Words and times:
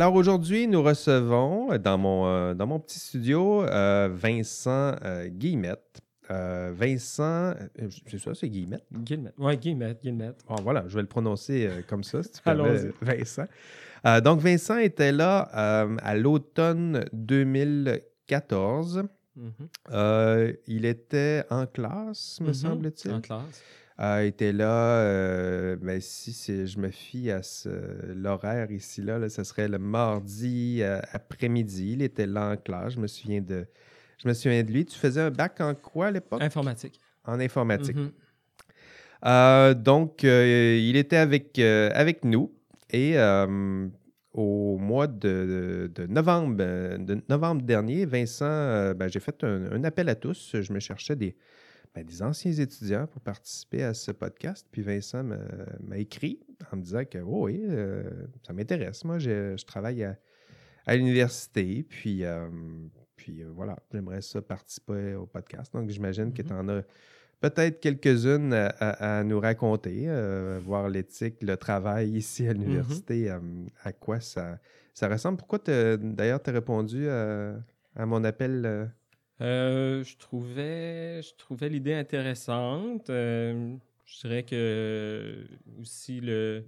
Alors 0.00 0.14
aujourd'hui, 0.14 0.66
nous 0.66 0.82
recevons 0.82 1.76
dans 1.76 1.98
mon, 1.98 2.26
euh, 2.26 2.54
dans 2.54 2.66
mon 2.66 2.80
petit 2.80 2.98
studio 2.98 3.62
euh, 3.64 4.08
Vincent 4.10 4.94
euh, 5.04 5.28
Guillemette. 5.28 6.00
Euh, 6.30 6.72
Vincent, 6.74 7.22
euh, 7.52 7.54
c'est 8.06 8.16
ça, 8.18 8.32
c'est 8.34 8.48
Guillemette? 8.48 8.86
Guillemette. 8.90 9.34
Oui, 9.36 9.58
Guillemette, 9.58 10.00
Guillemette. 10.00 10.38
Bon, 10.48 10.54
voilà, 10.62 10.84
je 10.88 10.94
vais 10.94 11.02
le 11.02 11.06
prononcer 11.06 11.66
euh, 11.66 11.82
comme 11.86 12.02
ça, 12.02 12.22
si 12.22 12.32
tu 12.32 12.40
permets, 12.40 12.78
Vincent. 13.02 13.44
Euh, 14.06 14.22
donc, 14.22 14.40
Vincent 14.40 14.78
était 14.78 15.12
là 15.12 15.50
euh, 15.84 15.94
à 16.02 16.16
l'automne 16.16 17.04
2014. 17.12 19.02
Mhm. 19.36 19.52
Euh, 19.92 20.50
il 20.66 20.86
était 20.86 21.44
en 21.50 21.66
classe, 21.66 22.40
me 22.40 22.46
Mhm. 22.46 22.54
semble-t-il. 22.54 23.12
En 23.12 23.20
classe. 23.20 23.62
Il 24.02 24.26
était 24.26 24.52
là, 24.52 25.00
euh, 25.00 25.76
ben, 25.76 26.00
si 26.00 26.32
je 26.66 26.78
me 26.78 26.90
fie 26.90 27.30
à 27.30 27.42
l'horaire 28.14 28.70
ici, 28.70 29.02
là, 29.02 29.18
là, 29.18 29.28
ce 29.28 29.44
serait 29.44 29.68
le 29.68 29.78
mardi 29.78 30.78
euh, 30.80 31.00
après-midi. 31.12 31.92
Il 31.92 32.02
était 32.02 32.26
là 32.26 32.52
en 32.52 32.56
classe, 32.56 32.94
je 32.94 32.98
me 33.00 33.06
souviens 33.06 33.42
de, 33.42 33.66
je 34.16 34.26
me 34.26 34.32
souviens 34.32 34.62
de 34.62 34.72
lui. 34.72 34.86
Tu 34.86 34.98
faisais 34.98 35.20
un 35.20 35.30
bac 35.30 35.60
en 35.60 35.74
quoi 35.74 36.06
à 36.06 36.10
l'époque? 36.12 36.40
Informatique. 36.40 36.98
En 37.26 37.40
informatique. 37.40 37.96
Mhm. 37.96 38.10
Euh, 39.26 39.74
donc, 39.74 40.24
euh, 40.24 40.78
il 40.80 40.96
était 40.96 41.16
avec, 41.16 41.58
euh, 41.58 41.90
avec 41.92 42.24
nous 42.24 42.54
et 42.88 43.16
au 44.32 44.78
mois 44.78 45.08
de, 45.08 45.90
de 45.94 46.06
novembre, 46.06 46.56
de 46.56 47.20
novembre 47.28 47.62
dernier, 47.62 48.06
Vincent, 48.06 48.94
ben, 48.94 49.08
j'ai 49.08 49.20
fait 49.20 49.44
un, 49.44 49.72
un 49.72 49.84
appel 49.84 50.08
à 50.08 50.14
tous. 50.14 50.56
Je 50.58 50.72
me 50.72 50.80
cherchais 50.80 51.16
des, 51.16 51.36
ben, 51.94 52.04
des 52.04 52.22
anciens 52.22 52.52
étudiants 52.52 53.06
pour 53.06 53.20
participer 53.20 53.82
à 53.82 53.94
ce 53.94 54.12
podcast. 54.12 54.66
Puis 54.70 54.82
Vincent 54.82 55.24
m'a 55.24 55.98
écrit 55.98 56.40
en 56.72 56.76
me 56.76 56.82
disant 56.82 57.04
que 57.04 57.18
oh 57.18 57.46
oui, 57.46 57.60
euh, 57.68 58.08
ça 58.46 58.52
m'intéresse. 58.52 59.04
Moi, 59.04 59.18
je, 59.18 59.56
je 59.56 59.64
travaille 59.64 60.04
à, 60.04 60.16
à 60.86 60.96
l'université. 60.96 61.82
Puis, 61.88 62.24
euh, 62.24 62.48
puis 63.16 63.42
euh, 63.42 63.50
voilà, 63.52 63.76
j'aimerais 63.92 64.22
ça 64.22 64.40
participer 64.40 65.14
au 65.14 65.26
podcast. 65.26 65.72
Donc, 65.72 65.90
j'imagine 65.90 66.32
que 66.32 66.42
Mhm. 66.42 66.48
tu 66.48 66.54
en 66.54 66.68
as 66.68 66.82
peut-être 67.40 67.80
quelques-unes 67.80 68.52
à, 68.52 69.24
nous 69.24 69.40
raconter, 69.40 70.04
euh, 70.08 70.60
voir 70.62 70.88
l'éthique, 70.90 71.42
le 71.42 71.56
travail 71.56 72.10
ici 72.10 72.46
à 72.46 72.52
l'université, 72.52 73.30
euh, 73.30 73.38
à 73.82 73.92
quoi 73.92 74.20
ça, 74.20 74.58
ça 74.94 75.08
ressemble. 75.08 75.38
Pourquoi, 75.38 75.58
d'ailleurs, 75.58 76.42
tu 76.42 76.50
as 76.50 76.52
répondu 76.52 77.08
à, 77.08 77.54
à 77.96 78.06
mon 78.06 78.22
appel? 78.24 78.62
euh, 78.66 78.86
Euh, 79.40 80.04
je 80.04 80.16
trouvais, 80.16 81.22
je 81.22 81.34
trouvais 81.36 81.68
l'idée 81.68 81.94
intéressante. 81.94 83.08
Euh, 83.10 83.74
je 84.06 84.20
dirais 84.20 84.42
que 84.42 85.46
aussi 85.80 86.20
le, 86.20 86.64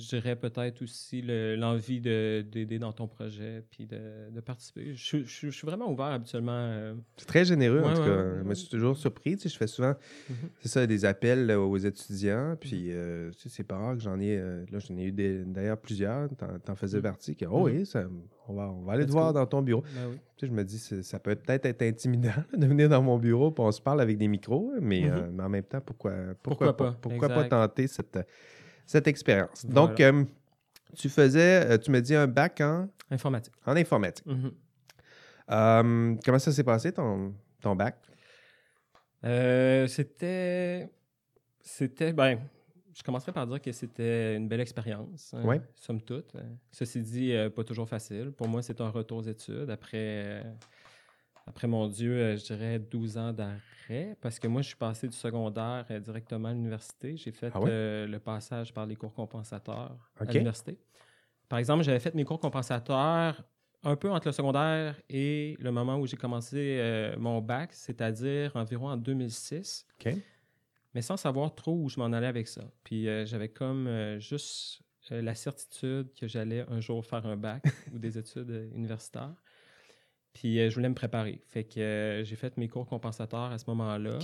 je 0.00 0.08
dirais 0.08 0.36
peut-être 0.36 0.82
aussi 0.82 1.22
le- 1.22 1.54
l'envie 1.56 2.00
de- 2.00 2.42
d'aider 2.50 2.78
dans 2.78 2.92
ton 2.92 3.06
projet 3.06 3.62
puis 3.70 3.86
de, 3.86 4.30
de 4.34 4.40
participer. 4.40 4.94
Je, 4.94 5.18
je- 5.18 5.24
je 5.46 5.50
suis 5.50 5.66
vraiment 5.66 5.90
ouvert 5.90 6.06
habituellement. 6.06 6.52
euh, 6.52 6.94
C'est 7.16 7.26
très 7.26 7.44
généreux, 7.44 7.80
en 7.82 7.92
tout 7.94 8.00
ouais, 8.00 8.06
cas. 8.06 8.16
ouais, 8.16 8.42
Moi, 8.42 8.54
je 8.54 8.60
suis 8.60 8.68
toujours 8.68 8.96
surpris. 8.96 9.36
Tu 9.36 9.42
sais, 9.42 9.48
je 9.48 9.56
fais 9.58 9.66
souvent, 9.66 9.94
Mhm. 10.28 10.36
c'est 10.60 10.68
ça, 10.68 10.86
des 10.86 11.04
appels 11.04 11.50
euh, 11.50 11.58
aux 11.58 11.76
étudiants. 11.76 12.56
Puis, 12.60 12.86
euh, 12.90 13.30
tu 13.32 13.38
sais, 13.42 13.48
c'est 13.50 13.64
pas 13.64 13.76
rare 13.76 13.96
que 13.96 14.02
j'en 14.02 14.18
ai, 14.18 14.36
euh, 14.38 14.64
là, 14.70 14.78
j'en 14.78 14.96
ai 14.96 15.04
eu 15.04 15.12
d'ailleurs 15.46 15.78
plusieurs. 15.78 16.28
T'en, 16.36 16.58
t'en 16.58 16.74
faisais 16.74 16.98
Mhm. 16.98 17.02
partie. 17.02 17.36
Que, 17.36 17.44
oh 17.44 17.64
oui, 17.66 17.84
ça- 17.86 18.06
on, 18.48 18.54
va, 18.54 18.68
on 18.70 18.82
va 18.82 18.94
aller 18.94 19.06
te 19.06 19.12
voir 19.12 19.32
dans 19.32 19.46
ton 19.46 19.62
bureau. 19.62 19.82
ben 19.94 20.08
oui. 20.10 20.16
Tu 20.36 20.46
sais, 20.46 20.52
je 20.52 20.56
me 20.56 20.64
dis, 20.64 20.78
ça 20.78 21.18
peut 21.18 21.34
peut-être 21.34 21.66
être 21.66 21.82
intimidant 21.82 22.30
de 22.56 22.66
venir 22.66 22.88
dans 22.88 23.02
mon 23.02 23.18
bureau, 23.18 23.50
puis 23.50 23.62
on 23.62 23.70
se 23.72 23.80
parle 23.82 24.00
avec 24.00 24.16
des 24.16 24.26
micros, 24.28 24.72
mais, 24.80 25.02
Mhm. 25.02 25.10
euh, 25.12 25.30
mais 25.32 25.42
en 25.42 25.48
même 25.50 25.64
temps, 25.64 25.80
pourquoi, 25.84 26.12
pourquoi, 26.42 26.68
Pourquoi 26.68 26.76
pas? 26.76 26.98
Pourquoi 27.00 27.28
pas 27.28 27.44
tenter 27.44 27.86
cette, 27.86 28.18
cette 28.86 29.06
expérience? 29.06 29.64
Donc, 29.66 30.00
euh, 30.00 30.24
tu 30.96 31.08
faisais, 31.08 31.70
euh, 31.70 31.78
tu 31.78 31.90
me 31.90 32.00
dis 32.00 32.14
un 32.14 32.26
bac 32.26 32.60
en, 32.60 32.88
Informatique. 33.10 33.54
en 33.66 33.76
informatique. 33.76 34.26
Mhm. 34.26 34.52
Euh, 35.50 36.14
comment 36.24 36.38
ça 36.38 36.52
s'est 36.52 36.64
passé, 36.64 36.92
ton, 36.92 37.34
ton 37.60 37.74
bac? 37.74 37.96
Euh, 39.24 39.86
c'était. 39.88 40.88
C'était. 41.60 42.12
Ben, 42.12 42.38
je 42.96 43.02
commencerai 43.02 43.32
par 43.32 43.46
dire 43.46 43.60
que 43.60 43.72
c'était 43.72 44.36
une 44.36 44.48
belle 44.48 44.60
expérience. 44.60 45.32
hein, 45.34 45.44
Ouais. 45.44 45.60
Somme 45.76 46.00
toute. 46.02 46.32
Ceci 46.70 47.00
dit, 47.02 47.34
pas 47.54 47.64
toujours 47.64 47.88
facile. 47.88 48.32
Pour 48.32 48.48
moi, 48.48 48.62
c'est 48.62 48.80
un 48.80 48.90
retour 48.90 49.18
aux 49.18 49.22
études 49.22 49.70
après. 49.70 50.44
Après 51.46 51.66
mon 51.66 51.88
Dieu, 51.88 52.12
euh, 52.12 52.36
je 52.36 52.44
dirais 52.44 52.78
12 52.78 53.18
ans 53.18 53.32
d'arrêt, 53.32 54.16
parce 54.20 54.38
que 54.38 54.46
moi, 54.48 54.62
je 54.62 54.68
suis 54.68 54.76
passé 54.76 55.08
du 55.08 55.16
secondaire 55.16 55.86
euh, 55.90 56.00
directement 56.00 56.48
à 56.48 56.52
l'université. 56.52 57.16
J'ai 57.16 57.32
fait 57.32 57.52
Ah 57.52 57.60
ouais? 57.60 57.70
euh, 57.70 58.06
le 58.06 58.18
passage 58.20 58.72
par 58.72 58.86
les 58.86 58.96
cours 58.96 59.12
compensateurs 59.14 60.12
à 60.24 60.32
l'université. 60.32 60.78
Par 61.48 61.58
exemple, 61.58 61.84
j'avais 61.84 62.00
fait 62.00 62.14
mes 62.14 62.24
cours 62.24 62.40
compensateurs 62.40 63.42
un 63.82 63.96
peu 63.96 64.10
entre 64.10 64.28
le 64.28 64.32
secondaire 64.32 65.00
et 65.08 65.56
le 65.58 65.72
moment 65.72 65.96
où 65.98 66.06
j'ai 66.06 66.16
commencé 66.16 66.78
euh, 66.80 67.16
mon 67.18 67.40
bac, 67.40 67.72
c'est-à-dire 67.72 68.54
environ 68.56 68.88
en 68.90 68.96
2006, 68.96 69.86
OK. 69.98 70.14
mais 70.94 71.02
sans 71.02 71.16
savoir 71.16 71.54
trop 71.54 71.74
où 71.76 71.88
je 71.88 71.98
m'en 71.98 72.12
allais 72.12 72.26
avec 72.26 72.48
ça. 72.48 72.62
Puis 72.84 73.08
euh, 73.08 73.24
j'avais 73.26 73.48
comme 73.48 74.18
juste 74.20 74.82
la 75.10 75.34
certitude 75.34 76.12
que 76.14 76.28
j'allais 76.28 76.64
un 76.68 76.80
jour 76.80 77.04
faire 77.04 77.26
un 77.26 77.36
bac 77.36 77.64
ou 77.92 77.98
des 77.98 78.18
études 78.18 78.70
universitaires. 78.74 79.34
Puis 80.32 80.58
euh, 80.60 80.70
je 80.70 80.74
voulais 80.74 80.88
me 80.88 80.94
préparer. 80.94 81.40
Fait 81.48 81.64
que 81.64 81.80
euh, 81.80 82.24
j'ai 82.24 82.36
fait 82.36 82.56
mes 82.56 82.68
cours 82.68 82.86
compensateurs 82.86 83.50
à 83.52 83.58
ce 83.58 83.64
moment-là. 83.68 84.18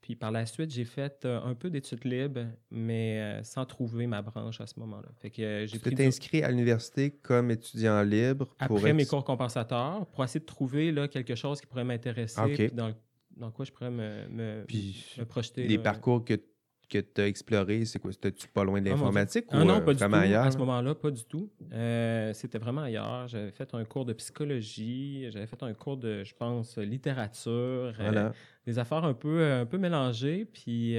Puis 0.00 0.16
par 0.16 0.30
la 0.32 0.46
suite, 0.46 0.70
j'ai 0.70 0.86
fait 0.86 1.24
euh, 1.26 1.40
un 1.42 1.54
peu 1.54 1.68
d'études 1.68 2.04
libres, 2.04 2.46
mais 2.70 3.40
sans 3.44 3.66
trouver 3.66 4.06
ma 4.06 4.22
branche 4.22 4.60
à 4.60 4.66
ce 4.66 4.80
moment-là. 4.80 5.08
Fait 5.18 5.28
que 5.30 5.66
j'ai 5.66 5.78
Tu 5.78 5.94
t'es 5.94 6.06
inscrit 6.06 6.42
à 6.42 6.50
l'université 6.50 7.10
comme 7.10 7.50
étudiant 7.50 8.02
libre 8.02 8.46
pour 8.66 8.78
après 8.78 8.92
mes 8.94 9.02
ex- 9.02 9.10
cours 9.10 9.24
compensateurs 9.24 10.06
pour 10.06 10.24
essayer 10.24 10.40
de 10.40 10.46
trouver 10.46 10.90
là, 10.90 11.06
quelque 11.08 11.34
chose 11.34 11.60
qui 11.60 11.66
pourrait 11.66 11.84
m'intéresser, 11.84 12.40
Ah, 12.40 12.74
dans, 12.74 12.94
dans 13.36 13.50
quoi 13.50 13.66
je 13.66 13.72
pourrais 13.72 13.90
me, 13.90 14.26
me, 14.28 14.64
Puis 14.66 15.04
me 15.18 15.24
projeter. 15.26 15.66
les 15.68 15.76
là. 15.76 15.82
parcours 15.82 16.24
que, 16.24 16.40
que 16.90 16.98
tu 16.98 17.20
as 17.22 17.26
explorés, 17.28 17.84
c'est 17.86 17.98
quoi? 17.98 18.12
C'était-tu 18.12 18.48
pas 18.48 18.64
loin 18.64 18.80
de 18.82 18.86
Ah, 18.88 18.90
l'informatique 18.90 19.46
Ah 19.48 19.62
ou 19.62 19.64
non, 19.64 19.76
euh, 19.76 19.80
pas 19.80 19.94
du 19.94 20.00
tout. 20.00 20.14
ailleurs? 20.14 20.44
à 20.44 20.50
ce 20.50 20.56
là? 20.58 20.64
moment-là, 20.66 20.94
pas 20.94 21.10
du 21.10 21.24
tout. 21.24 21.50
Euh, 21.72 22.32
C'était 22.34 22.58
vraiment 22.58 22.82
ailleurs. 22.82 23.28
J'avais 23.28 23.52
fait 23.52 23.72
un 23.74 23.84
cours 23.84 24.04
de 24.04 24.12
psychologie, 24.12 25.26
j'avais 25.30 25.46
fait 25.46 25.62
un 25.62 25.72
cours 25.72 25.96
de, 25.96 26.22
je 26.24 26.34
pense, 26.34 26.76
littérature, 26.76 27.52
euh, 27.52 27.92
Voilà. 27.98 28.32
des 28.66 28.78
affaires 28.78 29.04
un 29.04 29.14
peu, 29.14 29.42
un 29.42 29.64
peu 29.66 29.78
mélangées. 29.78 30.44
Puis 30.44 30.98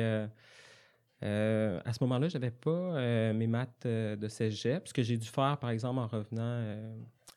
euh, 1.24 1.80
à 1.85 1.94
ce 1.94 2.03
moment-là, 2.03 2.28
j'avais 2.30 2.51
pas 2.51 3.34
mes 3.34 3.47
maths 3.47 3.85
de 3.85 4.28
cégep, 4.28 4.88
ce 4.88 4.94
que 4.94 5.03
j'ai 5.03 5.18
dû 5.18 5.28
faire, 5.28 5.57
par 5.59 5.69
exemple, 5.69 6.00
en 6.00 6.07
revenant, 6.07 6.63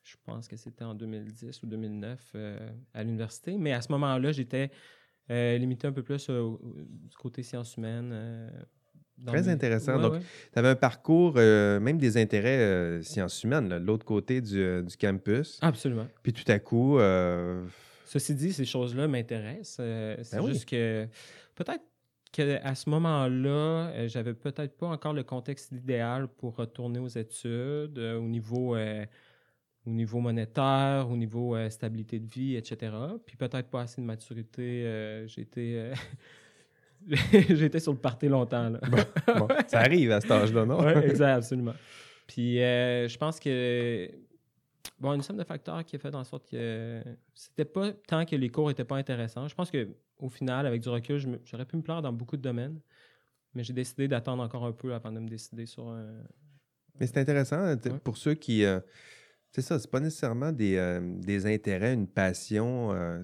je 0.05 0.17
pense 0.25 0.49
que 0.49 0.57
c'était 0.57 0.85
en 0.85 0.95
2010 0.95 1.63
ou 1.63 1.67
2009 1.67 2.33
euh, 2.35 2.59
à 2.93 3.03
l'université. 3.03 3.57
Mais 3.59 3.73
à 3.73 3.81
ce 3.81 3.91
moment-là, 3.93 4.33
j'étais 4.33 4.71
euh, 5.31 5.57
limité 5.59 5.87
un 5.87 5.93
peu 5.93 6.03
plus 6.03 6.27
euh, 6.31 6.51
du 7.09 7.17
côté 7.17 7.43
sciences 7.43 7.77
humaines. 7.77 8.11
euh, 8.13 8.49
Très 9.27 9.43
mes- 9.43 9.49
intéressant. 9.49 9.97
Ouais, 9.97 10.03
Donc, 10.03 10.13
ouais. 10.15 10.21
Tu 10.53 10.59
avais 10.59 10.69
un 10.69 10.75
parcours, 10.75 11.35
euh, 11.37 11.79
même 11.81 11.99
des 11.99 12.17
intérêts 12.17 12.59
euh, 12.59 13.03
sciences 13.03 13.43
humaines, 13.45 13.69
là, 13.69 13.79
de 13.79 13.85
l'autre 13.85 14.05
côté 14.05 14.41
du, 14.41 14.83
du 14.83 14.97
campus. 14.97 15.59
Absolument. 15.63 16.07
Puis 16.23 16.33
tout 16.33 16.51
à 16.51 16.59
coup, 16.59 16.99
Ceci 18.07 18.35
dit, 18.35 18.53
ces 18.53 18.65
choses-là 18.65 19.09
m'intéressent. 19.09 19.77
C'est 20.23 20.37
Ben 20.37 20.43
oui. 20.45 20.53
juste 20.53 20.69
que 20.69 21.07
peut-être 21.55 21.83
qu'à 22.33 22.75
ce 22.75 22.91
moment-là, 22.91 24.07
j'avais 24.09 24.35
peut-être 24.35 24.77
pas 24.77 24.89
encore 24.89 25.13
le 25.15 25.23
contexte 25.23 25.73
idéal 25.73 26.29
pour 26.29 26.57
retourner 26.57 26.99
aux 26.99 27.09
études 27.09 27.99
au 27.99 28.23
niveau 28.23 28.77
au 29.87 29.91
niveau 29.91 30.19
monétaire, 30.21 31.07
au 31.11 31.17
niveau 31.17 31.55
euh, 31.57 31.69
stabilité 31.71 32.19
de 32.19 32.27
vie, 32.27 32.57
etc. 32.57 32.93
Puis 33.27 33.37
peut-être 33.37 33.69
pas 33.69 33.83
assez 33.83 34.01
de 34.01 34.07
maturité. 34.07 34.85
euh, 34.87 35.27
J'étais 35.27 35.93
euh, 37.11 37.79
sur 37.81 37.93
le 37.93 37.99
party 37.99 38.29
longtemps. 38.29 38.71
Là. 38.71 38.81
bon, 39.39 39.49
ça 39.69 39.81
arrive 39.81 40.11
à 40.13 40.21
cet 40.21 40.31
âge-là, 40.31 40.65
non? 40.65 40.79
Oui, 40.85 40.93
exact, 41.05 41.37
absolument. 41.37 41.75
Puis 42.27 42.63
euh, 42.63 43.07
je 43.09 43.19
pense 43.19 43.39
que 43.39 44.11
bon, 44.99 45.13
une 45.13 45.21
somme 45.23 45.37
de 45.37 45.45
facteurs 45.45 45.85
qui 45.85 45.97
a 45.97 45.99
fait 45.99 46.15
en 46.15 46.25
sorte 46.25 46.49
que 46.51 47.03
c'était 47.35 47.67
pas 47.67 47.93
tant 47.93 48.25
que 48.25 48.37
les 48.37 48.49
cours 48.49 48.71
étaient 48.71 48.85
pas 48.85 48.97
intéressants. 48.97 49.47
Je 49.49 49.55
pense 49.55 49.71
que 49.71 49.89
au 50.19 50.31
final, 50.31 50.67
avec 50.67 50.81
du 50.81 50.89
recul, 50.89 51.41
j'aurais 51.45 51.67
pu 51.67 51.77
me 51.77 51.83
plaire 51.83 52.01
dans 52.01 52.13
beaucoup 52.13 52.37
de 52.39 52.43
domaines, 52.43 52.81
mais 53.53 53.63
j'ai 53.65 53.75
décidé 53.75 54.09
d'attendre 54.09 54.43
encore 54.43 54.65
un 54.65 54.73
peu 54.73 54.95
avant 54.95 55.13
de 55.13 55.19
me 55.21 55.29
décider 55.29 55.67
sur 55.67 55.89
un. 55.89 56.07
Mais 56.99 57.07
c'est 57.07 57.19
intéressant 57.19 57.63
Ouais. 57.67 57.77
pour 58.03 58.17
ceux 58.17 58.35
qui. 58.35 58.65
C'est 59.55 59.63
ça, 59.63 59.79
c'est 59.79 59.91
pas 59.91 60.01
nécessairement 60.01 60.51
des, 60.51 60.77
euh, 60.77 61.01
des 61.21 61.47
intérêts, 61.47 61.95
une 61.95 62.09
passion. 62.09 62.93
euh, 62.93 63.23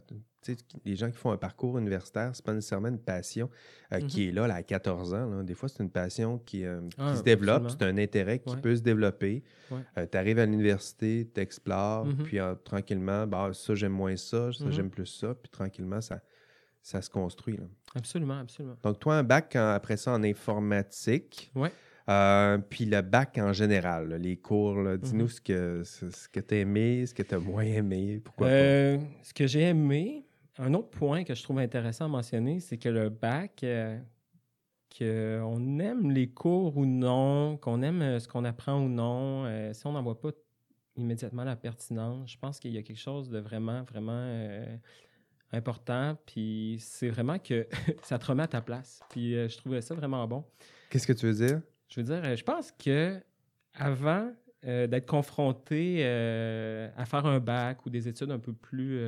les 0.86 0.96
gens 0.96 1.10
qui 1.10 1.18
font 1.18 1.32
un 1.32 1.36
parcours 1.36 1.76
universitaire, 1.78 2.30
c'est 2.34 2.44
pas 2.44 2.54
nécessairement 2.54 2.88
une 2.88 2.98
passion 2.98 3.50
euh, 3.92 4.00
qui 4.00 4.28
est 4.28 4.32
là, 4.32 4.46
là, 4.46 4.54
à 4.54 4.62
14 4.62 5.12
ans. 5.12 5.26
là. 5.28 5.42
Des 5.42 5.54
fois, 5.54 5.68
c'est 5.68 5.82
une 5.82 5.90
passion 5.90 6.38
qui, 6.38 6.64
euh, 6.64 6.80
qui 6.88 6.96
Ah, 6.98 7.14
se 7.14 7.22
développe, 7.22 7.68
c'est 7.70 7.82
un 7.82 7.98
intérêt 7.98 8.38
qui 8.38 8.54
Ouais. 8.54 8.60
peut 8.60 8.74
se 8.74 8.80
développer. 8.80 9.42
Ouais. 9.70 10.08
tu 10.10 10.16
arrives 10.16 10.38
à 10.38 10.46
l'université, 10.46 11.30
tu 11.32 11.40
explores, 11.40 12.06
Mhm. 12.06 12.22
puis 12.24 12.38
euh, 12.40 12.54
tranquillement, 12.54 13.26
bah, 13.26 13.50
ça, 13.52 13.74
j'aime 13.74 13.92
moins 13.92 14.16
ça, 14.16 14.50
ça, 14.52 14.64
Mhm. 14.64 14.72
j'aime 14.72 14.90
plus 14.90 15.06
ça, 15.06 15.34
puis 15.34 15.50
tranquillement, 15.50 16.00
ça, 16.00 16.20
ça 16.82 17.02
se 17.02 17.10
construit. 17.10 17.56
là. 17.58 17.64
Absolument, 17.94 18.38
absolument. 18.38 18.76
Donc, 18.82 18.98
toi, 18.98 19.16
un 19.16 19.22
bac 19.22 19.52
en- 19.56 19.68
après 19.74 19.96
ça 19.98 20.12
en 20.12 20.22
informatique. 20.24 21.52
Ouais. 21.54 21.70
Euh, 22.10 22.58
puis 22.58 22.86
le 22.86 23.02
bac 23.02 23.38
en 23.38 23.52
général, 23.52 24.08
là, 24.08 24.18
les 24.18 24.36
cours, 24.36 24.74
là, 24.82 24.96
dis-nous 24.96 25.24
Mhm. 25.24 25.28
ce 25.30 25.40
que, 25.40 25.82
ce, 25.84 26.10
ce 26.10 26.28
que 26.28 26.40
tu 26.40 26.54
as 26.54 26.58
aimé, 26.58 27.06
ce 27.06 27.14
que 27.14 27.22
tu 27.22 27.34
as 27.34 27.38
moins 27.38 27.62
aimé, 27.62 28.20
pourquoi 28.24 28.48
pas? 28.48 28.52
Euh, 28.52 28.98
ce 29.22 29.32
que 29.32 29.46
j'ai 29.46 29.62
aimé, 29.62 30.26
un 30.58 30.74
autre 30.74 30.90
point 30.90 31.22
que 31.24 31.34
je 31.34 31.42
trouve 31.42 31.58
intéressant 31.60 32.06
à 32.06 32.08
mentionner, 32.08 32.58
c'est 32.60 32.78
que 32.78 32.88
le 32.88 33.08
bac, 33.10 33.62
euh, 33.62 33.98
qu'on 34.98 35.78
aime 35.78 36.10
les 36.10 36.28
cours 36.28 36.76
ou 36.76 36.84
non, 36.84 37.56
qu'on 37.58 37.80
aime 37.82 38.18
ce 38.18 38.26
qu'on 38.26 38.44
apprend 38.44 38.82
ou 38.82 38.88
non, 38.88 39.44
si 39.72 39.86
on 39.86 39.92
n'en 39.92 40.02
voit 40.02 40.20
pas 40.20 40.30
immédiatement 40.96 41.44
la 41.44 41.56
pertinence, 41.56 42.32
je 42.32 42.38
pense 42.38 42.58
qu'il 42.58 42.72
y 42.72 42.78
a 42.78 42.82
quelque 42.82 42.98
chose 42.98 43.30
de 43.30 43.38
vraiment, 43.38 43.84
vraiment 43.84 44.26
important. 45.52 46.16
Puis 46.26 46.78
c'est 46.80 47.08
vraiment 47.08 47.38
que 47.38 47.66
ça 48.02 48.18
te 48.18 48.26
remet 48.26 48.42
à 48.42 48.48
ta 48.48 48.60
place. 48.60 49.00
Puis 49.10 49.34
euh, 49.36 49.48
je 49.48 49.56
trouvais 49.58 49.80
ça 49.80 49.94
vraiment 49.94 50.26
bon. 50.26 50.44
Qu'est-ce 50.90 51.06
que 51.06 51.12
tu 51.12 51.26
veux 51.26 51.46
dire? 51.46 51.60
Je 51.90 52.00
veux 52.00 52.04
dire, 52.04 52.22
euh, 52.24 52.36
je 52.36 52.44
pense 52.44 52.72
que 52.72 53.20
avant 53.74 54.32
euh, 54.64 54.86
d'être 54.86 55.06
confronté 55.06 55.98
euh, 56.00 56.90
à 56.96 57.04
faire 57.06 57.26
un 57.26 57.40
bac 57.40 57.84
ou 57.86 57.90
des 57.90 58.08
études 58.08 58.30
un 58.30 58.38
peu 58.38 58.52
plus 58.52 58.98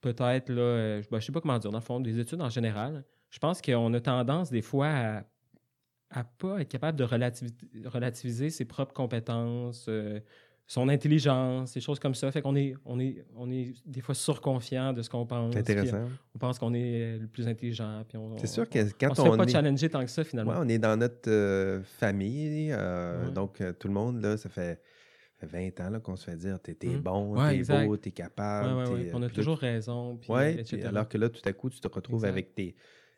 peut-être 0.00 0.50
là, 0.50 0.60
euh, 0.60 1.02
ben, 1.10 1.18
je 1.18 1.26
sais 1.26 1.32
pas 1.32 1.40
comment 1.40 1.58
dire, 1.58 1.70
dans 1.70 1.78
le 1.78 1.84
fond, 1.84 2.00
des 2.00 2.18
études 2.18 2.42
en 2.42 2.50
général, 2.50 3.04
je 3.30 3.38
pense 3.38 3.62
qu'on 3.62 3.92
a 3.94 4.00
tendance 4.00 4.50
des 4.50 4.62
fois 4.62 4.88
à 4.88 5.24
à 6.10 6.22
pas 6.22 6.60
être 6.60 6.68
capable 6.68 6.96
de 6.96 7.04
relativi- 7.04 7.88
relativiser 7.88 8.48
ses 8.50 8.64
propres 8.66 8.92
compétences, 8.94 9.90
son 10.66 10.88
intelligence, 10.88 11.74
des 11.74 11.80
choses 11.80 11.98
comme 11.98 12.14
ça. 12.14 12.30
Fait 12.32 12.40
qu'on 12.40 12.56
est, 12.56 12.74
on 12.86 12.98
est, 12.98 13.24
on 13.36 13.50
est 13.50 13.74
des 13.84 14.00
fois 14.00 14.14
surconfiant 14.14 14.92
de 14.94 15.02
ce 15.02 15.10
qu'on 15.10 15.26
pense. 15.26 15.54
Intéressant. 15.54 16.08
On 16.34 16.38
pense 16.38 16.58
qu'on 16.58 16.72
est 16.72 17.18
le 17.18 17.26
plus 17.26 17.46
intelligent. 17.46 18.02
Puis 18.08 18.16
on, 18.16 18.36
C'est 18.38 18.46
sûr 18.46 18.62
on- 18.62 18.66
que 18.66 18.78
on 18.78 18.90
quand 18.98 19.14
se 19.14 19.20
on, 19.20 19.30
fait 19.32 19.36
pas 19.36 19.44
est... 19.44 19.48
challenger 19.48 19.90
tant 19.90 20.02
que 20.04 20.10
ça, 20.10 20.24
finalement. 20.24 20.52
Ouais, 20.52 20.58
on 20.60 20.68
est 20.68 20.78
dans 20.78 20.96
notre 20.96 21.28
euh, 21.30 21.82
famille, 21.82 22.70
euh, 22.72 23.26
Ouais. 23.26 23.32
donc 23.32 23.60
euh, 23.60 23.72
tout 23.72 23.88
le 23.88 23.94
monde, 23.94 24.22
là, 24.22 24.36
ça 24.38 24.48
fait, 24.48 24.80
ça 25.38 25.46
fait 25.46 25.70
20 25.76 25.80
ans 25.86 25.90
là, 25.90 26.00
qu'on 26.00 26.16
se 26.16 26.24
fait 26.24 26.36
dire 26.36 26.58
t'es 26.60 26.74
t'es 26.74 26.88
Mhm. 26.88 27.00
bon, 27.00 27.36
Ouais, 27.36 27.50
t'es 27.50 27.56
exact. 27.56 27.86
beau, 27.86 27.96
t'es 27.98 28.10
capable. 28.12 28.84
T'es, 28.84 29.10
On 29.12 29.18
a 29.22 29.26
là, 29.26 29.30
toujours 29.30 29.58
raison. 29.58 30.16
Puis, 30.16 30.32
alors 30.84 31.08
que 31.08 31.18
là, 31.18 31.28
tout 31.28 31.42
à 31.46 31.52
coup, 31.52 31.68
tu 31.68 31.80
te 31.80 31.88
retrouves 31.88 32.24
Exact. 32.24 32.28
avec 32.30 32.54
tes, 32.54 32.74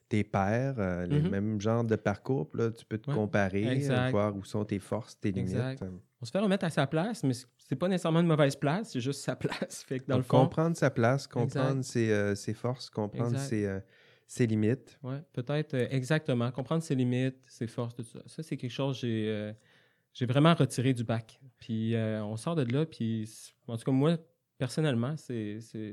tes 0.09 0.25
pairs, 0.25 0.75
euh, 0.79 1.07
les 1.07 1.21
Mhm. 1.21 1.29
mêmes 1.31 1.61
genres 1.61 1.85
de 1.85 1.95
parcours, 1.97 2.51
là, 2.55 2.71
tu 2.73 2.85
peux 2.85 2.99
te 2.99 3.09
Ouais, 3.11 3.17
comparer, 3.17 3.89
euh, 3.89 4.09
voir 4.11 4.37
où 4.37 4.45
sont 4.45 4.65
tes 4.65 4.81
forces, 4.81 5.19
tes 5.21 5.31
limites. 5.31 5.55
Exact. 5.55 5.85
On 6.21 6.25
se 6.25 6.31
fait 6.31 6.39
remettre 6.39 6.65
à 6.65 6.71
sa 6.71 6.87
place, 6.87 7.23
mais 7.25 7.35
c'est- 7.35 7.77
pas 7.77 7.89
nécessairement 7.89 8.21
une 8.21 8.27
mauvaise 8.27 8.57
place, 8.57 8.93
c'est 8.93 9.01
juste 9.01 9.21
sa 9.23 9.37
place. 9.71 9.83
Fait 9.85 9.99
que 10.01 10.07
dans 10.07 10.15
Donc, 10.17 10.25
le 10.25 10.29
fond, 10.29 10.41
comprendre 10.45 10.77
sa 10.77 10.91
place, 10.91 11.27
comprendre 11.27 11.83
ses, 11.85 12.11
euh, 12.11 12.35
ses 12.35 12.55
forces, 12.55 12.89
comprendre 12.91 13.39
ses, 13.39 13.67
euh, 13.67 13.81
ses 14.27 14.47
limites. 14.47 14.99
ouais, 15.03 15.23
peut-être 15.33 15.75
euh, 15.75 15.87
exactement, 15.91 16.51
comprendre 16.53 16.83
ses 16.83 16.95
limites, 16.95 17.37
ses 17.47 17.67
forces, 17.67 17.95
tout 17.95 18.03
ça. 18.03 18.21
Ça, 18.27 18.43
c'est 18.43 18.57
quelque 18.57 18.71
chose 18.71 19.01
que 19.01 19.07
j'ai 19.07 19.53
j'ai 20.15 20.25
vraiment 20.25 20.55
retiré 20.55 20.95
du 20.95 21.05
bac. 21.05 21.39
Puis 21.59 21.95
on 21.97 22.37
sort 22.37 22.55
de 22.57 22.63
là, 22.73 22.87
puis 22.87 23.31
en 23.67 23.77
tout 23.77 23.85
cas, 23.85 23.93
moi, 23.93 24.17
personnellement, 24.57 25.15
c'est 25.19 25.61
c'est- 25.61 25.93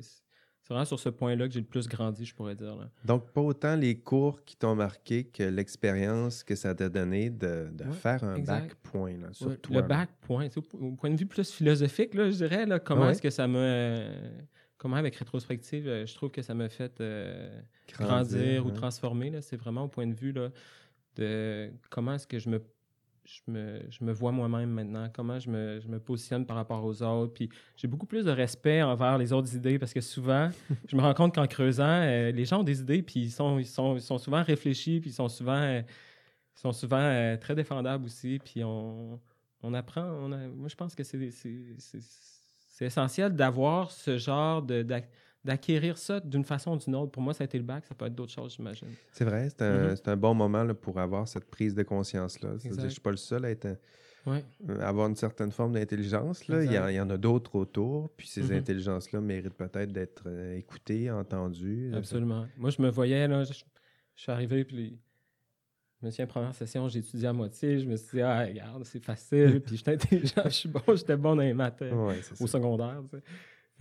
c'est 0.64 0.74
vraiment 0.74 0.86
sur 0.86 0.98
ce 1.00 1.10
point-là 1.10 1.48
que 1.48 1.54
j'ai 1.54 1.60
le 1.60 1.66
plus 1.66 1.88
grandi, 1.90 2.26
je 2.26 2.34
pourrais 2.34 2.56
dire. 2.56 2.76
là. 2.76 2.90
Donc, 3.04 3.30
pas 3.32 3.42
autant 3.42 3.76
les 3.76 4.00
cours 4.00 4.44
qui 4.46 4.56
t'ont 4.56 4.76
marqué 4.76 5.26
que 5.26 5.44
l'expérience 5.44 6.42
que 6.44 6.56
ça 6.56 6.74
t'a 6.74 6.88
donné 6.88 7.30
de, 7.30 7.70
de 7.74 7.84
Ouais, 7.84 7.92
faire 7.92 8.24
un 8.24 8.36
exact. 8.36 8.62
bac 8.70 8.76
point 8.76 9.18
là, 9.18 9.28
sur 9.34 9.48
Ouais, 9.48 9.58
toi. 9.58 9.76
le 9.76 9.82
là. 9.82 9.88
bac, 9.88 10.10
point. 10.22 10.48
Au, 10.80 10.92
point 10.94 11.10
de 11.10 11.18
vue 11.18 11.26
plus 11.26 11.52
philosophique, 11.52 12.14
là, 12.14 12.30
je 12.32 12.38
dirais, 12.38 12.66
là, 12.66 12.80
comment 12.80 13.04
ouais? 13.06 13.12
est-ce 13.12 13.22
que 13.22 13.30
ça 13.30 13.46
m'a. 13.48 13.58
euh, 13.60 14.30
comment, 14.78 14.96
avec 14.96 15.16
rétrospective, 15.18 15.88
euh, 15.88 16.06
je 16.06 16.14
trouve 16.16 16.32
que 16.32 16.42
ça 16.42 16.54
m'a 16.54 16.70
fait 16.70 17.00
euh, 17.02 17.60
grandir, 18.00 18.66
ou 18.66 18.70
hein. 18.70 18.74
transformer. 18.74 19.32
C'est 19.42 19.58
vraiment 19.58 19.84
au 19.84 19.88
point 19.90 20.08
de 20.08 20.14
vue 20.16 20.32
là, 20.32 20.50
de 21.18 21.72
comment 21.90 22.14
est-ce 22.16 22.26
que 22.28 22.40
je 22.40 22.50
me, 22.50 22.62
je 23.26 23.40
me, 23.52 23.80
je 23.90 24.04
me 24.04 24.12
vois 24.12 24.32
moi-même 24.32 24.70
maintenant, 24.70 25.10
comment 25.14 25.40
je 25.40 25.50
me, 25.50 25.80
je 25.80 25.88
me 25.88 26.00
positionne 26.00 26.46
par 26.46 26.58
rapport 26.58 26.84
aux 26.84 27.02
autres. 27.04 27.34
Puis 27.34 27.50
j'ai 27.78 27.88
beaucoup 27.88 28.06
plus 28.06 28.26
de 28.26 28.32
respect 28.32 28.82
envers 28.84 29.18
les 29.18 29.32
autres 29.34 29.56
idées 29.56 29.80
parce 29.80 29.94
que 29.94 30.02
souvent, 30.02 30.50
je 30.90 30.96
me 30.96 31.02
rends 31.02 31.14
compte 31.14 31.36
qu'en 31.36 31.48
creusant, 31.48 31.84
euh, 31.88 32.32
les 32.32 32.46
gens 32.46 32.60
ont 32.60 32.64
des 32.64 32.82
idées, 32.82 33.02
puis 33.02 33.22
ils 33.22 33.32
sont, 33.32 33.60
ils 33.60 33.66
sont, 33.66 33.96
ils 33.96 34.02
sont 34.02 34.18
souvent 34.18 34.44
réfléchis, 34.44 35.00
puis 35.00 35.10
ils 35.12 35.14
sont 35.14 35.30
souvent, 35.30 35.56
euh, 35.56 35.82
ils 36.56 36.60
sont 36.60 36.72
souvent 36.74 36.98
euh, 37.00 37.38
très 37.38 37.56
défendables 37.56 38.06
aussi. 38.06 38.40
Puis 38.44 38.64
on, 38.64 39.20
on 39.62 39.74
apprend. 39.74 40.04
On 40.04 40.32
a- 40.32 40.48
moi, 40.48 40.68
je 40.68 40.76
pense 40.76 40.94
que 40.94 41.04
c'est 41.04 42.86
essentiel 42.86 43.34
d'avoir 43.34 43.92
ce 43.92 44.18
genre 44.18 44.62
de. 44.62 44.86
D'ac- 45.44 45.54
d'acquérir 45.58 45.98
ça 45.98 46.20
d'une 46.20 46.44
façon 46.44 46.76
ou 46.76 46.78
d'une 46.78 46.96
autre. 46.96 47.12
Pour 47.12 47.22
moi, 47.22 47.34
ça 47.34 47.44
a 47.44 47.46
été 47.46 47.58
le 47.58 47.64
bac, 47.64 47.86
ça 47.86 47.96
peut 47.96 48.06
être 48.06 48.16
d'autres 48.16 48.32
choses, 48.34 48.56
j'imagine. 48.56 48.90
C'est 49.12 49.26
vrai, 49.26 49.50
c'est 49.50 49.62
un, 49.62 49.90
Mhm. 49.90 49.96
c'est 49.96 50.08
un 50.10 50.18
bon 50.18 50.34
moment 50.34 50.64
là, 50.64 50.74
pour 50.74 51.00
avoir 51.00 51.28
cette 51.28 51.46
prise 51.50 51.76
de 51.76 51.84
conscience-là. 51.84 52.56
Je 52.64 52.70
ne 52.82 52.90
suis 52.90 53.02
pas 53.02 53.12
le 53.12 53.18
seul 53.18 53.46
à 53.46 53.50
être, 53.52 53.66
euh, 53.66 53.76
Ouais. 54.26 54.44
avoir 54.82 55.08
une 55.08 55.16
certaine 55.16 55.52
forme 55.52 55.74
d'intelligence. 55.74 56.48
Il 56.48 56.56
en- 56.56 56.88
il 56.88 56.96
y 56.96 57.00
en 57.00 57.10
a 57.10 57.18
d'autres 57.18 57.56
autour, 57.56 58.10
puis 58.16 58.28
ces 58.28 58.44
Mhm. 58.44 58.58
intelligences-là 58.58 59.20
méritent 59.22 59.54
peut-être 59.56 59.92
d'être 59.92 60.24
euh, 60.28 60.56
écoutées, 60.58 61.12
entendues. 61.12 61.92
euh, 61.94 61.98
Absolument. 61.98 62.48
Moi, 62.58 62.70
je 62.70 62.82
me 62.82 62.90
voyais, 62.90 63.28
là, 63.28 63.44
je, 63.44 63.54
je 64.16 64.22
suis 64.22 64.32
arrivé, 64.32 64.64
puis 64.64 64.98
je 66.02 66.06
me 66.06 66.12
souviens, 66.12 66.28
première 66.28 66.56
session, 66.56 66.88
j'ai 66.90 67.00
étudié 67.00 67.28
à 67.28 67.34
moitié. 67.34 67.80
Je 67.80 67.86
me 67.88 67.96
suis 67.98 68.18
dit, 68.18 68.22
ah, 68.22 68.46
regarde, 68.46 68.84
c'est 68.86 69.04
facile, 69.04 69.62
puis 69.66 69.78
j'étais 69.78 69.94
intelligent, 69.94 70.44
je 70.46 70.50
suis 70.50 70.70
bon, 70.70 70.82
j'étais 70.96 71.18
bon 71.18 71.36
dans 71.36 71.42
les 71.42 71.54
maths 71.54 71.82
euh, 71.82 71.94
Ouais, 71.96 72.20
au 72.40 72.48
ça. 72.48 72.48
secondaire. 72.48 73.02
tu 73.12 73.18
sais. 73.18 73.24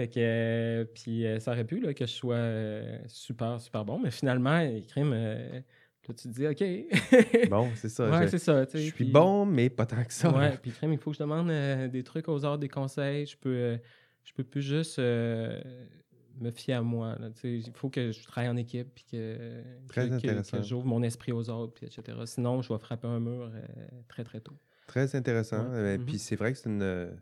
Fait 0.03 0.09
que, 0.09 0.15
euh, 0.19 0.85
puis 0.85 1.25
euh, 1.25 1.39
ça 1.39 1.53
aurait 1.53 1.63
pu 1.65 1.79
là, 1.79 1.95
que 1.95 2.05
je 2.07 2.11
sois 2.11 2.35
euh, 2.35 2.99
super, 3.07 3.61
super 3.61 3.85
bon, 3.85 4.01
mais 4.01 4.11
finalement, 4.11 4.59
crimes, 4.89 5.13
euh, 5.15 5.61
là, 5.61 5.61
tu 6.09 6.15
te 6.15 6.29
dis, 6.29 6.45
OK. 6.49 7.49
Bon, 7.49 7.69
c'est 7.77 7.89
ça. 7.89 8.11
ouais, 8.11 8.25
je, 8.25 8.31
c'est 8.31 8.39
ça. 8.39 8.65
je 8.75 8.79
suis 8.79 9.05
bon, 9.05 9.47
mais 9.47 9.71
pas 9.71 9.87
tant 9.87 10.03
que 10.03 10.13
ça. 10.13 10.37
Ouais, 10.37 10.59
puis 10.61 10.73
crème, 10.73 10.93
il 10.93 10.99
faut 10.99 11.13
que 11.13 11.17
je 11.19 11.23
demande 11.23 11.53
des 11.93 12.03
trucs 12.03 12.27
aux 12.27 12.45
autres, 12.45 12.59
des 12.59 12.69
conseils. 12.69 13.27
Je 13.27 13.37
peux, 13.37 13.79
je 14.25 14.33
peux 14.33 14.43
plus 14.43 14.63
juste 14.63 14.99
me 14.99 16.51
fier 16.53 16.75
à 16.79 16.83
moi. 16.83 17.17
Il 17.45 17.63
faut 17.75 17.89
que 17.89 18.11
je 18.11 18.25
travaille 18.25 18.51
en 18.51 18.57
équipe 18.57 18.89
puis 18.93 19.05
que, 19.13 19.63
Très 19.89 20.07
que- 20.07 20.09
que- 20.11 20.15
intéressant. 20.17 20.57
que 20.59 20.65
j'ouvre 20.65 20.87
mon 20.87 21.05
esprit 21.05 21.31
aux 21.31 21.49
autres, 21.49 21.75
puis 21.75 21.87
etc. 21.87 22.19
Sinon, 22.25 22.61
je 22.61 22.73
vais 22.73 22.79
frapper 22.81 23.07
un 23.07 23.21
mur 23.21 23.49
très, 24.09 24.25
très 24.25 24.41
tôt. 24.41 24.57
Très 24.89 25.15
intéressant. 25.15 25.71
Ouais. 25.71 25.97
Mhm. 25.99 26.07
Puis 26.07 26.19
c'est 26.19 26.35
vrai 26.35 26.53
que 26.53 26.59
c'est 26.59 26.69
une. 26.69 27.13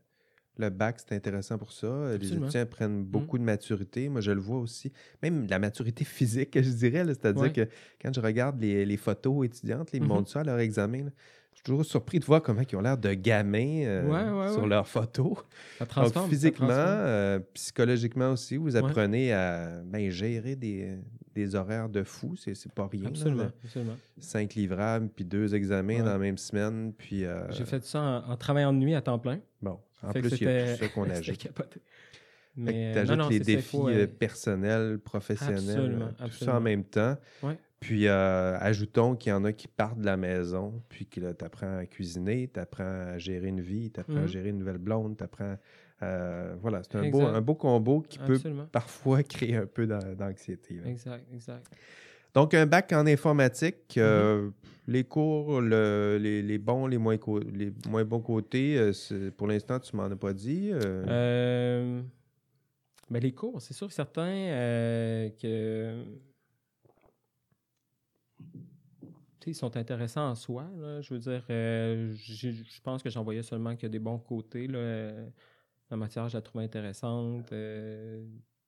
Le 0.61 0.69
bac, 0.71 0.97
c'est 1.01 1.15
intéressant 1.15 1.57
pour 1.59 1.73
ça. 1.73 2.17
Les 2.21 2.33
étudiants 2.33 2.67
prennent 2.67 3.03
beaucoup 3.05 3.39
de 3.39 3.43
maturité. 3.45 4.09
Moi, 4.09 4.21
je 4.21 4.31
le 4.33 4.41
vois 4.41 4.59
aussi. 4.59 4.93
Même 5.23 5.47
la 5.49 5.59
maturité 5.59 6.05
physique, 6.17 6.51
je 6.61 6.71
dirais. 6.71 7.05
C'est-à-dire 7.07 7.43
Ouais. 7.43 7.53
que 7.53 7.69
quand 8.03 8.13
je 8.15 8.21
regarde 8.21 8.61
les, 8.61 8.85
les 8.85 8.97
photos 8.97 9.47
étudiantes, 9.47 9.91
ils 9.95 10.01
me 10.01 10.07
Mhm. 10.07 10.13
montrent 10.13 10.31
ça 10.31 10.41
à 10.41 10.45
leur 10.45 10.59
examen. 10.59 11.05
là. 11.05 11.11
Je 11.53 11.57
suis 11.57 11.65
toujours 11.65 11.85
surpris 11.85 12.19
de 12.21 12.25
voir 12.25 12.41
comment 12.43 12.63
ils 12.63 12.77
ont 12.77 12.81
l'air 12.81 12.97
de 12.97 13.13
gamins 13.13 13.83
euh, 13.85 14.09
Ouais, 14.09 14.47
ouais, 14.49 14.53
sur 14.55 14.67
leurs 14.67 14.87
photos. 14.87 15.37
Ça 15.79 15.85
Donc, 15.85 15.89
transforme. 15.89 16.25
ça 16.27 16.31
physiquement, 16.31 16.67
transforme. 16.69 16.89
euh, 17.01 17.39
psychologiquement 17.55 18.31
aussi, 18.33 18.57
vous 18.57 18.77
apprenez 18.77 19.33
à 19.33 19.83
ben, 19.85 20.11
gérer 20.11 20.57
des, 20.57 20.97
des 21.35 21.55
horaires 21.57 21.89
de 21.89 22.03
fou. 22.03 22.35
C'est 22.37 22.55
pas 22.73 22.87
rien. 22.91 23.07
Absolument. 23.07 23.43
là. 23.45 23.53
absolument. 23.65 23.97
Cinq 24.19 24.55
livrables, 24.55 25.09
puis 25.15 25.25
deux 25.25 25.55
examens 25.55 25.95
Ouais. 25.97 25.99
dans 26.03 26.13
la 26.13 26.19
même 26.19 26.39
semaine. 26.39 26.93
Puis, 26.97 27.25
euh, 27.25 27.51
J'ai 27.51 27.65
fait 27.67 27.85
ça 27.85 28.01
en, 28.27 28.31
en 28.33 28.37
travaillant 28.37 28.73
de 28.73 28.79
nuit 28.79 28.95
à 28.95 29.03
temps 29.03 29.19
plein. 29.19 29.41
bon, 29.61 29.79
en 30.03 30.13
Fait 30.13 30.21
plus, 30.21 30.41
il 30.41 30.45
y 30.45 30.49
a 30.49 30.73
tout 30.75 30.79
ça 30.79 30.89
qu'on 30.89 31.05
ajoute. 31.11 31.39
capoté. 31.39 31.81
Mais, 32.57 32.91
euh, 32.91 32.95
t'ajoutes 32.95 33.17
non, 33.19 33.25
non, 33.25 33.31
les 33.31 33.39
ça, 33.39 33.45
défis 33.45 33.69
faut, 33.69 33.89
euh, 33.89 34.03
euh, 34.03 34.07
personnels, 34.07 34.99
professionnels, 34.99 35.57
Absolument, 35.65 36.13
tout 36.13 36.31
ça 36.31 36.57
en 36.57 36.61
même 36.61 36.85
temps. 36.85 37.17
Ouais. 37.43 37.57
Puis 37.79 38.09
euh, 38.09 38.59
ajoutons 38.59 39.17
qu'il 39.17 39.31
y 39.31 39.33
en 39.33 39.45
a 39.45 39.53
qui 39.53 39.67
partent 39.69 39.99
de 39.99 40.05
la 40.05 40.19
maison, 40.19 40.83
puis 40.91 41.07
que 41.07 41.33
tu 41.33 41.45
apprends 41.45 41.79
à 41.79 41.87
cuisiner, 41.87 42.51
tu 42.53 42.61
apprends 42.61 42.85
à 42.85 43.17
gérer 43.19 43.49
une 43.49 43.61
vie, 43.63 43.91
tu 43.91 44.01
apprends 44.01 44.17
à 44.17 44.23
Mhm. 44.23 44.29
gérer 44.29 44.49
une 44.51 44.59
nouvelle 44.59 44.79
blonde, 44.79 45.17
tu 45.17 45.25
apprends. 45.25 45.57
voilà, 46.61 46.83
c'est 46.83 46.97
un 46.97 47.11
beau, 47.11 47.21
Exact. 47.23 47.37
un 47.37 47.41
beau 47.41 47.55
combo 47.55 48.01
qui 48.03 48.19
peut 48.19 48.39
parfois 48.73 49.23
créer 49.23 49.57
un 49.57 49.67
peu 49.67 49.87
d'an- 49.87 50.15
d'anxiété. 50.15 50.81
Exact, 50.85 51.25
exact. 51.33 51.67
Donc, 52.35 52.55
un 52.55 52.67
bac 52.67 52.93
en 52.93 53.07
informatique, 53.07 53.97
Mhm. 53.97 54.03
euh, 54.03 54.51
les 54.87 55.05
cours, 55.05 55.61
le- 55.61 56.19
les, 56.21 56.43
les 56.43 56.59
bons, 56.59 56.87
les 56.87 56.99
moins, 56.99 57.17
les 57.53 57.73
moins 57.89 58.05
bons 58.05 58.21
côtés, 58.21 58.77
euh, 58.79 59.31
pour 59.37 59.47
l'instant, 59.49 59.79
tu 59.81 59.97
m'en 59.97 60.05
as 60.05 60.17
pas 60.17 60.33
dit. 60.33 60.71
euh, 60.73 61.05
Euh, 61.09 62.03
ben, 63.11 63.21
les 63.21 63.33
cours, 63.33 63.61
c'est 63.61 63.75
sûr 63.75 63.89
que 63.89 63.95
certains 63.95 64.23
euh, 64.27 65.29
que 65.31 66.05
tu 69.41 69.45
sais, 69.47 69.51
ils 69.53 69.55
sont 69.55 69.77
intéressants 69.77 70.31
en 70.31 70.35
soi. 70.35 70.69
là. 70.81 71.01
Je 71.01 71.15
veux 71.15 71.21
dire, 71.21 71.43
je 71.49 72.81
pense 72.83 73.03
que 73.03 73.09
j'en 73.11 73.25
voyais 73.25 73.43
seulement 73.43 73.75
qu'il 73.75 73.85
y 73.85 73.87
a 73.87 73.91
des 73.91 73.99
bons 73.99 74.19
côtés. 74.19 74.67
Là. 74.67 75.13
La 75.91 75.97
matière, 75.97 76.29
je 76.29 76.37
la 76.37 76.43
trouvais 76.43 76.65
intéressante. 76.65 77.49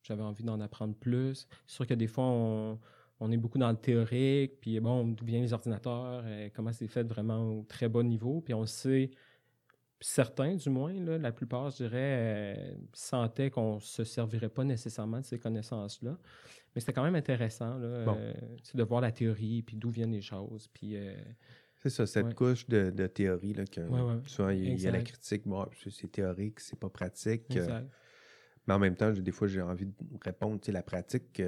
J'avais 0.02 0.22
envie 0.22 0.42
d'en 0.44 0.60
apprendre 0.60 0.94
plus. 0.94 1.46
C'est 1.66 1.74
sûr 1.76 1.86
que 1.86 1.94
des 1.94 2.06
fois, 2.08 2.24
on, 2.24 2.78
on 3.22 3.30
est 3.32 3.36
beaucoup 3.36 3.58
dans 3.58 3.70
le 3.70 3.76
théorique, 3.76 4.60
puis 4.60 4.80
bon, 4.80 5.06
d'où 5.08 5.24
viennent 5.24 5.42
les 5.42 5.52
ordinateurs, 5.52 6.22
euh, 6.26 6.48
comment 6.54 6.72
c'est 6.72 6.88
fait 6.88 7.04
vraiment 7.04 7.58
au 7.58 7.62
très 7.64 7.88
bas 7.88 8.02
niveau, 8.02 8.40
puis 8.40 8.52
on 8.54 8.66
sait 8.66 9.10
certains, 10.00 10.56
du 10.56 10.68
moins, 10.70 10.92
là, 10.92 11.16
la 11.18 11.30
plupart, 11.32 11.70
je 11.70 11.76
dirais, 11.84 12.54
euh, 12.56 12.74
sentaient 12.92 13.50
qu'on 13.50 13.76
ne 13.76 13.80
se 13.80 14.02
servirait 14.04 14.48
pas 14.48 14.64
nécessairement 14.64 15.20
de 15.20 15.24
ces 15.24 15.38
connaissances-là. 15.38 16.18
Mais 16.74 16.80
c'était 16.80 16.92
quand 16.92 17.04
même 17.04 17.14
intéressant 17.14 17.78
là, 17.78 18.04
Bon. 18.04 18.16
euh, 18.18 18.32
c'est 18.64 18.76
de 18.76 18.82
voir 18.82 19.00
la 19.00 19.12
théorie, 19.12 19.62
puis 19.62 19.76
d'où 19.76 19.90
viennent 19.90 20.12
les 20.12 20.22
choses. 20.22 20.68
Puis, 20.68 20.96
euh, 20.96 21.14
C'est 21.84 21.90
ça, 21.90 22.06
cette 22.06 22.26
Ouais. 22.26 22.34
couche 22.34 22.68
de, 22.68 22.90
de 22.90 23.06
théorie, 23.08 23.54
là, 23.54 23.64
que 23.64 23.80
Ouais, 23.80 24.00
ouais. 24.02 24.20
souvent, 24.26 24.50
il 24.50 24.64
y, 24.64 24.68
a- 24.68 24.72
il 24.72 24.80
y 24.80 24.86
a 24.86 24.92
la 24.92 25.02
critique, 25.02 25.42
bon, 25.46 25.66
c'est- 25.90 26.10
théorique, 26.12 26.60
c'est 26.60 26.78
pas 26.78 26.88
pratique. 26.88 27.50
Exact. 27.54 27.88
mais 28.68 28.74
en 28.74 28.78
même 28.78 28.94
temps, 28.94 29.10
des 29.10 29.32
fois, 29.32 29.48
j'ai 29.48 29.60
envie 29.60 29.86
de 29.86 29.92
répondre, 30.24 30.60
tu 30.60 30.66
sais, 30.66 30.72
la 30.72 30.84
pratique, 30.84 31.42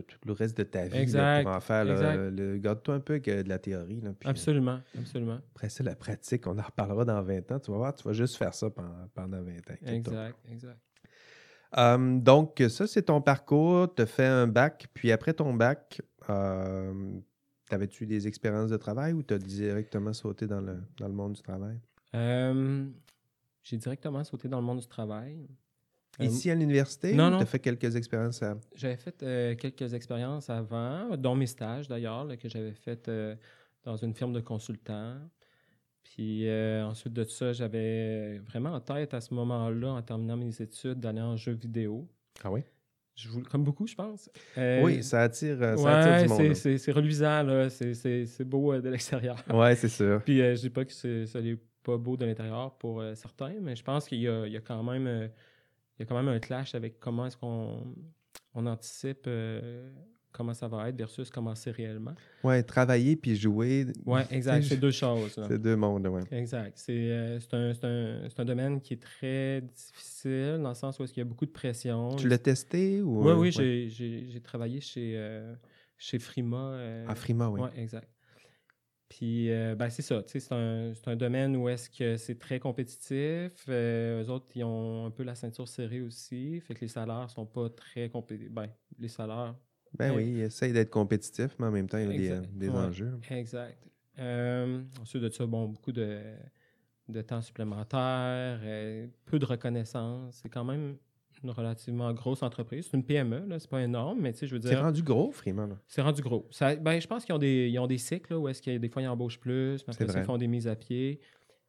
tout 0.00 0.18
le 0.24 0.32
reste 0.32 0.56
de 0.56 0.62
ta 0.62 0.84
vie 0.84 0.94
là, 0.94 1.00
Exact, 1.00 1.42
pour 1.44 1.52
en 1.52 1.60
faire. 1.60 1.84
Garde-toi 2.58 2.94
un 2.94 3.00
peu 3.00 3.14
avec 3.14 3.28
euh, 3.28 3.42
de 3.42 3.48
la 3.48 3.58
théorie. 3.58 4.00
Là, 4.00 4.12
puis, 4.18 4.26
euh, 4.26 4.30
Absolument, 4.30 4.80
absolument. 4.98 5.38
Après 5.54 5.68
ça, 5.68 5.82
la 5.84 5.94
pratique, 5.94 6.46
on 6.46 6.58
en 6.58 6.62
reparlera 6.62 7.04
dans 7.04 7.22
20 7.22 7.52
ans. 7.52 7.58
Tu 7.58 7.70
vas 7.70 7.76
voir, 7.76 7.94
tu 7.94 8.04
vas 8.04 8.12
juste 8.12 8.36
faire 8.36 8.54
ça 8.54 8.70
pendant, 8.70 9.08
pendant 9.14 9.42
20 9.42 9.52
ans. 9.52 9.74
Exact, 9.86 10.38
exact. 10.50 10.78
Euh, 11.78 12.18
donc, 12.18 12.62
ça, 12.68 12.86
c'est 12.86 13.02
ton 13.02 13.20
parcours. 13.20 13.94
Tu 13.94 14.02
as 14.02 14.06
fait 14.06 14.26
un 14.26 14.46
bac, 14.46 14.86
puis 14.94 15.12
après 15.12 15.34
ton 15.34 15.52
bac, 15.52 16.00
euh, 16.30 17.18
t'avais-tu 17.68 18.06
des 18.06 18.26
expériences 18.26 18.70
de 18.70 18.76
travail 18.76 19.12
ou 19.12 19.22
tu 19.22 19.34
as 19.34 19.38
directement 19.38 20.12
sauté 20.12 20.46
dans 20.46 20.60
le, 20.60 20.78
dans 20.98 21.08
le 21.08 21.14
monde 21.14 21.34
du 21.34 21.42
travail? 21.42 21.78
J'ai 23.62 23.76
directement 23.78 24.22
sauté 24.22 24.48
dans 24.48 24.60
le 24.60 24.64
monde 24.64 24.78
du 24.78 24.86
travail. 24.86 25.48
Euh, 26.20 26.24
Ici 26.24 26.50
à 26.50 26.54
l'université? 26.54 27.12
Tu 27.12 27.20
as 27.20 27.44
fait 27.46 27.58
quelques 27.58 27.94
expériences 27.96 28.42
à. 28.42 28.56
J'avais 28.74 28.96
fait 28.96 29.22
euh, 29.22 29.54
quelques 29.54 29.92
expériences 29.94 30.48
avant, 30.50 31.16
dont 31.16 31.34
mes 31.34 31.46
stages 31.46 31.88
d'ailleurs, 31.88 32.26
que 32.38 32.48
j'avais 32.48 32.72
fait 32.72 33.08
euh, 33.08 33.34
dans 33.84 33.96
une 33.96 34.14
firme 34.14 34.32
de 34.32 34.40
consultants. 34.40 35.16
Puis 36.04 36.48
euh, 36.48 36.84
ensuite 36.86 37.12
de 37.12 37.24
ça, 37.24 37.52
j'avais 37.52 38.38
vraiment 38.38 38.70
en 38.72 38.80
tête 38.80 39.12
à 39.12 39.20
ce 39.20 39.34
moment-là, 39.34 39.88
en 39.92 40.02
terminant 40.02 40.36
mes 40.36 40.62
études, 40.62 41.00
d'aller 41.00 41.20
en 41.20 41.36
jeu 41.36 41.52
vidéo. 41.52 42.08
Ah 42.42 42.50
oui? 42.50 42.62
Je 43.16 43.28
comme 43.50 43.64
beaucoup, 43.64 43.86
je 43.86 43.94
pense. 43.94 44.28
Oui, 44.56 45.02
ça 45.02 45.22
attire, 45.22 45.58
ça 45.58 45.74
ouais, 45.74 45.90
attire 45.90 46.36
du 46.36 46.42
monde. 46.44 46.54
c'est- 46.54 46.92
reluisant, 46.92 47.42
là. 47.42 47.70
C'est- 47.70 48.44
beau 48.44 48.78
de 48.78 48.88
l'extérieur. 48.90 49.36
Ouais, 49.54 49.74
c'est 49.74 49.88
sûr. 49.88 50.22
Puis 50.24 50.38
je 50.38 50.60
dis 50.60 50.70
pas 50.70 50.84
que 50.84 50.92
ça 51.26 51.40
n'est 51.40 51.58
pas 51.82 51.96
beau 51.96 52.16
de 52.16 52.24
l'intérieur 52.26 52.74
pour 52.76 53.02
certains, 53.14 53.54
mais 53.60 53.74
je 53.74 53.82
pense 53.82 54.06
qu'il 54.06 54.20
y 54.20 54.28
a, 54.28 54.46
il 54.46 54.52
y 54.52 54.56
a 54.56 54.60
quand 54.60 54.82
même 54.82 55.30
il 55.98 56.00
y 56.00 56.02
a 56.02 56.06
quand 56.06 56.16
même 56.16 56.28
un 56.28 56.38
clash 56.38 56.74
avec 56.74 56.98
comment 57.00 57.26
est-ce 57.26 57.36
qu'on 57.36 57.94
on 58.54 58.66
anticipe 58.66 59.24
euh, 59.26 59.90
comment 60.32 60.54
ça 60.54 60.68
va 60.68 60.88
être 60.88 60.96
versus 60.96 61.30
comment 61.30 61.54
c'est 61.54 61.70
réellement. 61.70 62.14
Ouais, 62.44 62.62
travailler 62.62 63.16
puis 63.16 63.36
jouer, 63.36 63.86
Oui, 64.04 64.20
exact. 64.30 64.62
C'est 64.64 64.76
deux 64.76 64.90
choses. 64.90 65.40
c'est 65.48 65.58
deux 65.60 65.76
mondes, 65.76 66.06
ouais. 66.06 66.22
Exact. 66.30 66.72
C'est 66.76 67.10
euh, 67.10 67.38
un, 67.52 67.72
un- 67.82 68.28
un 68.36 68.44
domaine 68.44 68.80
qui 68.80 68.94
est 68.94 69.02
très 69.02 69.62
difficile 69.62 70.58
dans 70.62 70.70
le 70.70 70.74
sens 70.74 70.98
où 70.98 71.04
est-ce 71.04 71.12
qu'il 71.12 71.22
y 71.22 71.26
a 71.26 71.28
beaucoup 71.28 71.46
de 71.46 71.50
pression. 71.52 72.10
Tu 72.16 72.28
l'as 72.28 72.38
testé 72.38 73.00
ou. 73.02 73.24
Oui, 73.24 73.32
euh, 73.32 73.36
oui, 73.36 73.52
ouais? 73.56 73.88
j'ai- 73.88 74.40
travaillé 74.42 74.80
chez, 74.80 75.14
euh, 75.16 75.54
chez 75.96 76.18
Frima. 76.18 76.78
À 77.08 77.14
Frima, 77.14 77.48
oui. 77.48 77.60
Oui, 77.62 77.68
exact. 77.76 78.08
Puis, 79.08 79.50
euh, 79.52 79.74
ben, 79.76 79.88
c'est 79.88 80.02
ça. 80.02 80.22
tu 80.22 80.32
sais, 80.32 80.40
C'est 80.40 80.54
un, 80.54 80.92
c'est 80.94 81.08
un 81.08 81.16
domaine 81.16 81.54
où 81.56 81.68
est-ce 81.68 81.88
que 81.88 82.16
c'est 82.16 82.38
très 82.38 82.58
compétitif. 82.58 83.52
Euh, 83.68 84.22
eux 84.24 84.30
autres, 84.30 84.46
ils 84.56 84.64
ont 84.64 85.06
un 85.06 85.10
peu 85.10 85.22
la 85.22 85.34
ceinture 85.36 85.68
serrée 85.68 86.00
aussi. 86.00 86.60
Fait 86.60 86.74
que 86.74 86.80
les 86.80 86.88
salaires 86.88 87.30
sont 87.30 87.46
pas 87.46 87.68
très 87.70 88.08
compétitifs. 88.08 88.50
Ben, 88.52 88.66
les 88.98 89.08
salaires. 89.08 89.54
Ben 89.96 90.14
oui, 90.14 90.24
il 90.32 90.40
essaye 90.40 90.72
d'être 90.72 90.90
compétitif, 90.90 91.54
mais 91.58 91.66
en 91.66 91.70
même 91.70 91.88
temps, 91.88 91.98
il 91.98 92.04
y 92.04 92.14
a 92.14 92.18
des, 92.18 92.26
Exact. 92.26 92.48
des 92.58 92.68
Ouais. 92.68 92.74
enjeux. 92.74 93.18
Exact. 93.30 93.78
Euh, 94.18 94.82
ensuite 95.00 95.22
de 95.22 95.28
ça, 95.28 95.46
bon, 95.46 95.66
beaucoup 95.68 95.92
de, 95.92 96.20
de 97.08 97.22
temps 97.22 97.40
supplémentaire, 97.40 98.58
euh, 98.64 99.06
peu 99.24 99.38
de 99.38 99.44
reconnaissance. 99.46 100.40
C'est 100.42 100.48
quand 100.48 100.64
même 100.64 100.96
une 101.44 101.50
relativement 101.50 102.12
grosse 102.12 102.42
entreprise. 102.42 102.88
C'est 102.90 102.96
une 102.96 103.04
PME, 103.04 103.46
là, 103.46 103.58
c'est 103.58 103.70
pas 103.70 103.82
énorme, 103.82 104.20
mais 104.20 104.32
tu 104.32 104.40
sais, 104.40 104.46
je 104.46 104.54
veux 104.54 104.60
C'est 104.62 104.68
dire. 104.70 104.80
rendu 104.82 105.02
gros, 105.02 105.30
Freeman. 105.32 105.76
C'est 105.86 106.02
rendu 106.02 106.22
gros. 106.22 106.46
Ça, 106.50 106.76
ben, 106.76 107.00
je 107.00 107.06
pense 107.06 107.24
qu'ils 107.24 107.34
ont 107.34 107.38
des, 107.38 107.68
ils 107.68 107.78
ont 107.78 107.86
des 107.86 107.98
cycles 107.98 108.32
là, 108.32 108.38
où 108.38 108.48
est-ce 108.48 108.60
qu'il 108.62 108.72
y 108.72 108.76
a 108.76 108.78
des 108.78 108.88
fois 108.88 109.02
ils 109.02 109.08
embauchent 109.08 109.38
plus, 109.40 109.84
mais 109.86 109.92
C'est 109.92 110.02
après 110.02 110.06
ça, 110.06 110.12
vrai. 110.12 110.22
ils 110.22 110.24
font 110.26 110.38
des 110.38 110.46
mises 110.48 110.68
à 110.68 110.76
pied. 110.76 111.20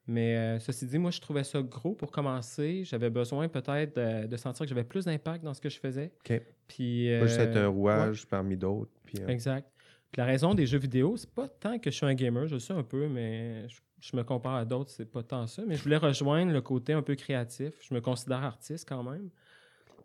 Mais 0.10 0.38
euh, 0.38 0.60
ceci 0.60 0.86
dit, 0.86 0.98
moi, 1.00 1.12
je 1.12 1.20
trouvais 1.20 1.44
ça 1.44 1.62
gros 1.62 1.94
pour 1.94 2.12
commencer. 2.12 2.84
J'avais 2.86 3.10
besoin 3.10 3.50
peut-être 3.50 3.98
de, 3.98 4.26
de 4.28 4.38
sentir 4.38 4.66
que 4.66 4.70
j'avais 4.70 4.86
plus 4.86 5.04
d'impact 5.04 5.44
dans 5.44 5.54
ce 5.54 5.60
que 5.60 5.68
je 5.70 5.78
faisais. 5.80 6.14
OK. 6.30 6.42
Puis, 6.70 7.10
Pas 7.20 7.28
juste 7.28 7.40
être 7.42 7.58
euh, 7.58 7.66
un 7.66 7.68
rouage 7.68 8.26
parmi 8.26 8.56
d'autres. 8.56 8.92
Puis, 9.04 9.18
euh, 9.22 9.28
Exact. 9.28 9.70
Puis 10.12 10.20
la 10.22 10.26
raison 10.26 10.54
des 10.54 10.66
jeux 10.66 10.78
vidéo, 10.78 11.18
c'est 11.18 11.30
pas 11.30 11.50
tant 11.50 11.78
que 11.78 11.92
je 11.92 11.96
suis 11.98 12.06
un 12.06 12.14
gamer, 12.14 12.48
je 12.48 12.54
le 12.54 12.60
sais 12.62 12.72
un 12.72 12.84
peu, 12.84 13.10
mais 13.10 13.68
je, 13.68 13.76
je 14.00 14.16
me 14.16 14.24
compare 14.24 14.56
à 14.56 14.64
d'autres, 14.64 14.90
c'est 14.92 15.12
pas 15.12 15.24
tant 15.24 15.46
ça. 15.46 15.64
Mais 15.68 15.76
je 15.76 15.84
voulais 15.84 15.98
rejoindre 15.98 16.54
le 16.54 16.62
côté 16.62 16.94
un 16.94 17.02
peu 17.02 17.16
créatif. 17.16 17.74
Je 17.82 17.94
me 17.94 18.00
considère 18.00 18.42
artiste 18.46 18.88
quand 18.88 19.04
même. 19.04 19.30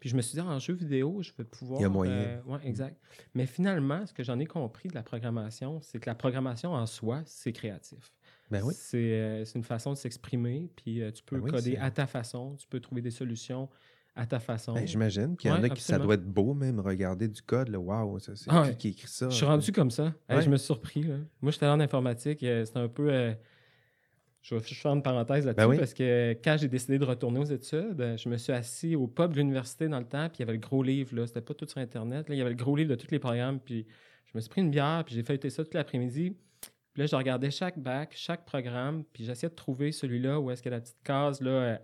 Puis 0.03 0.09
je 0.11 0.17
me 0.17 0.21
suis 0.21 0.35
dit, 0.35 0.41
en 0.41 0.59
jeu 0.59 0.75
vidéo, 0.75 1.23
je 1.23 1.31
vais 1.39 1.45
pouvoir. 1.45 1.79
Il 1.79 1.85
y 1.85 1.87
a 1.87 1.89
moyen. 1.89 2.13
euh, 2.13 2.41
ouais, 2.49 2.59
exact. 2.65 2.97
Mais 3.37 3.47
finalement, 3.47 4.05
ce 4.05 4.13
que 4.13 4.25
j'en 4.25 4.37
ai 4.41 4.47
compris 4.47 4.89
de 4.89 4.97
la 4.97 5.05
programmation, 5.05 5.81
c'est 5.81 6.01
que 6.01 6.11
la 6.11 6.17
programmation 6.17 6.73
en 6.75 6.87
soi, 6.87 7.23
c'est 7.25 7.53
créatif. 7.53 8.13
ben 8.51 8.65
oui. 8.65 8.75
C'est 8.77 8.99
euh, 8.99 9.45
une 9.55 9.63
façon 9.63 9.93
de 9.93 9.97
s'exprimer, 9.97 10.69
puis 10.75 11.01
euh, 11.03 11.13
tu 11.13 11.23
peux 11.23 11.37
Ben 11.37 11.45
oui, 11.45 11.51
coder 11.53 11.77
à 11.77 11.93
ta 11.93 12.09
façon, 12.09 12.57
tu 12.57 12.67
peux 12.67 12.81
trouver 12.81 13.01
des 13.01 13.13
solutions 13.13 13.69
à 14.17 14.27
ta 14.27 14.41
façon. 14.41 14.75
Ben, 14.75 14.89
J'imagine 14.89 15.37
qu'il 15.37 15.51
y 15.51 15.55
en 15.55 15.61
Ouais, 15.63 15.71
a 15.71 15.75
qui 15.75 15.81
ça 15.83 16.01
doit 16.01 16.15
être 16.15 16.27
beau 16.27 16.53
même 16.53 16.81
regarder 16.81 17.29
du 17.29 17.41
code. 17.41 17.69
Là. 17.69 17.79
Wow, 17.79 18.19
ça, 18.19 18.35
c'est 18.35 18.51
Ah 18.51 18.67
qui 18.71 18.77
qui 18.77 18.89
écrit 18.89 19.07
ça? 19.09 19.31
Je 19.31 19.37
suis 19.37 19.47
rendu 19.47 19.71
comme 19.71 19.93
ça. 19.93 20.13
Hey, 20.29 20.43
je 20.43 20.51
me 20.51 20.57
suis 20.57 20.67
surpris. 20.67 21.05
là. 21.05 21.15
Moi, 21.41 21.53
j'étais 21.53 21.67
en 21.67 21.79
informatique. 21.79 22.41
C'était 22.41 22.79
un 22.81 22.89
peu. 22.89 23.35
Je 24.43 24.55
vais 24.57 24.61
faire 24.61 24.93
une 24.93 25.03
parenthèse 25.03 25.47
là-dessus 25.47 25.65
Ben 25.65 25.71
oui. 25.71 25.79
parce 25.79 25.95
que 25.95 26.33
quand 26.45 26.57
j'ai 26.59 26.69
décidé 26.69 26.99
de 26.99 27.05
retourner 27.05 27.39
aux 27.39 27.45
études, 27.45 28.01
euh, 28.01 28.17
je 28.17 28.29
me 28.29 28.37
suis 28.37 28.53
assis 28.53 28.97
au 28.97 29.07
pub 29.07 29.33
de 29.33 29.37
l'université 29.37 29.89
dans 29.89 30.01
le 30.01 30.05
temps, 30.05 30.29
puis 30.29 30.39
il 30.39 30.41
y 30.41 30.43
avait 30.43 30.53
le 30.55 30.59
gros 30.59 30.83
livre. 30.83 31.15
là. 31.15 31.27
C'était 31.27 31.41
pas 31.41 31.55
tout 31.55 31.67
sur 31.69 31.79
Internet. 31.79 32.29
là. 32.29 32.35
Il 32.35 32.39
y 32.39 32.41
avait 32.41 32.51
le 32.51 32.57
gros 32.57 32.75
livre 32.75 32.91
de 32.91 32.97
tous 32.97 33.11
les 33.11 33.21
programmes. 33.21 33.61
Puis 33.61 33.87
je 34.27 34.33
me 34.35 34.41
suis 34.41 34.51
pris 34.51 34.61
une 34.61 34.71
bière, 34.71 35.05
puis 35.07 35.15
j'ai 35.15 35.23
feuilleté 35.23 35.49
ça 35.49 35.63
toute 35.63 35.75
l'après-midi. 35.75 36.37
Puis 36.93 37.01
là, 37.03 37.07
je 37.07 37.17
regardais 37.17 37.51
chaque 37.51 37.79
bac, 37.79 38.13
chaque 38.15 38.45
programme, 38.45 39.05
puis 39.13 39.25
j'essayais 39.25 39.49
de 39.49 39.55
trouver 39.55 39.93
celui-là 39.93 40.39
où 40.41 40.51
est-ce 40.51 40.63
que 40.63 40.69
la 40.69 40.81
petite 40.81 41.03
case, 41.05 41.41
là, 41.41 41.51
euh, 41.51 41.77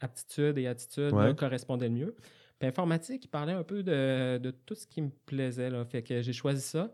aptitude 0.00 0.58
et 0.58 0.66
attitude, 0.66 1.12
là, 1.12 1.32
correspondait 1.34 1.88
le 1.88 1.94
mieux. 1.94 2.16
Puis 2.58 2.68
informatique, 2.68 3.24
il 3.24 3.28
parlait 3.28 3.54
un 3.54 3.62
peu 3.62 3.82
de, 3.82 4.36
de 4.36 4.50
tout 4.50 4.74
ce 4.74 4.86
qui 4.86 5.00
me 5.00 5.10
plaisait. 5.26 5.70
Là. 5.70 5.84
Fait 5.86 6.02
que 6.02 6.20
j'ai 6.20 6.32
choisi 6.34 6.60
ça. 6.60 6.92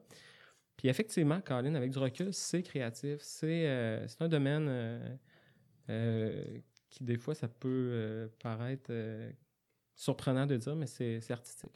Puis 0.76 0.88
effectivement, 0.88 1.40
Colin, 1.40 1.75
avec 1.75 1.90
du 1.90 1.99
recul, 1.99 2.33
c'est 2.33 2.62
créatif. 2.62 3.18
C'est 3.21 3.66
euh, 3.66 4.06
un 4.21 4.28
domaine 4.28 4.66
euh, 4.68 5.16
euh, 5.88 6.45
qui, 6.90 7.04
des 7.04 7.16
fois, 7.16 7.35
ça 7.35 7.49
peut 7.49 8.30
paraître 8.42 8.92
surprenant 9.97 10.47
de 10.47 10.57
dire, 10.57 10.76
mais 10.76 10.87
c'est 10.87 11.21
artistique. 11.31 11.71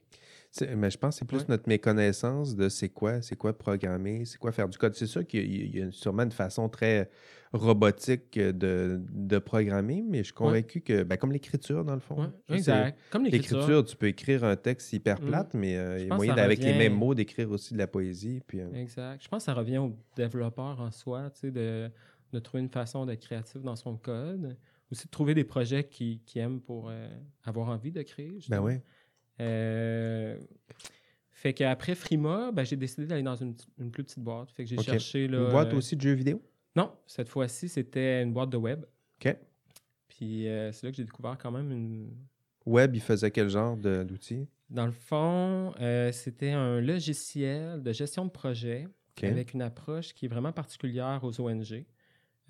Mais 0.77 0.91
je 0.91 0.99
pense 0.99 1.15
que 1.15 1.19
c'est 1.21 1.25
plus 1.25 1.39
Ouais. 1.39 1.45
notre 1.49 1.69
méconnaissance 1.69 2.55
de 2.55 2.69
c'est 2.69 2.89
quoi, 2.91 3.23
c'est 3.23 3.37
quoi 3.37 3.57
programmer, 3.57 4.25
c'est 4.25 4.37
quoi 4.39 4.53
faire 4.53 4.69
du 4.69 4.77
code. 4.79 4.95
C'est 4.95 5.07
sûr 5.07 5.27
qu'il 5.27 5.41
y 5.41 5.43
a- 5.43 5.65
il 5.67 5.77
y, 5.77 5.83
a 5.83 5.91
sûrement 5.93 6.25
une 6.25 6.33
façon 6.33 6.69
très 6.69 7.09
robotique 7.53 8.39
de, 8.39 9.01
de 9.11 9.39
programmer, 9.39 10.03
mais 10.07 10.19
je 10.19 10.25
suis 10.25 10.33
convaincu 10.35 10.81
que, 10.83 11.03
ben, 11.03 11.17
comme 11.17 11.33
l'écriture, 11.33 11.85
dans 11.85 11.95
le 11.95 12.01
fond. 12.01 12.21
Ouais, 12.23 12.27
Tu 12.47 12.53
sais, 12.55 12.59
exact. 12.59 12.99
Comme 13.11 13.25
l'écriture. 13.25 13.85
Tu 13.85 13.97
peux 13.97 14.09
écrire 14.09 14.45
un 14.45 14.57
texte 14.57 14.93
hyper 14.93 15.21
Mm. 15.21 15.25
plate, 15.25 15.55
mais 15.55 15.77
euh, 15.77 15.99
il 16.01 16.09
y 16.09 16.11
a 16.11 16.15
moyen, 16.15 16.37
avec 16.37 16.59
les 16.61 16.73
mêmes 16.75 16.95
mots, 16.95 17.15
d'écrire 17.15 17.51
aussi 17.51 17.73
de 17.75 17.79
la 17.79 17.87
poésie. 17.87 18.41
Puis, 18.47 18.61
euh, 18.61 18.73
Exact. 18.75 19.23
Je 19.23 19.29
pense 19.29 19.43
que 19.43 19.47
ça 19.47 19.55
revient 19.55 19.79
au 19.79 19.97
développeur 20.17 20.81
en 20.81 20.91
soi, 20.91 21.31
tu 21.31 21.41
sais, 21.41 21.51
de, 21.51 21.91
de 22.33 22.39
trouver 22.39 22.63
une 22.63 22.69
façon 22.71 23.07
d'être 23.07 23.21
créatif 23.23 23.63
dans 23.63 23.77
son 23.77 23.97
code. 23.97 24.57
Aussi 24.91 25.07
de 25.07 25.11
trouver 25.11 25.35
des 25.35 25.45
projets 25.45 25.85
qui, 25.85 26.21
qui 26.27 26.39
aiment 26.39 26.61
pour 26.61 26.89
euh, 26.89 27.09
avoir 27.45 27.69
envie 27.69 27.93
de 27.93 28.03
créer. 28.03 28.39
ben 28.49 28.61
oui. 28.61 28.75
Euh, 29.41 30.39
fait 31.31 31.55
qu'après 31.55 31.95
Frima, 31.95 32.51
ben, 32.53 32.65
j'ai 32.65 32.77
décidé 32.77 33.07
d'aller 33.07 33.23
dans 33.23 33.37
une, 33.37 33.55
une 33.79 33.91
plus 33.91 34.05
petite 34.05 34.19
boîte. 34.19 34.51
Fait 34.51 34.65
que 34.65 34.69
j'ai 34.69 34.79
cherché. 34.79 35.29
Là, 35.29 35.45
Une 35.45 35.51
boîte 35.51 35.73
aussi 35.73 35.97
de 35.97 36.01
jeux 36.01 36.13
vidéo? 36.13 36.43
Non, 36.77 36.93
cette 37.07 37.29
fois-ci, 37.29 37.69
c'était 37.69 38.23
une 38.23 38.33
boîte 38.33 38.51
de 38.51 38.57
web. 38.57 38.85
OK. 39.25 39.37
Puis 40.09 40.49
euh, 40.49 40.73
c'est 40.73 40.87
là 40.87 40.91
que 40.91 40.97
j'ai 40.97 41.05
découvert 41.05 41.39
quand 41.39 41.51
même 41.51 41.71
une. 41.71 42.11
Web, 42.67 42.95
il 42.95 43.01
faisait 43.01 43.31
quel 43.31 43.49
genre 43.49 43.77
d'outils? 43.77 44.47
Dans 44.69 44.87
le 44.87 44.93
fond, 44.93 45.73
c'était 46.13 46.51
un 46.51 46.81
logiciel 46.81 47.83
de 47.83 47.93
gestion 47.93 48.25
de 48.27 48.31
projet 48.31 48.87
avec 49.23 49.55
une 49.55 49.63
approche 49.63 50.13
qui 50.15 50.27
est 50.27 50.29
vraiment 50.29 50.53
particulière 50.53 51.21
aux 51.23 51.41
ONG. 51.41 51.85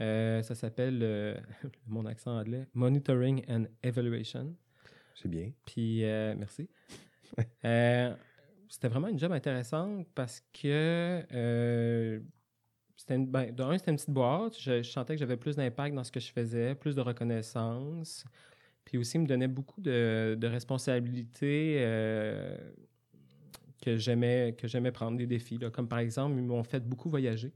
Euh, 0.01 0.43
ça 0.43 0.55
s'appelle, 0.55 1.01
euh, 1.03 1.35
mon 1.87 2.07
accent 2.07 2.39
anglais, 2.39 2.67
Monitoring 2.75 3.45
and 3.49 3.65
Evaluation. 3.83 4.55
C'est 5.15 5.29
bien. 5.29 5.53
Puis, 5.67 6.05
euh, 6.05 6.35
merci. 6.37 6.69
C'était 8.69 8.89
vraiment 8.89 9.09
une 9.09 9.19
job 9.19 9.33
intéressante 9.33 10.07
parce 10.15 10.41
que 10.53 11.25
c'était 12.97 13.17
une, 13.17 13.27
ben, 13.27 13.53
de 13.53 13.63
un, 13.65 13.77
c'était 13.77 13.91
une 13.91 13.97
petite 13.97 14.11
boîte. 14.11 14.57
Je, 14.61 14.83
je 14.83 14.91
sentais 14.91 15.15
que 15.15 15.19
j'avais 15.19 15.37
plus 15.37 15.57
d'impact 15.57 15.95
dans 15.95 16.05
ce 16.05 16.13
que 16.13 16.21
je 16.21 16.31
faisais, 16.31 16.77
plus 16.77 16.95
de 16.95 17.01
reconnaissance. 17.01 18.25
Puis 18.85 18.97
aussi, 18.97 19.17
il 19.17 19.23
me 19.23 19.27
donnait 19.27 19.49
beaucoup 19.49 19.81
de, 19.81 20.37
de 20.39 20.47
responsabilités 20.47 21.79
que 23.83 23.97
j'aimais 23.97 24.55
que 24.57 24.69
j'aimais 24.69 24.93
prendre, 24.93 25.19
des 25.19 25.27
défis. 25.27 25.59
là. 25.59 25.71
Comme 25.71 25.89
par 25.89 25.99
exemple, 25.99 26.37
ils 26.37 26.45
m'ont 26.45 26.63
fait 26.63 26.81
beaucoup 26.81 27.11
voyager 27.11 27.53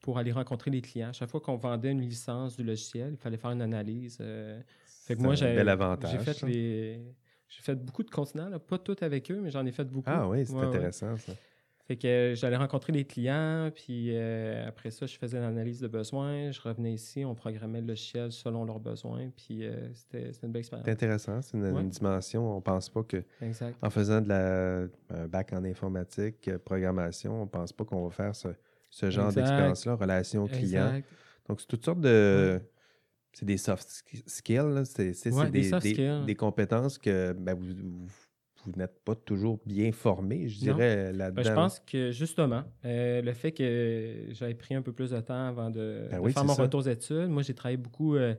Pour 0.00 0.18
aller 0.18 0.30
rencontrer 0.32 0.70
les 0.70 0.80
clients. 0.80 1.12
Chaque 1.12 1.28
fois 1.30 1.40
qu'on 1.40 1.56
vendait 1.56 1.90
une 1.90 2.00
licence 2.00 2.56
du 2.56 2.62
logiciel, 2.64 3.10
il 3.12 3.16
fallait 3.16 3.36
faire 3.36 3.50
une 3.50 3.62
analyse. 3.62 4.18
euh, 4.20 4.60
fait 4.84 5.14
que 5.14 5.20
C'est 5.20 5.24
moi, 5.24 5.32
un 5.32 5.36
j'ai 5.36 5.54
bel 5.54 5.68
avantage, 5.68 6.10
J'ai 6.12 6.18
fait 6.18 6.42
les. 6.46 7.00
J'ai 7.48 7.62
fait 7.62 7.74
beaucoup 7.76 8.02
de 8.02 8.10
continents, 8.10 8.48
là. 8.48 8.58
pas 8.58 8.78
tout 8.78 8.96
avec 9.00 9.30
eux, 9.30 9.40
mais 9.40 9.50
j'en 9.50 9.64
ai 9.66 9.72
fait 9.72 9.84
beaucoup. 9.84 10.08
Ah 10.10 10.28
oui, 10.28 10.44
c'est 10.46 10.52
Ouais, 10.52 10.60
ouais. 10.60 10.66
intéressant, 10.66 11.16
ça. 11.16 11.32
Fait 11.86 11.96
que 11.96 12.32
j'allais 12.34 12.56
rencontrer 12.56 12.92
les 12.92 13.04
clients, 13.04 13.70
puis 13.72 14.08
euh, 14.10 14.66
après 14.66 14.90
ça, 14.90 15.06
je 15.06 15.16
faisais 15.16 15.38
l'analyse 15.38 15.78
de 15.80 15.86
besoins. 15.86 16.50
Je 16.50 16.60
revenais 16.60 16.92
ici, 16.92 17.24
on 17.24 17.36
programmait 17.36 17.80
le 17.80 17.86
logiciel 17.86 18.32
selon 18.32 18.64
leurs 18.64 18.80
besoins, 18.80 19.30
puis 19.36 19.64
euh, 19.64 19.92
c'était 19.94 20.32
une 20.42 20.50
belle 20.50 20.60
expérience. 20.60 20.84
C'est 20.84 20.90
intéressant, 20.92 21.40
c'est 21.42 21.56
une, 21.56 21.62
Ouais. 21.72 21.80
une 21.80 21.88
dimension. 21.90 22.56
On 22.56 22.60
pense 22.60 22.88
pas 22.88 23.04
que 23.04 23.22
Exact. 23.40 23.76
en 23.82 23.90
faisant 23.90 24.20
de 24.20 24.28
la 24.28 24.88
un 25.10 25.28
bac 25.28 25.52
en 25.52 25.64
informatique, 25.64 26.48
euh, 26.48 26.58
programmation, 26.58 27.42
on 27.42 27.46
pense 27.46 27.72
pas 27.72 27.84
qu'on 27.84 28.04
va 28.04 28.10
faire 28.10 28.34
ce, 28.34 28.48
ce 28.96 29.10
genre 29.10 29.30
d'expérience-là, 29.32 29.94
relation 29.94 30.46
client. 30.46 30.88
Exact. 30.94 31.08
Donc, 31.48 31.60
c'est 31.60 31.66
toutes 31.66 31.84
sortes 31.84 32.00
de. 32.00 32.60
C'est 33.34 33.44
des 33.44 33.58
soft 33.58 33.86
sk- 33.86 34.22
skills, 34.26 34.74
là. 34.74 34.84
c'est 34.86 35.30
Ouais, 35.30 35.50
des 35.50 35.70
des, 36.24 36.34
compétences 36.34 36.96
que 36.96 37.34
ben, 37.34 37.52
vous, 37.54 37.66
vous, 37.66 38.06
vous 38.64 38.72
n'êtes 38.76 38.98
pas 39.04 39.14
toujours 39.14 39.60
bien 39.66 39.92
formé, 39.92 40.48
je 40.48 40.58
dirais, 40.58 41.12
là-dedans. 41.12 41.42
Ben, 41.42 41.48
je 41.48 41.52
pense 41.52 41.80
que 41.80 42.10
justement, 42.12 42.64
euh, 42.86 43.20
le 43.20 43.32
fait 43.34 43.52
que 43.52 44.28
j'avais 44.30 44.54
pris 44.54 44.74
un 44.74 44.80
peu 44.80 44.92
plus 44.92 45.10
de 45.10 45.20
temps 45.20 45.48
avant 45.48 45.68
de, 45.68 46.06
Ben 46.10 46.16
de 46.16 46.22
oui, 46.22 46.32
faire 46.32 46.46
mon 46.46 46.54
ça. 46.54 46.62
retour 46.62 46.80
aux 46.80 46.88
études, 46.88 47.28
moi 47.28 47.42
j'ai 47.42 47.52
travaillé 47.54 47.76
beaucoup 47.76 48.16
euh, 48.16 48.34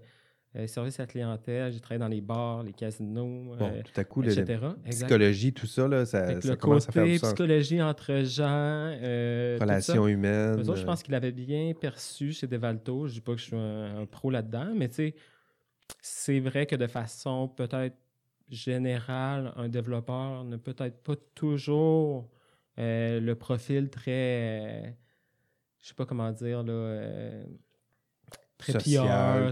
service 0.65 0.99
à 0.99 1.03
la 1.03 1.07
clientèle, 1.07 1.71
j'ai 1.71 1.79
travaillé 1.79 1.99
dans 1.99 2.07
les 2.07 2.21
bars, 2.21 2.63
les 2.63 2.73
casinos, 2.73 3.55
Bon, 3.57 3.69
euh, 3.69 3.81
tout 3.83 3.99
à 3.99 4.03
coup, 4.03 4.21
le- 4.21 4.33
la 4.33 4.41
etc. 4.41 4.59
Psychologie, 4.89 5.53
tout 5.53 5.67
ça, 5.67 5.87
là, 5.87 6.05
ça, 6.05 6.41
ça 6.41 6.49
le 6.49 6.55
commence 6.55 6.89
à 6.89 6.91
faire 6.93 7.05
du 7.05 7.17
sens. 7.19 7.29
psychologie 7.33 7.81
entre 7.81 8.23
gens, 8.23 8.45
euh. 8.49 9.57
Relations 9.61 10.07
humaines. 10.07 10.55
Eux 10.59 10.69
autres, 10.69 10.77
je 10.77 10.83
euh, 10.83 10.85
pense 10.85 11.03
qu'il 11.03 11.13
avait 11.13 11.31
bien 11.31 11.73
perçu 11.79 12.31
chez 12.31 12.47
Devalto. 12.47 13.07
Je 13.07 13.13
dis 13.13 13.21
pas 13.21 13.33
que 13.33 13.39
je 13.39 13.43
suis 13.45 13.55
un, 13.55 13.99
un 13.99 14.05
pro 14.07 14.31
là-dedans, 14.31 14.71
mais 14.75 14.87
tu 14.89 14.95
sais, 14.95 15.15
c'est 16.01 16.39
vrai 16.39 16.65
que 16.65 16.75
de 16.75 16.87
façon 16.87 17.47
peut-être 17.49 17.95
générale, 18.49 19.51
un 19.57 19.67
développeur 19.69 20.43
n'a 20.45 20.57
peut-être 20.57 21.03
pas 21.03 21.15
toujours 21.35 22.29
euh, 22.79 23.19
le 23.19 23.35
profil 23.35 23.89
très, 23.89 24.11
euh, 24.85 24.89
je 25.81 25.87
sais 25.89 25.93
pas 25.93 26.05
comment 26.05 26.31
dire, 26.31 26.63
là, 26.63 26.71
euh, 26.73 27.43
très 28.57 28.73
Social. 28.73 29.51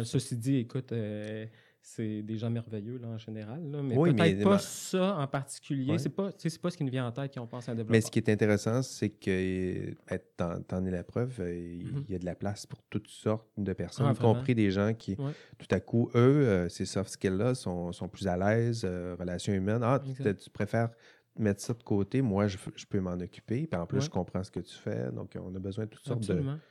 PR. 0.00 0.06
Ceci 0.06 0.36
dit, 0.36 0.56
écoute, 0.56 0.92
euh, 0.92 1.46
c'est 1.80 2.22
des 2.22 2.36
gens 2.36 2.50
merveilleux 2.50 2.98
là, 2.98 3.08
en 3.08 3.18
général, 3.18 3.62
là, 3.70 3.82
mais 3.82 3.96
Oui, 3.96 4.12
peut-être 4.14 4.42
pas 4.44 4.56
mais- 4.56 4.58
ça 4.60 5.16
en 5.16 5.26
particulier. 5.26 5.96
C'est 5.98 6.10
pas, 6.10 6.30
c'est 6.36 6.60
pas 6.60 6.70
ce 6.70 6.76
qui 6.76 6.84
nous 6.84 6.90
vient 6.90 7.06
en 7.06 7.12
tête 7.12 7.32
quand 7.34 7.42
on 7.42 7.46
pense 7.46 7.66
à 7.68 7.72
un 7.72 7.74
développeur. 7.76 7.92
Mais 7.92 8.00
ce 8.02 8.10
qui 8.10 8.18
est 8.18 8.28
intéressant, 8.28 8.82
c'est 8.82 9.08
que 9.08 9.94
ben, 10.10 10.18
t'en, 10.66 10.84
es 10.84 10.90
la 10.90 11.02
preuve, 11.02 11.36
euh, 11.40 11.56
il 11.56 11.86
Mhm. 11.86 12.04
y 12.10 12.14
a 12.14 12.18
de 12.18 12.26
la 12.26 12.34
place 12.34 12.66
pour 12.66 12.82
toutes 12.90 13.08
sortes 13.08 13.48
de 13.56 13.72
personnes, 13.72 14.06
Ah, 14.06 14.12
y 14.12 14.18
compris 14.18 14.54
des 14.54 14.70
gens 14.70 14.92
qui, 14.92 15.16
tout 15.16 15.66
à 15.70 15.80
coup, 15.80 16.10
eux, 16.14 16.18
euh, 16.46 16.68
ces 16.68 16.84
soft 16.84 17.10
skills-là 17.10 17.54
sont, 17.54 17.92
sont 17.92 18.08
plus 18.08 18.26
à 18.26 18.36
l'aise, 18.36 18.82
euh, 18.84 19.16
relations 19.18 19.54
humaines. 19.54 19.80
Ah, 19.82 19.98
tu, 20.04 20.50
préfères 20.50 20.90
mettre 21.38 21.62
ça 21.62 21.72
de 21.72 21.82
côté, 21.82 22.20
moi, 22.20 22.48
je, 22.48 22.58
je 22.74 22.84
peux 22.84 23.00
m'en 23.00 23.12
occuper. 23.12 23.66
Puis 23.66 23.80
en 23.80 23.86
plus, 23.86 23.98
Ouais. 23.98 24.04
je 24.04 24.10
comprends 24.10 24.42
ce 24.42 24.50
que 24.50 24.60
tu 24.60 24.74
fais. 24.74 25.10
Donc, 25.12 25.36
on 25.40 25.54
a 25.54 25.58
besoin 25.58 25.84
de 25.84 25.90
toutes 25.90 26.04
sortes 26.04 26.20
de, 26.26 26.32
Absolument. 26.32 26.54
toutes 26.54 26.62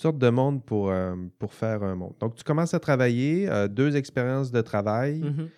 sortes 0.00 0.18
de 0.18 0.28
monde 0.30 0.64
pour, 0.64 0.90
euh, 0.90 1.14
pour 1.38 1.52
faire 1.54 1.82
un 1.82 1.94
monde. 1.94 2.14
Donc, 2.20 2.34
tu 2.34 2.44
commences 2.44 2.74
à 2.74 2.80
travailler, 2.80 3.48
euh, 3.48 3.68
deux 3.68 3.96
expériences 3.96 4.50
de 4.50 4.60
travail. 4.60 5.20
Mhm. 5.20 5.48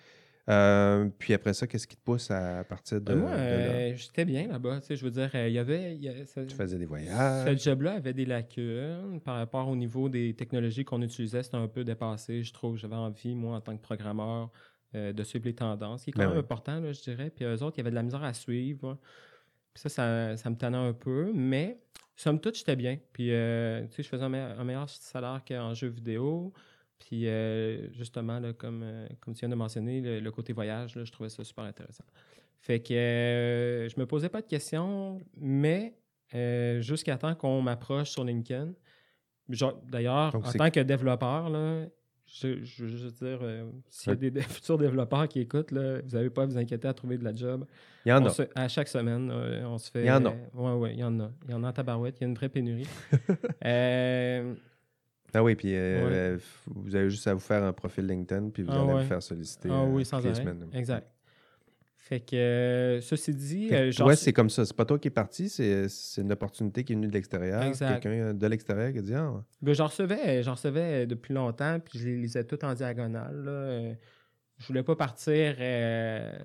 Euh, 0.49 1.07
puis 1.17 1.33
après 1.33 1.53
ça, 1.53 1.65
qu'est-ce 1.67 1.87
qui 1.87 1.95
te 1.95 2.01
pousse 2.03 2.29
à 2.29 2.65
partir 2.65 2.99
de, 2.99 3.13
Ben, 3.13 3.15
moi, 3.17 3.29
euh, 3.31 3.93
j'étais 3.95 4.25
bien 4.25 4.45
là-bas. 4.47 4.81
tu 4.81 4.87
sais, 4.87 4.95
Je 4.97 5.05
veux 5.05 5.11
dire, 5.11 5.29
il 5.33 5.53
y 5.53 5.57
avait. 5.57 5.95
il 5.95 6.03
y 6.03 6.09
a- 6.09 6.25
ça- 6.25 6.43
Tu 6.45 6.53
faisais 6.53 6.77
des 6.77 6.83
ce 6.83 6.89
voyages. 6.89 7.63
job-là 7.63 7.93
avait 7.93 8.11
des 8.13 8.25
lacunes 8.25 9.21
par 9.23 9.37
rapport 9.37 9.69
au 9.69 9.75
niveau 9.77 10.09
des 10.09 10.33
technologies 10.33 10.83
qu'on 10.83 11.01
utilisait. 11.01 11.43
C'était 11.43 11.55
un 11.55 11.69
peu 11.69 11.85
dépassé, 11.85 12.43
je 12.43 12.51
trouve. 12.51 12.75
J'avais 12.77 12.95
envie, 12.95 13.35
moi, 13.35 13.55
en 13.55 13.61
tant 13.61 13.75
que 13.77 13.81
programmeur, 13.81 14.51
euh, 14.95 15.13
de 15.13 15.23
suivre 15.23 15.45
les 15.45 15.55
tendances, 15.55 16.03
qui 16.03 16.09
est 16.09 16.13
quand 16.13 16.23
Ben 16.23 16.29
même 16.31 16.37
important, 16.39 16.77
là, 16.81 16.91
je 16.91 17.01
dirais. 17.01 17.31
Puis 17.33 17.45
eux 17.45 17.63
autres, 17.63 17.77
il 17.77 17.79
y 17.79 17.81
avait 17.81 17.91
de 17.91 17.95
la 17.95 18.03
misère 18.03 18.23
à 18.23 18.33
suivre. 18.33 18.97
Puis 19.73 19.81
ça, 19.81 19.87
ça, 19.89 20.35
ça 20.37 20.49
me 20.49 20.55
tannait 20.57 20.77
un 20.77 20.91
peu. 20.93 21.31
Mais, 21.33 21.79
somme 22.15 22.39
toute, 22.39 22.57
j'étais 22.57 22.75
bien. 22.75 22.97
Puis, 23.13 23.31
euh, 23.31 23.85
tu 23.87 23.95
sais, 23.95 24.03
je 24.03 24.07
faisais 24.09 24.23
un, 24.23 24.29
me- 24.29 24.37
un 24.59 24.63
meilleur 24.63 24.89
salaire 24.89 25.41
qu'en 25.47 25.73
jeu 25.73 25.87
vidéo. 25.87 26.53
Puis, 26.99 27.27
euh, 27.27 27.91
justement, 27.91 28.39
là, 28.39 28.53
comme, 28.53 28.81
euh, 28.83 29.07
comme 29.19 29.33
tu 29.33 29.41
viens 29.41 29.49
de 29.49 29.55
mentionner, 29.55 29.99
le, 30.01 30.19
le 30.19 30.31
côté 30.31 30.53
voyage, 30.53 30.95
là, 30.95 31.03
je 31.03 31.11
trouvais 31.11 31.29
ça 31.29 31.43
super 31.43 31.65
intéressant. 31.65 32.05
Fait 32.59 32.79
que 32.81 32.93
euh, 32.93 33.89
je 33.89 33.99
me 33.99 34.05
posais 34.05 34.29
pas 34.29 34.41
de 34.41 34.47
questions, 34.47 35.19
mais 35.35 35.95
jusqu'à 36.79 37.17
temps 37.17 37.35
qu'on 37.35 37.61
m'approche 37.61 38.09
sur 38.09 38.23
LinkedIn. 38.23 38.73
D'ailleurs, 39.85 40.31
en 40.35 40.51
tant 40.57 40.71
que 40.71 40.79
développeur, 40.79 41.49
là, 41.49 41.85
je, 42.41 42.63
je 42.63 42.83
veux 42.83 42.89
juste 42.89 43.23
dire, 43.23 43.39
euh, 43.43 43.63
s'il 43.89 44.09
y 44.09 44.13
a 44.13 44.15
des, 44.15 44.31
des 44.31 44.41
futurs 44.41 44.77
développeurs 44.77 45.27
qui 45.27 45.39
écoutent, 45.39 45.71
là, 45.71 46.01
vous 46.01 46.15
n'avez 46.15 46.29
pas 46.29 46.43
à 46.43 46.45
vous 46.47 46.57
inquiéter 46.57 46.87
à 46.87 46.93
trouver 46.93 47.17
de 47.17 47.23
la 47.23 47.33
job. 47.35 47.65
Il 48.05 48.09
y 48.09 48.11
en 48.13 48.21
On 48.23 48.25
a. 48.25 48.29
se- 48.29 48.43
à 48.55 48.67
chaque 48.67 48.87
semaine, 48.87 49.29
euh, 49.31 49.63
on 49.65 49.77
se 49.77 49.91
fait. 49.91 50.01
Il 50.01 50.07
y 50.07 50.11
en 50.11 50.25
a. 50.25 50.31
Oui, 50.53 50.71
oui, 50.77 50.89
il 50.93 50.99
y 50.99 51.03
en 51.03 51.19
a. 51.19 51.31
Il 51.45 51.51
y 51.51 51.53
en 51.53 51.63
a 51.63 51.69
en 51.69 51.73
tabarouette. 51.73 52.17
Il 52.19 52.23
y 52.23 52.25
a 52.25 52.27
une 52.29 52.35
vraie 52.35 52.49
pénurie. 52.49 52.87
Euh, 53.65 54.53
Ah 55.33 55.43
oui, 55.43 55.55
puis 55.55 55.73
Ouais. 55.73 56.37
vous 56.67 56.95
avez 56.95 57.09
juste 57.09 57.27
à 57.27 57.33
vous 57.33 57.39
faire 57.39 57.63
un 57.63 57.73
profil 57.73 58.05
LinkedIn, 58.07 58.49
puis 58.49 58.63
vous 58.63 58.71
Ah 58.71 58.81
allez 58.81 58.93
ouais. 58.93 59.01
vous 59.03 59.07
faire 59.07 59.21
solliciter 59.23 59.69
ah 59.71 59.83
oui, 59.85 60.03
sans 60.05 60.17
arrêt. 60.17 60.35
semaines. 60.35 60.67
Exact. 60.73 61.07
Fait 62.05 62.19
que, 62.19 62.35
euh, 62.35 62.99
ceci 62.99 63.33
dit, 63.33 63.73
euh, 63.73 63.89
genre, 63.89 64.07
toi, 64.07 64.15
c'est 64.17 64.33
comme 64.33 64.49
ça. 64.49 64.65
C'est 64.65 64.75
pas 64.75 64.83
toi 64.83 64.99
qui 64.99 65.07
es 65.07 65.11
parti, 65.11 65.47
c'est 65.47 65.87
une 66.17 66.33
opportunité 66.33 66.83
qui 66.83 66.91
est 66.91 66.95
venue 66.97 67.07
de 67.07 67.13
l'extérieur. 67.13 67.61
Quelqu'un 67.77 68.33
de 68.33 68.47
l'extérieur 68.47 68.91
qui 68.91 68.99
a 68.99 69.01
dit 69.01 69.13
Ah, 69.15 69.41
Ben, 69.61 69.73
j'en 69.73 69.87
recevais, 69.87 70.43
j'en 70.43 70.55
recevais 70.55 71.07
depuis 71.07 71.33
longtemps, 71.33 71.79
puis 71.79 71.99
je 71.99 72.07
les 72.09 72.17
lisais 72.17 72.43
toutes 72.43 72.65
en 72.65 72.73
diagonale. 72.73 73.45
là. 73.45 73.51
Euh, 73.51 73.93
Je 74.57 74.67
voulais 74.67 74.83
pas 74.83 74.97
partir. 74.97 75.55
euh, 75.59 76.37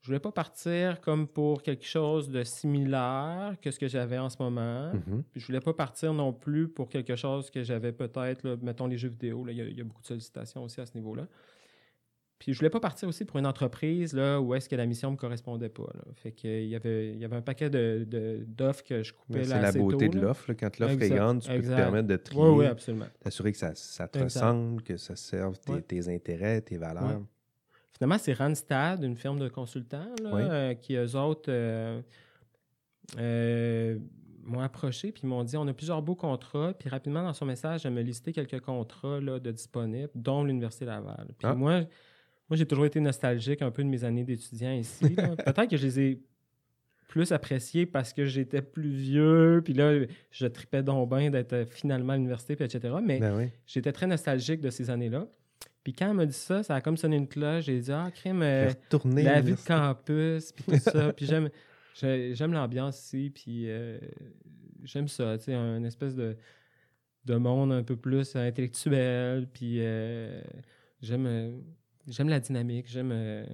je 0.00 0.06
voulais 0.06 0.18
pas 0.18 0.32
partir 0.32 0.98
comme 1.02 1.28
pour 1.28 1.62
quelque 1.62 1.84
chose 1.84 2.30
de 2.30 2.42
similaire 2.42 3.56
que 3.60 3.70
ce 3.70 3.78
que 3.78 3.86
j'avais 3.86 4.16
en 4.16 4.30
ce 4.30 4.36
moment. 4.42 4.94
mhm. 4.94 5.24
Puis 5.30 5.42
je 5.42 5.46
voulais 5.46 5.60
pas 5.60 5.74
partir 5.74 6.14
non 6.14 6.32
plus 6.32 6.68
pour 6.68 6.88
quelque 6.88 7.16
chose 7.16 7.50
que 7.50 7.62
j'avais 7.62 7.92
peut-être, 7.92 8.56
mettons 8.62 8.86
les 8.86 8.96
jeux 8.96 9.10
vidéo. 9.10 9.46
y, 9.46 9.52
il 9.58 9.76
y 9.76 9.80
a 9.82 9.84
beaucoup 9.84 10.00
de 10.00 10.06
sollicitations 10.06 10.64
aussi 10.64 10.80
à 10.80 10.86
ce 10.86 10.94
niveau-là. 10.94 11.26
Puis 12.40 12.52
je 12.54 12.58
voulais 12.58 12.70
pas 12.70 12.80
partir 12.80 13.06
aussi 13.06 13.24
pour 13.24 13.38
une 13.38 13.46
entreprise 13.46 14.14
là, 14.14 14.40
où 14.40 14.54
est-ce 14.54 14.68
que 14.68 14.74
la 14.74 14.86
mission 14.86 15.10
me 15.12 15.16
correspondait 15.16 15.68
pas. 15.68 15.86
là. 15.94 16.00
Fait 16.14 16.32
que, 16.32 16.48
il, 16.48 16.68
y 16.70 16.74
avait, 16.74 17.12
il 17.12 17.18
y 17.18 17.24
avait 17.24 17.36
un 17.36 17.42
paquet 17.42 17.68
de- 17.70 18.04
de- 18.08 18.42
d'offres 18.48 18.82
que 18.82 19.02
je 19.04 19.12
coupais 19.12 19.44
là, 19.44 19.56
C'est 19.56 19.60
la 19.60 19.72
beauté 19.84 20.08
tôt, 20.10 20.18
de 20.18 20.20
l'offre. 20.24 20.52
Quand 20.54 20.78
l'offre 20.80 21.00
est 21.02 21.10
grande, 21.10 21.42
tu 21.42 21.50
peux 21.50 21.62
te 21.62 21.68
permettre 21.68 22.08
de 22.08 22.16
trier, 22.16 22.42
Oui, 22.42 22.48
oui, 22.60 22.66
absolument. 22.66 23.04
t'assurer 23.20 23.52
que 23.52 23.58
ça, 23.58 23.72
ça 23.74 24.08
te 24.08 24.18
Exact. 24.18 24.40
ressemble, 24.40 24.82
que 24.82 24.96
ça 24.96 25.14
serve 25.16 25.58
tes, 25.60 25.72
Ouais. 25.74 25.82
tes 25.82 26.08
intérêts, 26.08 26.60
tes 26.62 26.78
valeurs. 26.78 27.04
Ouais. 27.20 27.24
Finalement, 27.92 28.18
c'est 28.18 28.32
Randstad, 28.32 29.04
une 29.04 29.16
firme 29.16 29.38
de 29.38 29.48
consultants, 29.48 30.08
là, 30.22 30.34
euh, 30.34 30.74
qui, 30.74 30.94
eux 30.96 31.14
autres, 31.16 31.50
euh, 31.52 32.00
euh, 33.18 33.98
m'ont 34.44 34.60
approché 34.60 35.12
puis 35.12 35.22
ils 35.24 35.28
m'ont 35.28 35.44
dit 35.44 35.56
on 35.56 35.66
a 35.68 35.72
plusieurs 35.74 36.00
beaux 36.02 36.14
contrats. 36.14 36.72
Puis 36.78 36.88
rapidement, 36.88 37.22
dans 37.22 37.34
son 37.34 37.44
message, 37.46 37.84
elle 37.84 37.92
m'a 37.92 38.02
listé 38.02 38.32
quelques 38.32 38.60
contrats 38.60 39.20
là, 39.20 39.38
de 39.38 39.50
disponibles, 39.50 40.10
dont 40.14 40.42
l'Université 40.44 40.86
Laval. 40.86 41.26
Puis 41.38 41.46
Ah. 41.46 41.54
moi, 41.54 41.82
moi 42.50 42.56
j'ai 42.56 42.66
toujours 42.66 42.84
été 42.86 43.00
nostalgique 43.00 43.62
un 43.62 43.70
peu 43.70 43.82
de 43.84 43.88
mes 43.88 44.04
années 44.04 44.24
d'étudiant 44.24 44.72
ici. 44.72 45.04
Peut-être 45.14 45.68
que 45.70 45.76
je 45.76 45.86
les 45.86 46.00
ai 46.00 46.20
plus 47.08 47.32
appréciés 47.32 47.86
parce 47.86 48.12
que 48.12 48.24
j'étais 48.26 48.62
plus 48.62 48.90
vieux, 48.90 49.62
puis 49.64 49.72
là, 49.74 50.04
je 50.30 50.46
tripais 50.46 50.82
donc 50.82 51.08
bien 51.10 51.30
d'être 51.30 51.66
finalement 51.70 52.12
à 52.12 52.16
l'université, 52.16 52.54
puis 52.54 52.64
etc. 52.64 52.94
Mais 53.02 53.18
Ben 53.18 53.36
oui. 53.36 53.48
j'étais 53.66 53.92
très 53.92 54.06
nostalgique 54.06 54.60
de 54.60 54.70
ces 54.70 54.90
années-là. 54.90 55.26
Puis 55.82 55.92
quand 55.92 56.08
elle 56.10 56.14
m'a 56.16 56.26
dit 56.26 56.32
ça, 56.34 56.62
ça 56.62 56.74
a 56.76 56.80
comme 56.80 56.96
sonné 56.96 57.16
une 57.16 57.26
cloche. 57.26 57.64
J'ai 57.64 57.80
dit, 57.80 57.90
ah, 57.90 58.10
crime, 58.14 58.42
euh, 58.42 58.70
la 59.04 59.40
vie 59.40 59.52
de 59.52 59.66
campus, 59.66 60.52
puis 60.52 60.64
tout 60.64 60.76
ça. 60.78 61.12
puis 61.16 61.26
j'aime, 61.26 61.48
j'ai- 61.94 62.34
j'aime 62.34 62.52
l'ambiance 62.52 63.02
ici, 63.02 63.30
puis 63.34 63.64
euh, 63.68 63.98
j'aime 64.84 65.08
ça, 65.08 65.36
tu 65.38 65.44
sais, 65.46 65.54
un 65.54 65.82
espèce 65.84 66.14
de, 66.14 66.36
de 67.24 67.34
monde 67.34 67.72
un 67.72 67.82
peu 67.82 67.96
plus 67.96 68.36
intellectuel, 68.36 69.48
puis 69.52 69.78
euh, 69.80 70.40
j'aime, 71.02 71.26
euh, 71.26 71.50
j'aime 72.06 72.28
la 72.28 72.40
dynamique, 72.40 72.86
j'aime, 72.88 73.10
euh, 73.12 73.44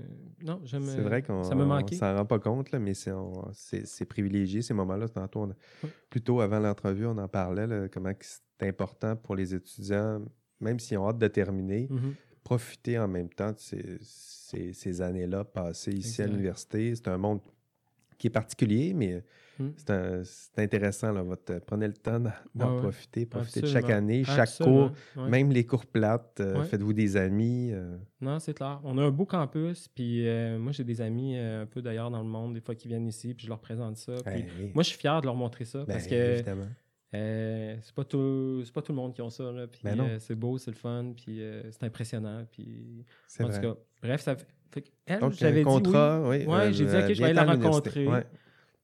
non, 0.42 0.60
j'aime. 0.64 0.84
C'est 0.84 1.00
euh, 1.00 1.02
vrai 1.02 1.22
qu'on 1.22 1.42
ça 1.42 1.54
me 1.54 1.64
manquait. 1.64 1.96
s'en 1.96 2.14
rend 2.16 2.24
pas 2.26 2.38
compte, 2.38 2.70
là, 2.70 2.78
mais 2.78 2.94
c'est 2.94 3.12
on- 3.12 3.50
c'est 3.52 3.86
c'est 3.86 4.04
privilégié 4.04 4.62
ces 4.62 4.74
moments-là. 4.74 5.08
Tantôt, 5.08 5.40
on 5.40 5.50
a- 5.50 5.56
Ouais. 5.84 5.90
plus 6.10 6.20
tôt 6.22 6.40
avant 6.40 6.58
l'entrevue, 6.58 7.06
on 7.06 7.18
en 7.18 7.28
parlait, 7.28 7.66
là, 7.66 7.88
comment 7.88 8.12
c'est 8.20 8.66
important 8.68 9.16
pour 9.16 9.34
les 9.36 9.54
étudiants, 9.54 10.22
même 10.60 10.78
s'ils 10.78 10.98
ont 10.98 11.08
hâte 11.08 11.18
de 11.18 11.28
terminer, 11.28 11.88
Mhm. 11.90 12.14
profiter 12.44 12.98
en 12.98 13.08
même 13.08 13.28
temps 13.28 13.52
de 13.52 13.58
ces, 13.58 13.98
ces- 14.00 14.72
ces 14.72 15.00
années-là 15.02 15.44
passées 15.44 15.92
ici 15.92 16.22
à 16.22 16.26
l'université. 16.26 16.94
C'est 16.94 17.08
un 17.08 17.18
monde 17.18 17.40
qui 18.18 18.28
est 18.28 18.30
particulier, 18.30 18.94
mais 18.94 19.22
Mm. 19.58 19.70
c'est 20.24 20.58
intéressant. 20.62 21.12
Là, 21.12 21.22
votre, 21.22 21.58
prenez 21.60 21.86
le 21.86 21.94
temps 21.94 22.20
d'en 22.54 22.74
ouais. 22.74 22.80
profiter. 22.82 23.26
Profitez 23.26 23.62
de 23.62 23.66
chaque 23.66 23.90
année, 23.90 24.22
chaque 24.24 24.38
Absolument, 24.40 24.88
cours, 25.14 25.22
ouais. 25.24 25.30
même 25.30 25.50
les 25.50 25.64
cours 25.64 25.86
plates. 25.86 26.40
euh. 26.40 26.62
Faites-vous 26.64 26.92
des 26.92 27.16
amis. 27.16 27.70
euh, 27.72 27.96
Non, 28.20 28.38
c'est 28.38 28.54
clair. 28.54 28.80
On 28.84 28.98
a 28.98 29.02
un 29.02 29.10
beau 29.10 29.24
campus, 29.24 29.88
puis 29.88 30.26
euh, 30.28 30.58
moi, 30.58 30.72
j'ai 30.72 30.84
des 30.84 31.00
amis 31.00 31.36
euh, 31.36 31.62
un 31.62 31.66
peu 31.66 31.80
d'ailleurs 31.82 32.10
dans 32.10 32.22
le 32.22 32.28
monde, 32.28 32.54
des 32.54 32.60
fois, 32.60 32.74
qui 32.74 32.88
viennent 32.88 33.06
ici, 33.06 33.34
puis 33.34 33.44
je 33.46 33.48
leur 33.50 33.60
présente 33.60 33.96
ça. 33.96 34.12
Puis 34.24 34.42
ben, 34.42 34.70
moi, 34.74 34.82
je 34.82 34.88
suis 34.90 34.98
fier 34.98 35.20
de 35.20 35.26
leur 35.26 35.34
montrer 35.36 35.64
ça, 35.64 35.78
ben, 35.80 35.86
parce 35.86 36.06
que 36.06 36.14
évidemment. 36.34 36.66
euh, 37.14 37.76
c'est 37.82 37.94
pas 37.94 38.04
tout 38.04 38.62
c'est 38.64 38.72
pas 38.74 38.82
tout 38.82 38.92
le 38.92 38.96
monde 38.96 39.14
qui 39.14 39.22
ont 39.22 39.30
ça, 39.30 39.50
là. 39.52 39.66
Puis 39.66 39.80
Ben 39.84 39.98
euh, 40.00 40.18
c'est 40.18 40.34
beau, 40.34 40.58
c'est 40.58 40.70
le 40.70 40.76
fun, 40.76 41.12
puis 41.16 41.40
euh, 41.40 41.62
c'est 41.70 41.84
impressionnant, 41.84 42.44
puis... 42.50 43.04
En 43.40 43.44
vrai. 43.46 43.54
tout 43.60 43.68
cas, 43.74 43.80
bref, 44.02 44.20
ça 44.20 44.36
fait... 44.36 44.82
que 44.82 44.88
elle, 45.06 45.20
Donc, 45.20 45.32
j'avais 45.32 45.60
un 45.60 45.64
dit 45.64 45.64
contrat, 45.64 46.28
oui. 46.28 46.44
Ouais, 46.44 46.72
j'ai 46.72 46.84
dit, 46.84 46.94
OK, 46.96 47.12
je 47.14 47.18
vais 47.20 47.24
aller 47.24 47.32
la 47.34 47.44
rencontrer. 47.44 48.06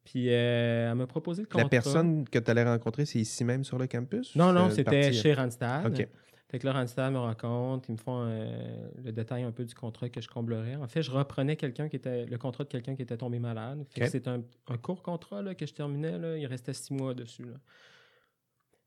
Puis 0.05 0.31
euh, 0.31 0.91
elle 0.91 0.97
m'a 0.97 1.07
proposé 1.07 1.43
le 1.43 1.47
contrat. 1.47 1.63
La 1.63 1.69
personne 1.69 2.29
que 2.29 2.39
tu 2.39 2.51
allais 2.51 2.65
rencontrer, 2.65 3.05
c'est 3.07 3.21
ici 3.21 3.45
même 3.45 3.65
sur 3.65 3.79
le 3.79 3.87
campus? 3.87 4.35
Non, 4.35 4.53
non, 4.53 4.69
c'était 4.71 4.85
parti- 4.85 5.13
chez 5.15 5.33
Randstad. 5.35 5.87
OK. 5.87 6.09
Fait 6.49 6.59
que 6.59 6.67
là, 6.67 6.73
Randstad 6.75 7.11
me 7.13 7.19
rencontre, 7.19 7.89
ils 7.89 7.93
me 7.93 7.97
font 7.97 8.27
euh, 8.27 8.89
le 9.03 9.11
détail 9.13 9.43
un 9.43 9.53
peu 9.53 9.65
du 9.65 9.75
contrat 9.75 10.11
que 10.11 10.21
je 10.21 10.29
comblerais. 10.29 10.77
En 10.77 10.87
fait, 10.87 11.01
je 11.03 11.11
reprenais 11.11 11.57
quelqu'un 11.57 11.89
qui 11.89 11.97
était 11.97 12.27
le 12.27 12.37
contrat 12.37 12.65
de 12.65 12.69
quelqu'un 12.69 12.95
qui 12.95 13.01
était 13.03 13.17
tombé 13.17 13.39
malade. 13.39 13.87
Fait 13.89 14.01
que 14.03 14.07
c'est 14.09 14.29
un, 14.29 14.43
un 14.69 14.77
court 14.77 15.03
contrat 15.03 15.41
là, 15.41 15.55
que 15.55 15.65
je 15.65 15.73
terminais. 15.73 16.19
Là. 16.19 16.37
Il 16.37 16.45
restait 16.47 16.75
six 16.75 16.93
mois 16.93 17.15
dessus. 17.15 17.45
Là. 17.45 17.55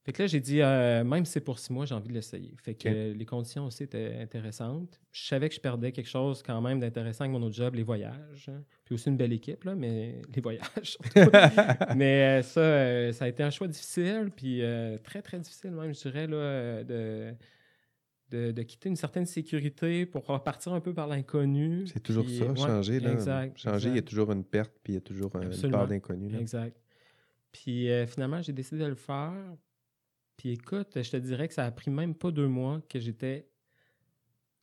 Fait 0.05 0.13
que 0.13 0.21
là, 0.21 0.27
j'ai 0.27 0.39
dit, 0.39 0.61
euh, 0.61 1.03
même 1.03 1.25
si 1.25 1.31
c'est 1.31 1.41
pour 1.41 1.57
six 1.57 1.73
mois, 1.73 1.85
j'ai 1.87 1.95
envie 1.95 2.09
de 2.09 2.13
l'essayer. 2.13 2.53
Fait 2.63 2.75
que 2.75 2.87
euh, 2.87 3.13
les 3.15 3.25
conditions 3.25 3.65
aussi 3.65 3.81
étaient 3.81 4.19
intéressantes. 4.21 4.99
Je 5.11 5.25
savais 5.25 5.49
que 5.49 5.55
je 5.55 5.59
perdais 5.59 5.91
quelque 5.91 6.07
chose 6.07 6.43
quand 6.43 6.61
même 6.61 6.79
d'intéressant 6.79 7.23
avec 7.23 7.33
mon 7.35 7.41
autre 7.41 7.55
job, 7.55 7.73
les 7.73 7.81
voyages. 7.81 8.47
hein. 8.47 8.63
Puis 8.83 8.93
aussi 8.93 9.09
une 9.09 9.17
belle 9.17 9.33
équipe, 9.33 9.63
là, 9.63 9.73
mais 9.73 10.21
les 10.35 10.41
voyages. 10.41 10.99
mais 11.95 12.39
euh, 12.39 12.41
ça, 12.43 12.59
euh, 12.59 13.11
ça 13.13 13.25
a 13.25 13.27
été 13.29 13.41
un 13.41 13.49
choix 13.49 13.67
difficile, 13.67 14.29
puis 14.35 14.61
très, 15.03 15.23
très 15.23 15.39
difficile 15.39 15.71
même, 15.71 15.91
je 15.95 16.01
dirais, 16.01 16.27
là, 16.27 16.83
de, 16.83 17.33
de, 18.29 18.51
de 18.51 18.61
quitter 18.61 18.89
une 18.89 18.95
certaine 18.95 19.25
sécurité 19.25 20.05
pour 20.05 20.27
repartir 20.27 20.71
un 20.73 20.81
peu 20.81 20.93
par 20.93 21.07
l'inconnu. 21.07 21.87
C'est 21.87 21.99
toujours 22.03 22.25
Puis, 22.25 22.37
ça, 22.37 22.45
ouais, 22.45 22.55
changer. 22.55 22.99
Là. 22.99 23.11
Exact. 23.11 23.57
changer, 23.57 23.89
il 23.89 23.95
y 23.95 23.99
a 23.99 24.03
toujours 24.03 24.31
une 24.31 24.43
perte, 24.43 24.73
puis 24.83 24.93
il 24.93 24.95
y 24.97 24.99
a 24.99 25.01
toujours 25.01 25.35
euh, 25.35 25.41
une 25.41 25.47
Absolument. 25.47 25.79
part 25.79 25.87
d'inconnu. 25.87 26.35
Exact. 26.37 26.77
Puis 27.51 27.87
finalement, 28.05 28.39
j'ai 28.43 28.53
décidé 28.53 28.83
de 28.83 28.87
le 28.89 28.93
faire. 28.95 29.33
Puis 30.37 30.51
écoute, 30.51 31.01
je 31.01 31.09
te 31.11 31.17
dirais 31.17 31.47
que 31.47 31.53
ça 31.53 31.65
a 31.65 31.71
pris 31.71 31.91
même 31.91 32.15
pas 32.15 32.31
deux 32.31 32.47
mois 32.47 32.81
que 32.89 32.99
j'étais 32.99 33.47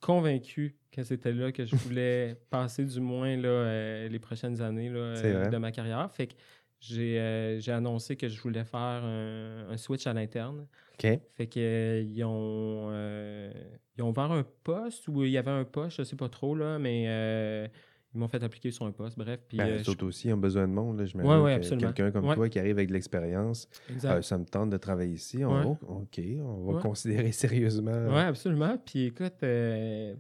convaincu 0.01 0.77
que 0.91 1.03
c'était 1.03 1.33
là 1.33 1.53
que 1.53 1.65
je 1.65 1.75
voulais 1.77 2.37
passer 2.51 2.85
du 2.85 3.01
moins 3.01 3.37
là, 3.37 3.49
euh, 3.49 4.09
les 4.09 4.19
prochaines 4.19 4.61
années 4.61 4.91
là, 4.91 4.99
euh, 4.99 5.49
de 5.49 5.57
ma 5.57 5.73
carrière. 5.73 6.11
Fait 6.13 6.27
que 6.27 6.35
j'ai 6.81 7.19
euh, 7.19 7.61
j'ai 7.61 7.73
annoncé 7.73 8.17
que 8.17 8.29
je 8.29 8.41
voulais 8.43 8.65
faire 8.65 8.81
un, 9.05 9.69
un 9.71 9.77
switch 9.77 10.07
à 10.07 10.13
l'interne. 10.13 10.67
Fait 11.35 11.47
que 11.47 11.59
euh, 11.61 12.03
ils 12.03 12.25
ont 12.25 12.91
ils 13.97 14.03
ont 14.03 14.11
ouvert 14.11 14.33
un 14.33 14.45
poste 14.65 15.09
où 15.09 15.25
il 15.25 15.31
y 15.31 15.39
avait 15.39 15.51
un 15.51 15.65
poste, 15.65 15.99
je 15.99 16.03
sais 16.03 16.17
pas 16.17 16.29
trop 16.29 16.55
là, 16.55 16.79
mais 16.79 17.71
ils 18.15 18.19
m'ont 18.19 18.29
fait 18.29 18.43
appliquer 18.43 18.71
sur 18.71 18.85
un 18.87 18.93
poste. 18.93 19.17
Bref, 19.19 19.41
puis 19.49 19.57
Ben, 19.59 19.67
euh, 19.69 19.83
je- 19.83 20.05
aussi 20.05 20.33
ont 20.33 20.37
besoin 20.37 20.69
de 20.69 20.73
monde. 20.73 20.99
là. 20.99 21.05
J'imagine 21.07 21.33
Ouais, 21.33 21.41
ouais, 21.57 21.61
que 21.61 21.75
quelqu'un 21.77 22.11
comme 22.11 22.27
Ouais. 22.29 22.35
toi 22.35 22.49
qui 22.49 22.59
arrive 22.59 22.77
avec 22.77 22.89
de 22.89 22.93
l'expérience, 22.95 23.69
euh, 24.05 24.21
ça 24.23 24.37
me 24.39 24.45
tente 24.45 24.71
de 24.71 24.77
travailler 24.77 25.15
ici. 25.15 25.45
On, 25.45 25.73
OK, 25.73 26.21
on 26.41 26.73
va 26.73 26.81
considérer 26.81 27.33
sérieusement. 27.33 28.07
Oui, 28.09 28.19
absolument. 28.21 28.77
Puis 28.85 29.07
écoute, 29.07 29.43
euh, 29.43 30.15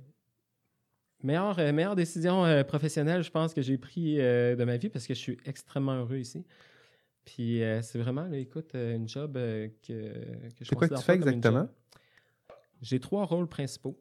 meilleure, 1.22 1.59
euh, 1.59 1.72
meilleure 1.72 1.96
décision 1.96 2.44
euh, 2.44 2.64
professionnelle, 2.64 3.22
je 3.22 3.31
pense, 3.31 3.52
que 3.55 3.62
j'ai 3.62 3.78
pris 3.78 4.20
euh, 4.20 4.57
de 4.57 4.64
ma 4.64 4.76
vie 4.76 4.88
parce 4.88 5.07
que 5.07 5.14
je 5.14 5.18
suis 5.20 5.38
extrêmement 5.44 5.94
heureux 5.96 6.16
ici. 6.18 6.44
Puis 7.24 7.62
euh, 7.62 7.83
c'est 7.83 7.98
vraiment, 7.98 8.24
là, 8.24 8.37
écoute, 8.38 8.74
euh, 8.74 8.96
une 8.96 9.09
job 9.09 9.37
euh, 9.37 9.68
que, 9.87 9.92
que 9.92 10.59
je 10.61 10.64
C'est 10.64 10.74
quoi 10.74 10.88
que 10.88 10.94
tu 10.94 11.02
fais 11.02 11.14
exactement? 11.14 11.68
J'ai 12.81 12.98
trois 12.98 13.24
rôles 13.26 13.46
principaux. 13.46 13.96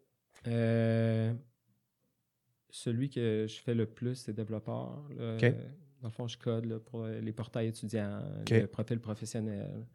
Euh, 0.48 1.32
celui 2.72 3.10
que 3.10 3.46
je 3.48 3.60
fais 3.62 3.74
le 3.76 3.86
plus, 3.86 4.16
c'est 4.16 4.34
développeur. 4.34 5.04
là. 5.18 5.38
Dans 6.02 6.08
le 6.08 6.14
fond, 6.14 6.28
je 6.28 6.38
code 6.38 6.66
là, 6.66 6.80
pour 6.80 7.06
les 7.06 7.32
portails 7.32 7.68
étudiants, 7.68 8.22
OK. 8.42 8.50
le 8.50 8.66
profil 8.66 9.00
professionnel. 9.00 9.86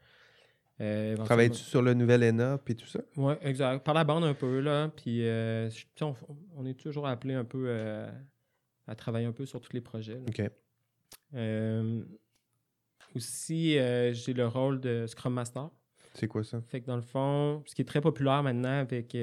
Euh, 0.81 1.17
Travailles-tu 1.17 1.57
sur 1.63 1.81
le 1.83 1.95
nouvel 1.95 2.23
ENA 2.23 2.59
puis 2.59 2.77
tout 2.77 2.87
ça? 2.87 3.01
oui, 3.17 3.33
exact. 3.41 3.83
Par 3.83 3.95
la 3.95 4.05
bande 4.05 4.23
un 4.25 4.35
peu, 4.35 4.61
là. 4.61 4.89
Puis, 4.95 5.27
euh, 5.27 5.69
on, 6.03 6.15
on 6.55 6.67
est 6.67 6.75
toujours 6.79 7.07
appelé 7.09 7.35
un 7.35 7.45
peu 7.45 7.65
euh, 7.67 8.09
à 8.87 8.95
travailler 8.95 9.27
un 9.27 9.33
peu 9.33 9.47
sur 9.47 9.61
tous 9.61 9.73
les 9.73 9.81
projets. 9.81 10.21
là. 10.21 10.27
OK. 10.29 10.43
Aussi, 13.15 13.73
j'ai 14.13 14.33
le 14.35 14.47
rôle 14.47 14.81
de 14.81 15.07
Scrum 15.07 15.33
Master. 15.33 15.71
C'est 16.15 16.29
quoi 16.29 16.45
ça? 16.45 16.61
Fait 16.69 16.81
que 16.81 16.87
dans 16.87 16.97
le 16.97 17.03
fond, 17.03 17.63
ce 17.67 17.75
qui 17.75 17.83
est 17.83 17.87
très 17.87 18.01
populaire 18.01 18.43
maintenant 18.43 18.81
avec, 18.81 19.17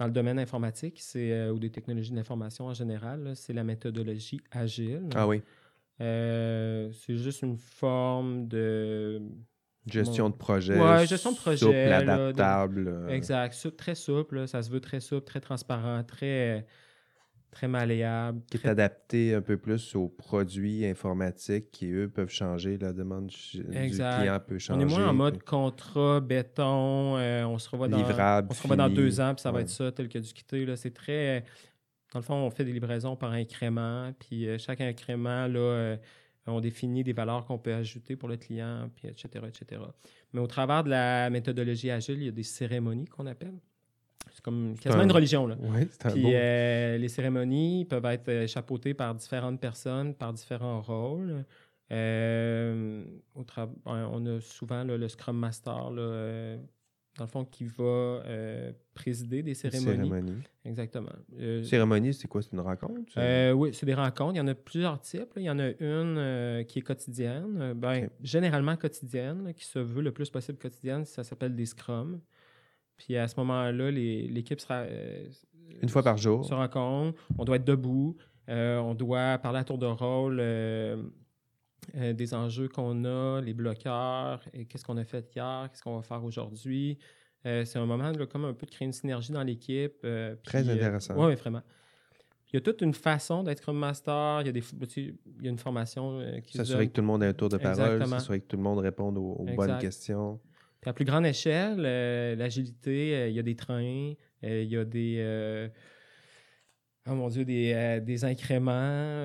dans 0.00 0.06
le 0.06 0.12
domaine 0.12 0.38
informatique, 0.38 0.96
c'est 0.98 1.30
euh, 1.30 1.52
ou 1.52 1.58
des 1.58 1.68
technologies 1.70 2.10
de 2.10 2.16
l'information 2.16 2.64
en 2.66 2.72
général, 2.74 3.32
c'est 3.34 3.52
la 3.52 3.64
méthodologie 3.64 4.40
agile. 4.50 5.02
Ah 5.14 5.28
oui. 5.28 5.42
Euh, 6.00 6.90
c'est 6.92 7.16
juste 7.16 7.42
une 7.42 7.58
forme 7.58 8.48
de 8.48 9.20
Gestion 9.86 10.30
de 10.30 10.34
projet. 10.34 10.78
Ouais, 10.80 11.06
gestion 11.06 11.32
de 11.32 11.36
projet, 11.36 11.58
Souple, 11.58 11.74
là, 11.74 11.98
adaptable. 11.98 12.88
euh, 12.88 13.08
Exact. 13.08 13.76
Très 13.76 13.94
souple, 13.94 14.36
là. 14.36 14.46
ça 14.46 14.62
se 14.62 14.70
veut 14.70 14.80
très 14.80 15.00
souple, 15.00 15.26
très 15.26 15.40
transparent, 15.40 16.02
très, 16.04 16.66
très 17.50 17.68
malléable. 17.68 18.40
qui 18.50 18.56
est 18.56 18.66
adapté 18.66 19.34
un 19.34 19.40
peu 19.42 19.56
plus 19.56 19.94
aux 19.96 20.08
produits 20.08 20.86
informatiques 20.86 21.70
qui, 21.70 21.90
eux, 21.90 22.08
peuvent 22.08 22.30
changer. 22.30 22.78
La 22.78 22.92
demande 22.92 23.26
du 23.28 23.64
Exact. 23.76 24.18
client 24.20 24.38
peut 24.40 24.56
On 24.56 24.58
changer. 24.58 24.82
est 24.82 24.84
moins 24.84 25.08
en 25.08 25.14
mode 25.14 25.42
contrat, 25.42 26.20
béton, 26.20 27.16
euh, 27.16 27.44
on 27.44 27.58
se 27.58 27.68
revoit 27.68 27.88
dans, 27.88 27.96
livrable. 27.98 28.48
on 28.50 28.54
se 28.54 28.62
revoit 28.62 28.76
dans 28.76 28.88
deux 28.90 29.20
ans, 29.20 29.34
puis 29.34 29.42
ça 29.42 29.50
va 29.52 29.60
être 29.62 29.68
ça, 29.70 29.90
tel 29.92 30.08
que 30.08 30.18
du 30.18 30.32
quitté. 30.32 30.64
Là. 30.64 30.76
C'est 30.76 30.92
très. 30.94 31.44
Dans 32.12 32.18
le 32.18 32.24
fond, 32.24 32.34
on 32.34 32.50
fait 32.50 32.64
des 32.64 32.72
livraisons 32.72 33.14
par 33.16 33.32
incrément, 33.32 34.12
puis 34.18 34.48
euh, 34.48 34.58
chaque 34.58 34.80
incrément, 34.80 35.46
là, 35.46 35.58
euh, 35.60 35.96
on 36.46 36.60
définit 36.60 37.04
des 37.04 37.12
valeurs 37.12 37.44
qu'on 37.46 37.58
peut 37.58 37.72
ajouter 37.72 38.16
pour 38.16 38.28
le 38.28 38.36
client, 38.36 38.90
puis 38.96 39.06
etc., 39.06 39.44
etc. 39.46 39.80
Mais 40.32 40.40
au 40.40 40.48
travers 40.48 40.82
de 40.82 40.90
la 40.90 41.30
méthodologie 41.30 41.90
agile, 41.90 42.16
il 42.18 42.24
y 42.24 42.28
a 42.28 42.32
des 42.32 42.42
cérémonies 42.42 43.06
qu'on 43.06 43.26
appelle. 43.26 43.54
C'est 44.32 44.42
comme 44.42 44.74
quasiment 44.78 45.02
un- 45.02 45.06
une 45.06 45.12
religion, 45.12 45.46
là. 45.46 45.56
Oui, 45.60 45.86
c'est 45.90 46.06
un 46.06 46.10
Puis 46.12 46.22
beau. 46.22 46.30
euh, 46.32 46.96
les 46.98 47.08
cérémonies 47.08 47.84
peuvent 47.84 48.04
être 48.06 48.28
euh, 48.28 48.46
chapeautées 48.46 48.94
par 48.94 49.14
différentes 49.14 49.60
personnes, 49.60 50.14
par 50.14 50.32
différents 50.32 50.80
rôles. 50.80 51.44
Euh, 51.92 53.04
au 53.34 53.42
tra- 53.42 53.68
euh, 53.86 54.06
on 54.12 54.24
a 54.26 54.40
souvent 54.40 54.84
là, 54.84 54.96
le 54.96 55.08
Scrum 55.08 55.36
Master, 55.36 55.90
là, 55.90 56.02
euh, 56.02 56.56
dans 57.18 57.24
le 57.24 57.28
fond, 57.30 57.44
qui 57.44 57.64
va 57.64 58.22
présider 58.94 59.42
des 59.42 59.54
cérémonies. 59.54 60.08
Cérémonie. 60.08 60.42
Exactement. 60.64 61.10
Cérémonie, 61.64 62.14
c'est 62.14 62.28
quoi? 62.28 62.40
C'est 62.40 62.52
une 62.52 62.60
rencontre? 62.60 63.52
oui, 63.54 63.70
c'est 63.74 63.84
des 63.86 63.94
rencontres. 63.94 64.34
Il 64.34 64.38
y 64.38 64.40
en 64.40 64.46
a 64.46 64.54
plusieurs 64.54 65.00
types. 65.00 65.34
là. 65.34 65.42
Il 65.42 65.44
y 65.44 65.50
en 65.50 65.58
a 65.58 65.70
une 65.80 66.64
qui 66.66 66.78
est 66.78 66.82
quotidienne, 66.82 67.72
ben, 67.74 68.08
généralement 68.22 68.76
quotidienne, 68.76 69.52
qui 69.54 69.64
se 69.64 69.80
veut 69.80 70.02
le 70.02 70.12
plus 70.12 70.30
possible 70.30 70.56
quotidienne. 70.58 71.04
Ça 71.04 71.24
s'appelle 71.24 71.54
des 71.56 71.66
scrums. 71.66 72.20
Puis 73.00 73.16
à 73.16 73.26
ce 73.28 73.34
moment-là, 73.40 73.90
l'équipe 73.90 74.60
sera, 74.60 74.80
euh, 74.80 75.24
Une 75.82 75.88
fois 75.88 76.02
par 76.02 76.18
jour. 76.18 76.44
se 76.44 76.52
rencontre. 76.52 77.18
On 77.38 77.44
doit 77.44 77.56
être 77.56 77.64
debout. 77.64 78.16
euh, 78.48 78.78
on 78.78 78.94
doit 78.94 79.38
parler 79.38 79.60
à 79.60 79.64
tour 79.64 79.78
de 79.78 79.86
rôle 79.86 80.36
euh, 80.40 81.02
des 81.94 82.34
enjeux 82.34 82.68
qu'on 82.68 83.04
a, 83.04 83.40
les 83.40 83.54
bloqueurs, 83.54 84.42
et 84.52 84.66
qu'est-ce 84.66 84.84
qu'on 84.84 84.98
a 84.98 85.04
fait 85.04 85.34
hier, 85.34 85.68
qu'est-ce 85.70 85.82
qu'on 85.82 85.96
va 85.96 86.02
faire 86.02 86.22
aujourd'hui. 86.22 86.98
C'est 87.42 87.76
un 87.76 87.86
moment 87.86 88.10
là, 88.10 88.26
comme 88.26 88.44
un 88.44 88.52
peu 88.52 88.66
de 88.66 88.70
créer 88.70 88.84
une 88.84 88.92
synergie 88.92 89.32
dans 89.32 89.42
l'équipe. 89.42 90.06
Très 90.44 90.68
intéressant. 90.68 91.14
oui, 91.16 91.34
vraiment. 91.36 91.62
Il 92.52 92.56
y 92.56 92.58
a 92.58 92.60
toute 92.60 92.82
une 92.82 92.92
façon 92.94 93.44
d'être 93.44 93.58
Scrum 93.58 93.78
Master. 93.78 94.40
Il 94.42 94.46
y 94.46 94.50
a, 94.50 94.52
des, 94.52 94.60
tu 94.60 94.86
sais, 94.88 95.14
il 95.38 95.44
y 95.44 95.46
a 95.46 95.50
une 95.50 95.56
formation 95.58 96.20
qui 96.44 96.58
S'assurer 96.58 96.88
que 96.88 96.92
tout 96.92 97.00
le 97.00 97.06
monde 97.06 97.22
ait 97.22 97.28
un 97.28 97.32
tour 97.32 97.48
de 97.48 97.56
parole, 97.56 98.04
s'assurer 98.06 98.40
que 98.40 98.46
tout 98.46 98.56
le 98.56 98.62
monde 98.62 98.80
réponde 98.80 99.16
aux, 99.16 99.36
aux 99.38 99.46
bonnes 99.54 99.78
questions. 99.78 100.38
Puis 100.80 100.88
à 100.88 100.92
plus 100.94 101.04
grande 101.04 101.26
échelle, 101.26 101.82
euh, 101.84 102.34
l'agilité, 102.36 103.14
euh, 103.14 103.28
il 103.28 103.34
y 103.34 103.38
a 103.38 103.42
des 103.42 103.54
trains, 103.56 104.12
euh, 104.44 104.62
il 104.62 104.68
y 104.70 104.76
a 104.78 104.84
des. 104.84 105.70
oh 107.08 107.14
mon 107.14 107.28
Dieu, 107.28 107.44
des, 107.44 108.00
des 108.02 108.24
incréments. 108.24 109.24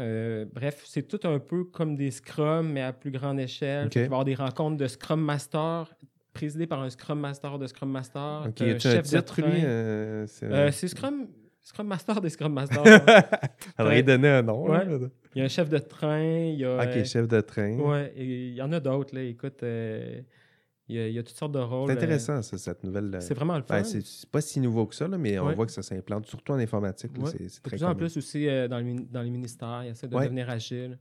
bref, 0.54 0.84
c'est 0.86 1.08
tout 1.08 1.26
un 1.28 1.40
peu 1.40 1.64
comme 1.66 1.96
des 1.96 2.12
scrums, 2.12 2.72
mais 2.72 2.82
à 2.82 2.92
plus 2.94 3.12
grande 3.12 3.40
échelle. 3.40 3.86
OK. 3.88 3.94
Fait 3.94 4.00
qu'il 4.02 4.02
va 4.02 4.04
y 4.04 4.08
avoir 4.08 4.26
des 4.26 4.36
rencontres 4.36 4.78
de 4.78 4.88
Scrum 4.88 5.22
Master 5.22 5.94
présidées 6.34 6.68
par 6.68 6.82
un 6.82 6.90
Scrum 6.90 7.20
Master 7.20 7.58
de 7.58 7.68
Scrum 7.68 7.90
Master. 7.90 8.44
OK, 8.48 8.56
T'as 8.56 8.66
un 8.66 8.80
chef 8.80 9.10
de 9.12 9.20
train. 9.22 10.26
c'est- 10.28 10.88
Scrum, 10.90 11.28
Scrum 11.62 11.88
Master 11.88 12.20
des 12.20 12.30
Scrum 12.30 12.52
Masters. 12.54 12.84
Alors, 13.78 13.94
il 13.94 14.04
donnait 14.04 14.28
un 14.30 14.42
nom. 14.44 14.70
Ouais. 14.70 14.84
là. 14.86 14.98
il 15.34 15.40
y 15.40 15.42
a 15.42 15.46
un 15.46 15.48
chef 15.48 15.70
de 15.70 15.78
train, 15.78 16.22
il 16.22 16.60
y 16.60 16.66
a. 16.66 16.84
OK, 16.84 17.06
chef 17.06 17.28
de 17.30 17.40
train. 17.40 17.78
Ouais, 17.80 18.12
et 18.18 18.26
il 18.50 18.54
y 18.56 18.62
en 18.62 18.72
a 18.74 18.80
d'autres, 18.82 19.16
là. 19.16 19.24
Écoute, 19.24 19.64
il, 20.88 20.96
y 20.96 21.00
a, 21.00 21.08
il 21.08 21.14
y 21.14 21.20
a 21.20 21.24
toutes 21.24 21.36
sortes 21.38 21.52
de 21.54 21.60
rôles. 21.60 21.90
C'est 21.90 21.96
euh, 21.96 21.98
intéressant, 21.98 22.42
ça, 22.42 22.58
cette 22.58 22.84
nouvelle. 22.84 23.14
euh, 23.16 23.20
c'est 23.22 23.34
vraiment 23.34 23.56
le 23.58 23.64
fun. 23.64 23.76
ben, 23.78 23.84
c'est 23.84 24.06
c'est 24.06 24.30
pas 24.30 24.42
si 24.42 24.60
nouveau 24.60 24.86
que 24.86 24.96
ça, 24.96 25.08
là, 25.08 25.18
mais 25.18 25.40
on 25.40 25.48
Ouais. 25.48 25.56
voit 25.56 25.66
que 25.66 25.72
ça 25.72 25.82
s'implante, 25.82 26.26
surtout 26.28 26.54
en 26.54 26.58
informatique. 26.60 27.12
Ouais. 27.18 27.32
c'est- 27.32 27.44
de 27.44 27.50
très 27.64 27.78
plus 27.78 27.84
en 27.84 27.96
plus 27.96 28.18
aussi 28.18 28.48
euh, 28.48 28.68
dans, 28.68 28.78
le 28.78 28.84
mini- 28.84 29.08
dans 29.12 29.22
les 29.22 29.30
ministères, 29.32 29.84
ils 29.84 29.90
essaient 29.90 30.08
de 30.08 30.16
Ouais. 30.16 30.26
devenir 30.26 30.50
agile. 30.50 31.00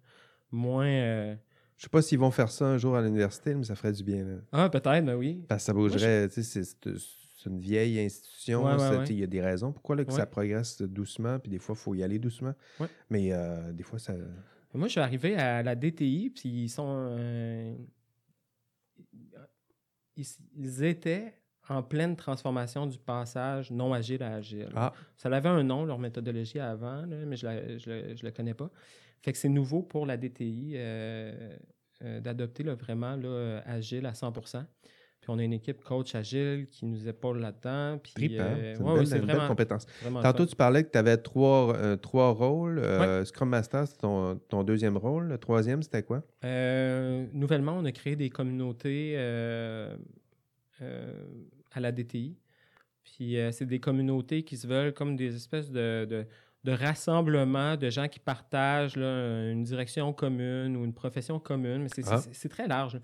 Moins. 0.50 1.36
Je 1.76 1.82
sais 1.82 1.88
pas 1.88 2.02
s'ils 2.02 2.18
vont 2.18 2.30
faire 2.30 2.50
ça 2.50 2.66
un 2.66 2.78
jour 2.78 2.94
à 2.96 3.02
l'université, 3.02 3.54
mais 3.54 3.64
ça 3.64 3.74
ferait 3.74 3.92
du 3.92 4.04
bien. 4.04 4.24
là. 4.24 4.34
Ah, 4.52 4.68
peut-être, 4.70 5.04
mais 5.04 5.14
oui. 5.14 5.44
Parce 5.48 5.62
que 5.62 5.66
ça 5.66 5.72
bougerait, 5.72 6.28
tu 6.28 6.42
sais, 6.42 6.64
c'est- 6.64 6.88
une 7.46 7.58
vieille 7.58 8.00
institution. 8.00 8.64
Ouais, 8.64 8.74
ouais, 8.74 8.96
ouais. 8.96 9.04
Il 9.10 9.18
y 9.18 9.22
a 9.22 9.26
des 9.26 9.42
raisons 9.42 9.70
pourquoi 9.70 9.96
là, 9.96 10.04
que 10.06 10.10
Ouais. 10.12 10.16
ça 10.16 10.24
progresse 10.24 10.80
doucement, 10.80 11.38
puis 11.38 11.50
des 11.50 11.58
fois, 11.58 11.74
il 11.76 11.82
faut 11.82 11.94
y 11.94 12.02
aller 12.02 12.18
doucement. 12.18 12.54
Mais 13.10 13.32
euh, 13.32 13.70
des 13.72 13.82
fois, 13.82 13.98
ça. 13.98 14.14
Moi, 14.72 14.86
je 14.88 14.92
suis 14.92 15.00
arrivé 15.00 15.36
à 15.36 15.62
la 15.62 15.74
DTI, 15.74 16.30
puis 16.30 16.48
ils 16.48 16.68
sont. 16.70 16.86
euh, 16.88 17.74
ils, 20.16 20.26
ils 20.56 20.84
étaient 20.84 21.34
en 21.68 21.82
pleine 21.82 22.16
transformation 22.16 22.86
du 22.86 22.98
passage 22.98 23.70
non 23.70 23.92
agile 23.92 24.22
à 24.22 24.34
agile. 24.34 24.68
Ah. 24.74 24.92
Ça 25.16 25.28
avait 25.28 25.48
un 25.48 25.62
nom, 25.62 25.84
leur 25.84 25.98
méthodologie 25.98 26.60
avant, 26.60 27.06
là, 27.06 27.16
mais 27.26 27.36
je 27.36 27.46
ne 27.46 28.22
la, 28.22 28.30
connais 28.30 28.54
pas. 28.54 28.70
Fait 29.22 29.32
que 29.32 29.38
c'est 29.38 29.48
nouveau 29.48 29.82
pour 29.82 30.04
la 30.04 30.16
DTI 30.16 30.72
euh, 30.74 31.56
euh, 32.02 32.20
d'adopter 32.20 32.64
vraiment 32.64 33.16
là, 33.16 33.62
agile 33.64 34.04
à 34.06 34.14
100 34.14 34.32
puis 35.24 35.32
on 35.32 35.38
a 35.38 35.42
une 35.42 35.54
équipe 35.54 35.82
coach 35.82 36.14
agile 36.14 36.66
qui 36.70 36.84
nous 36.84 37.08
épaule 37.08 37.38
là-dedans. 37.38 37.98
Puis, 37.98 38.38
euh, 38.38 38.74
c'est 39.06 39.16
une, 39.16 39.24
belle, 39.24 39.48
compétence. 39.48 39.86
Tantôt, 40.22 40.44
tu 40.44 40.54
parlais 40.54 40.84
que 40.84 40.90
tu 40.90 40.98
avais 40.98 41.16
trois, 41.16 41.74
euh, 41.74 41.96
trois 41.96 42.30
rôles. 42.32 42.78
Euh, 42.78 43.24
Scrum 43.24 43.48
Master, 43.48 43.88
c'est 43.88 43.96
ton, 43.96 44.38
ton, 44.50 44.64
deuxième 44.64 44.98
rôle. 44.98 45.28
Le 45.28 45.38
troisième, 45.38 45.82
c'était 45.82 46.02
quoi? 46.02 46.22
nouvellement, 47.32 47.78
on 47.78 47.86
a 47.86 47.92
créé 47.92 48.16
des 48.16 48.28
communautés 48.28 49.16
à 49.16 49.96
la 51.80 51.90
DTI. 51.90 52.36
Puis 53.02 53.38
c'est 53.50 53.64
des 53.64 53.80
communautés 53.80 54.42
qui 54.42 54.58
se 54.58 54.66
veulent 54.66 54.92
comme 54.92 55.16
des 55.16 55.34
espèces 55.34 55.70
de, 55.70 56.04
de, 56.04 56.26
de 56.64 56.72
rassemblements 56.72 57.78
de 57.78 57.88
gens 57.88 58.08
qui 58.08 58.20
partagent 58.20 58.98
une 58.98 59.64
direction 59.64 60.12
commune 60.12 60.76
ou 60.76 60.84
une 60.84 60.92
profession 60.92 61.38
commune. 61.38 61.84
Mais 61.84 61.88
c'est 61.88 62.04
ah. 62.10 62.48
très 62.50 62.68
large 62.68 63.00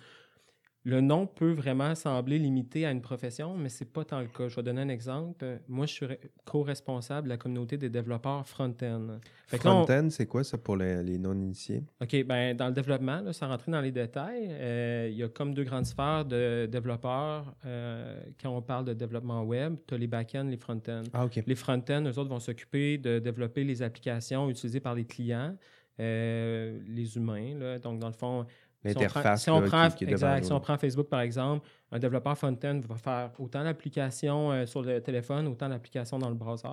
le 0.85 1.03
nom 1.03 1.27
peut 1.27 1.53
vraiment 1.53 1.95
sembler 1.95 2.39
limité 2.39 2.87
à 2.87 2.91
une 2.91 3.03
profession, 3.03 3.55
mais 3.55 3.69
ce 3.69 3.85
n'est 3.85 3.91
pas 3.91 4.05
tant 4.05 4.21
le 4.21 4.29
cas. 4.29 4.49
Je 4.49 4.57
vais 4.57 4.63
donner 4.63 4.81
un 4.81 4.89
exemple. 4.89 5.61
Moi, 5.69 5.85
je 5.85 5.93
suis 5.93 6.07
co-responsable 6.47 7.27
de 7.27 7.31
la 7.31 7.37
communauté 7.37 7.77
des 7.77 7.91
développeurs 7.91 8.47
front-end. 8.47 9.19
Front-end, 9.49 10.09
c'est 10.11 10.27
quoi 10.27 10.43
ça 10.43 10.57
pour 10.57 10.77
les, 10.77 11.19
non-initiés? 11.19 11.83
OK, 12.01 12.25
ben 12.25 12.57
dans 12.57 12.69
le 12.69 12.73
développement, 12.73 13.31
sans 13.33 13.49
rentrer 13.49 13.73
dans 13.73 13.81
les 13.81 13.91
détails, 13.91 14.49
euh, 14.51 15.09
il 15.11 15.19
y 15.19 15.23
a 15.23 15.29
comme 15.29 15.53
deux 15.53 15.65
grandes 15.65 15.87
sphères 15.87 16.25
de 16.25 16.67
développeurs. 16.71 17.55
Euh, 17.67 18.19
quand 18.41 18.57
on 18.57 18.63
parle 18.63 18.87
de 18.87 18.95
développement 18.95 19.43
web, 19.43 19.77
tu 19.87 19.95
as 19.95 19.99
les 19.99 20.07
back-end, 20.07 20.45
les 20.45 20.57
front-end. 20.57 21.03
Ah, 21.13 21.27
OK. 21.27 21.43
Les 21.47 21.55
front-end, 21.55 22.05
eux 22.07 22.19
autres 22.19 22.31
vont 22.31 22.41
s'occuper 22.41 22.97
de 22.97 23.19
développer 23.19 23.65
les 23.65 23.83
applications 23.83 24.49
utilisées 24.49 24.81
par 24.81 24.95
les 24.95 25.05
clients. 25.05 25.57
Euh, 26.01 26.81
les 26.87 27.17
humains. 27.17 27.59
Là. 27.59 27.79
Donc, 27.79 27.99
dans 27.99 28.09
le 28.09 28.15
fond, 28.15 28.47
si 28.83 28.97
on, 28.97 29.07
prend, 29.07 29.37
si 29.37 30.53
on 30.53 30.61
prend 30.61 30.79
Facebook, 30.79 31.09
par 31.09 31.21
exemple, 31.21 31.69
un 31.93 31.99
développeur 31.99 32.37
front-end 32.39 32.81
va 32.89 32.97
faire 32.97 33.31
autant 33.39 33.63
d'applications 33.63 34.53
euh, 34.53 34.65
sur 34.65 34.81
le 34.81 35.03
téléphone, 35.03 35.49
autant 35.49 35.69
d'applications 35.69 36.19
dans 36.19 36.31
le 36.31 36.35
browser. 36.35 36.69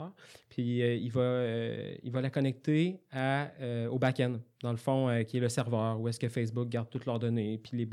Puis 0.48 0.82
euh, 0.82 0.96
il, 0.96 1.12
va, 1.12 1.22
euh, 1.22 1.96
il 2.04 2.12
va 2.12 2.22
la 2.22 2.30
connecter 2.30 3.02
à, 3.12 3.50
au 3.92 4.00
back-end, 4.00 4.38
dans 4.62 4.72
le 4.72 4.78
fond, 4.78 5.24
qui 5.28 5.38
est 5.38 5.42
le 5.42 5.50
serveur, 5.50 6.00
où 6.00 6.08
est-ce 6.08 6.20
que 6.20 6.30
Facebook 6.30 6.70
garde 6.70 6.90
toutes 6.90 7.06
leurs 7.06 7.20
données, 7.20 7.58
puis, 7.58 7.78
les 7.78 7.86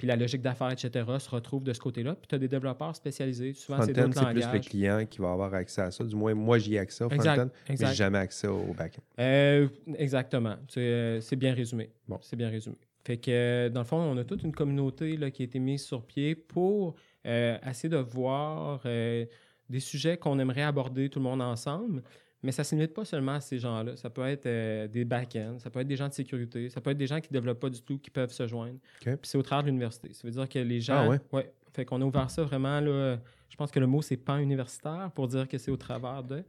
puis 0.00 0.08
la 0.08 0.16
logique 0.16 0.40
d'affaires, 0.40 0.70
etc., 0.70 1.04
se 1.18 1.28
retrouve 1.28 1.62
de 1.62 1.74
ce 1.74 1.78
côté-là. 1.78 2.14
Puis 2.14 2.26
tu 2.26 2.34
as 2.34 2.38
des 2.38 2.48
développeurs 2.48 2.96
spécialisés. 2.96 3.52
Souvent, 3.52 3.82
c'est 3.82 3.92
d'autres 3.92 4.18
c'est 4.18 4.32
plus 4.32 4.50
le 4.50 4.58
client 4.60 5.04
qui 5.04 5.20
va 5.20 5.30
avoir 5.30 5.52
accès 5.52 5.82
à 5.82 5.90
ça. 5.90 6.04
Du 6.04 6.16
moins, 6.16 6.32
moi, 6.32 6.56
j'y 6.56 6.76
ai 6.76 6.78
accès 6.78 7.04
au 7.04 7.10
front-end, 7.10 7.50
mais 7.68 7.76
j'ai 7.76 7.94
jamais 7.94 8.18
accès 8.18 8.46
au 8.46 8.72
back-end. 8.72 9.68
exactement. 9.98 10.56
C'est 10.68 11.36
bien 11.36 11.52
résumé. 11.52 11.90
Bon. 12.08 12.18
C'est 12.22 12.36
bien 12.36 12.48
résumé. 12.48 12.76
Fait 13.04 13.18
que, 13.18 13.68
dans 13.68 13.80
le 13.80 13.86
fond, 13.86 13.98
on 13.98 14.16
a 14.16 14.24
toute 14.24 14.42
une 14.42 14.52
communauté 14.52 15.18
là, 15.18 15.30
qui 15.30 15.42
a 15.42 15.44
été 15.44 15.58
mise 15.58 15.82
sur 15.82 16.06
pied 16.06 16.34
pour 16.34 16.94
euh, 17.26 17.58
essayer 17.68 17.90
de 17.90 17.96
voir 17.96 18.80
euh, 18.86 19.26
des 19.68 19.80
sujets 19.80 20.16
qu'on 20.16 20.38
aimerait 20.38 20.62
aborder 20.62 21.10
tout 21.10 21.18
le 21.18 21.24
monde 21.24 21.42
ensemble. 21.42 22.02
Mais 22.42 22.52
ça 22.52 22.62
ne 22.62 22.64
se 22.64 22.74
limite 22.74 22.94
pas 22.94 23.04
seulement 23.04 23.34
à 23.34 23.40
ces 23.40 23.58
gens-là. 23.58 23.96
Ça 23.96 24.08
peut 24.08 24.26
être 24.26 24.46
euh, 24.46 24.88
des 24.88 25.04
back-ends, 25.04 25.58
ça 25.58 25.68
peut 25.68 25.80
être 25.80 25.86
des 25.86 25.96
gens 25.96 26.08
de 26.08 26.14
sécurité, 26.14 26.70
ça 26.70 26.80
peut 26.80 26.90
être 26.90 26.98
des 26.98 27.06
gens 27.06 27.20
qui 27.20 27.28
ne 27.30 27.38
développent 27.38 27.60
pas 27.60 27.70
du 27.70 27.82
tout, 27.82 27.98
qui 27.98 28.10
peuvent 28.10 28.32
se 28.32 28.46
joindre. 28.46 28.78
Puis 29.00 29.16
c'est 29.22 29.38
au 29.38 29.42
travers 29.42 29.64
de 29.64 29.68
l'université. 29.68 30.12
Ça 30.12 30.26
veut 30.26 30.32
dire 30.32 30.48
que 30.48 30.58
les 30.58 30.80
gens. 30.80 31.04
Ah 31.04 31.08
ouais? 31.08 31.20
ouais 31.32 31.52
fait 31.72 31.84
qu'on 31.84 32.00
a 32.00 32.04
ouvert 32.04 32.30
ça 32.30 32.42
vraiment. 32.42 32.80
Là, 32.80 33.18
je 33.48 33.56
pense 33.56 33.70
que 33.70 33.78
le 33.78 33.86
mot, 33.86 34.02
c'est 34.02 34.16
pan 34.16 34.38
universitaire 34.38 35.10
pour 35.14 35.28
dire 35.28 35.46
que 35.46 35.56
c'est 35.56 35.70
au 35.70 35.76
travers 35.76 36.24
de. 36.24 36.42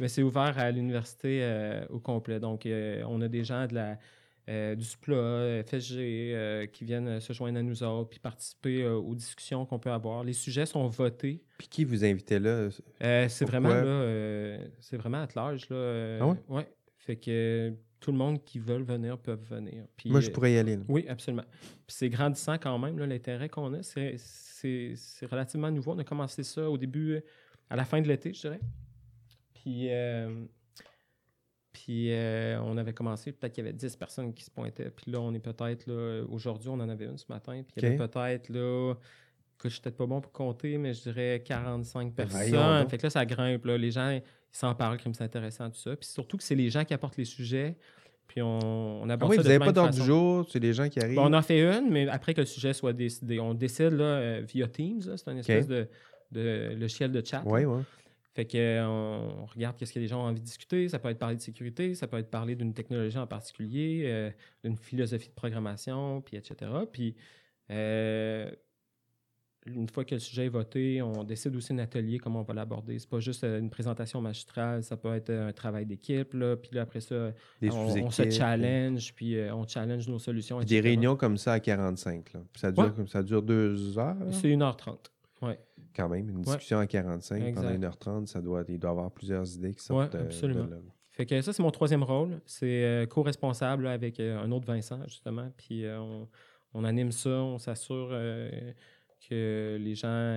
Mais 0.00 0.08
c'est 0.08 0.22
ouvert 0.22 0.58
à 0.58 0.70
l'université 0.70 1.82
au 1.90 2.00
complet. 2.00 2.40
Donc, 2.40 2.66
on 2.66 3.20
a 3.20 3.28
des 3.28 3.44
gens 3.44 3.66
de 3.66 3.74
la 3.74 3.98
euh, 4.48 4.74
du 4.74 4.84
SPLA, 4.84 5.62
FSG, 5.64 5.96
euh, 5.98 6.66
qui 6.66 6.84
viennent 6.84 7.18
se 7.18 7.32
joindre 7.32 7.58
à 7.58 7.62
nous 7.62 7.82
autres, 7.82 8.10
puis 8.10 8.18
participer 8.18 8.82
euh, 8.82 8.96
aux 8.96 9.14
discussions 9.14 9.64
qu'on 9.64 9.78
peut 9.78 9.90
avoir. 9.90 10.22
Les 10.22 10.34
sujets 10.34 10.66
sont 10.66 10.86
votés. 10.86 11.42
Puis 11.56 11.68
qui 11.68 11.84
vous 11.84 12.04
invitez 12.04 12.38
là? 12.38 12.68
c'est 13.00 13.44
vraiment 13.46 13.70
là, 13.70 14.58
c'est 14.80 14.98
vraiment 14.98 15.22
à 15.22 15.28
l'âge. 15.34 15.68
Là, 15.70 16.18
ah 16.20 16.36
ouais? 16.48 16.68
Fait 16.98 17.16
que 17.16 17.72
tout 18.00 18.12
le 18.12 18.18
monde 18.18 18.44
qui 18.44 18.58
veut 18.58 18.82
venir 18.82 19.16
peut 19.16 19.32
venir. 19.32 19.86
Puis, 19.96 20.10
Moi, 20.10 20.20
je 20.20 20.30
pourrais 20.30 20.52
y 20.52 20.58
aller. 20.58 20.78
Oui, 20.88 21.06
absolument. 21.08 21.44
Puis 21.86 21.96
c'est 21.96 22.10
grandissant 22.10 22.58
quand 22.58 22.78
même, 22.78 22.98
l'intérêt 22.98 23.48
qu'on 23.48 23.72
a. 23.72 23.82
C'est 23.82 24.16
relativement 25.22 25.70
nouveau. 25.70 25.92
On 25.92 25.98
a 25.98 26.04
commencé 26.04 26.42
ça 26.42 26.68
au 26.68 26.76
début, 26.76 27.18
à 27.70 27.76
la 27.76 27.84
fin 27.86 28.02
de 28.02 28.08
l'été, 28.08 28.34
je 28.34 28.42
dirais. 28.42 28.60
Puis 29.54 29.88
puis 31.74 32.12
euh, 32.12 32.56
on 32.62 32.78
avait 32.78 32.92
commencé, 32.92 33.32
peut-être 33.32 33.52
qu'il 33.52 33.64
y 33.64 33.66
avait 33.66 33.76
10 33.76 33.96
personnes 33.96 34.32
qui 34.32 34.44
se 34.44 34.50
pointaient. 34.50 34.90
Puis 34.90 35.10
là, 35.10 35.20
on 35.20 35.34
est 35.34 35.40
peut-être 35.40 35.88
là, 35.88 36.22
aujourd'hui, 36.30 36.68
on 36.68 36.74
en 36.74 36.88
avait 36.88 37.06
une 37.06 37.18
ce 37.18 37.26
matin. 37.28 37.62
Puis 37.66 37.74
il 37.76 37.82
y 37.82 37.86
avait 37.86 37.96
peut-être 37.96 38.48
là, 38.48 38.94
que 39.58 39.68
je 39.68 39.74
suis 39.74 39.82
peut-être 39.82 39.96
pas 39.96 40.06
bon 40.06 40.20
pour 40.20 40.30
compter, 40.30 40.78
mais 40.78 40.94
je 40.94 41.02
dirais 41.02 41.42
45 41.44 42.14
ben, 42.14 42.26
personnes. 42.28 42.88
fait 42.88 42.96
que 42.96 43.02
là, 43.02 43.10
ça 43.10 43.26
grimpe. 43.26 43.64
Là. 43.64 43.76
Les 43.76 43.90
gens, 43.90 44.08
ils 44.08 44.22
s'en 44.52 44.72
parlent 44.76 45.02
comme 45.02 45.14
c'est 45.14 45.24
intéressant, 45.24 45.68
tout 45.68 45.80
ça. 45.80 45.96
Puis 45.96 46.08
surtout 46.08 46.36
que 46.36 46.44
c'est 46.44 46.54
les 46.54 46.70
gens 46.70 46.84
qui 46.84 46.94
apportent 46.94 47.16
les 47.16 47.24
sujets. 47.24 47.76
Puis 48.28 48.40
on, 48.40 49.02
on 49.02 49.10
aborde 49.10 49.32
ah 49.32 49.36
oui, 49.36 49.42
vous 49.42 49.48
n'avez 49.48 49.58
pas 49.58 49.72
d'ordre 49.72 49.94
du 49.94 50.02
jour, 50.02 50.46
c'est 50.48 50.60
les 50.60 50.72
gens 50.72 50.88
qui 50.88 51.00
arrivent. 51.00 51.18
on 51.18 51.32
en 51.32 51.42
fait 51.42 51.60
une, 51.60 51.90
mais 51.90 52.08
après 52.08 52.34
que 52.34 52.40
le 52.40 52.46
sujet 52.46 52.72
soit 52.72 52.92
décidé. 52.92 53.40
On 53.40 53.52
décide 53.52 53.92
là, 53.92 54.04
euh, 54.04 54.42
via 54.46 54.68
Teams, 54.68 55.02
c'est 55.02 55.30
une 55.30 55.38
espèce 55.38 55.66
de, 55.66 55.88
de 56.30 56.74
logiciel 56.78 57.10
de 57.10 57.22
chat. 57.24 57.42
Oui, 57.44 57.64
oui. 57.64 57.82
Fait 58.34 58.46
qu'on 58.46 59.46
regarde 59.46 59.76
qu'est-ce 59.76 59.92
que 59.92 60.00
les 60.00 60.08
gens 60.08 60.20
ont 60.20 60.26
envie 60.26 60.40
de 60.40 60.44
discuter. 60.44 60.88
Ça 60.88 60.98
peut 60.98 61.08
être 61.08 61.20
parler 61.20 61.36
de 61.36 61.40
sécurité, 61.40 61.94
ça 61.94 62.08
peut 62.08 62.18
être 62.18 62.30
parler 62.30 62.56
d'une 62.56 62.74
technologie 62.74 63.16
en 63.16 63.28
particulier, 63.28 64.02
euh, 64.06 64.30
d'une 64.64 64.76
philosophie 64.76 65.28
de 65.28 65.34
programmation, 65.34 66.20
puis 66.20 66.36
etc. 66.36 66.68
Puis 66.90 67.14
euh, 67.70 68.50
une 69.66 69.88
fois 69.88 70.04
que 70.04 70.16
le 70.16 70.18
sujet 70.18 70.46
est 70.46 70.48
voté, 70.48 71.00
on 71.00 71.22
décide 71.22 71.54
aussi 71.54 71.74
un 71.74 71.78
atelier, 71.78 72.18
comment 72.18 72.40
on 72.40 72.42
va 72.42 72.54
l'aborder. 72.54 72.98
C'est 72.98 73.08
pas 73.08 73.20
juste 73.20 73.44
euh, 73.44 73.60
une 73.60 73.70
présentation 73.70 74.20
magistrale, 74.20 74.82
ça 74.82 74.96
peut 74.96 75.14
être 75.14 75.30
un 75.30 75.52
travail 75.52 75.86
d'équipe, 75.86 76.30
puis 76.30 76.70
là, 76.72 76.82
après 76.82 77.00
ça, 77.02 77.32
on, 77.62 78.10
se 78.10 78.30
challenge, 78.30 79.14
puis 79.14 79.38
on 79.52 79.64
challenge 79.64 80.08
nos 80.08 80.18
solutions. 80.18 80.58
Des 80.58 80.80
réunions 80.80 81.14
comme 81.14 81.36
ça 81.36 81.52
à 81.52 81.60
45, 81.60 82.32
là. 82.32 82.40
ça 82.56 82.72
dure, 82.72 82.94
ça 83.06 83.22
dure 83.22 83.44
deux 83.44 83.96
heures? 83.96 84.16
C'est 84.32 84.48
1h30, 84.48 85.13
oui 85.46 85.54
quand 85.94 86.08
même. 86.08 86.28
Une 86.28 86.42
discussion 86.42 86.78
à 86.78 86.86
45 86.86 87.54
pendant 87.54 87.70
1h30, 87.70 88.26
ça 88.26 88.40
doit, 88.40 88.64
il 88.68 88.78
doit 88.78 88.90
y 88.90 88.92
avoir 88.92 89.10
plusieurs 89.10 89.54
idées 89.54 89.74
qui 89.74 89.82
sortent 89.82 90.14
absolument. 90.14 90.68
Fait 91.10 91.26
que 91.26 91.40
ça, 91.42 91.52
c'est 91.52 91.62
mon 91.62 91.70
troisième 91.70 92.02
rôle. 92.02 92.40
C'est 92.44 92.84
euh, 92.84 93.06
co-responsable 93.06 93.86
avec 93.86 94.18
euh, 94.18 94.36
un 94.40 94.50
autre 94.50 94.66
Vincent, 94.66 95.00
justement. 95.06 95.48
Puis 95.56 95.84
euh, 95.84 96.00
on, 96.72 96.84
anime 96.84 97.12
ça, 97.12 97.30
on 97.30 97.58
s'assure 97.58 98.08
que 99.28 99.78
les 99.80 99.94
gens, 99.94 100.34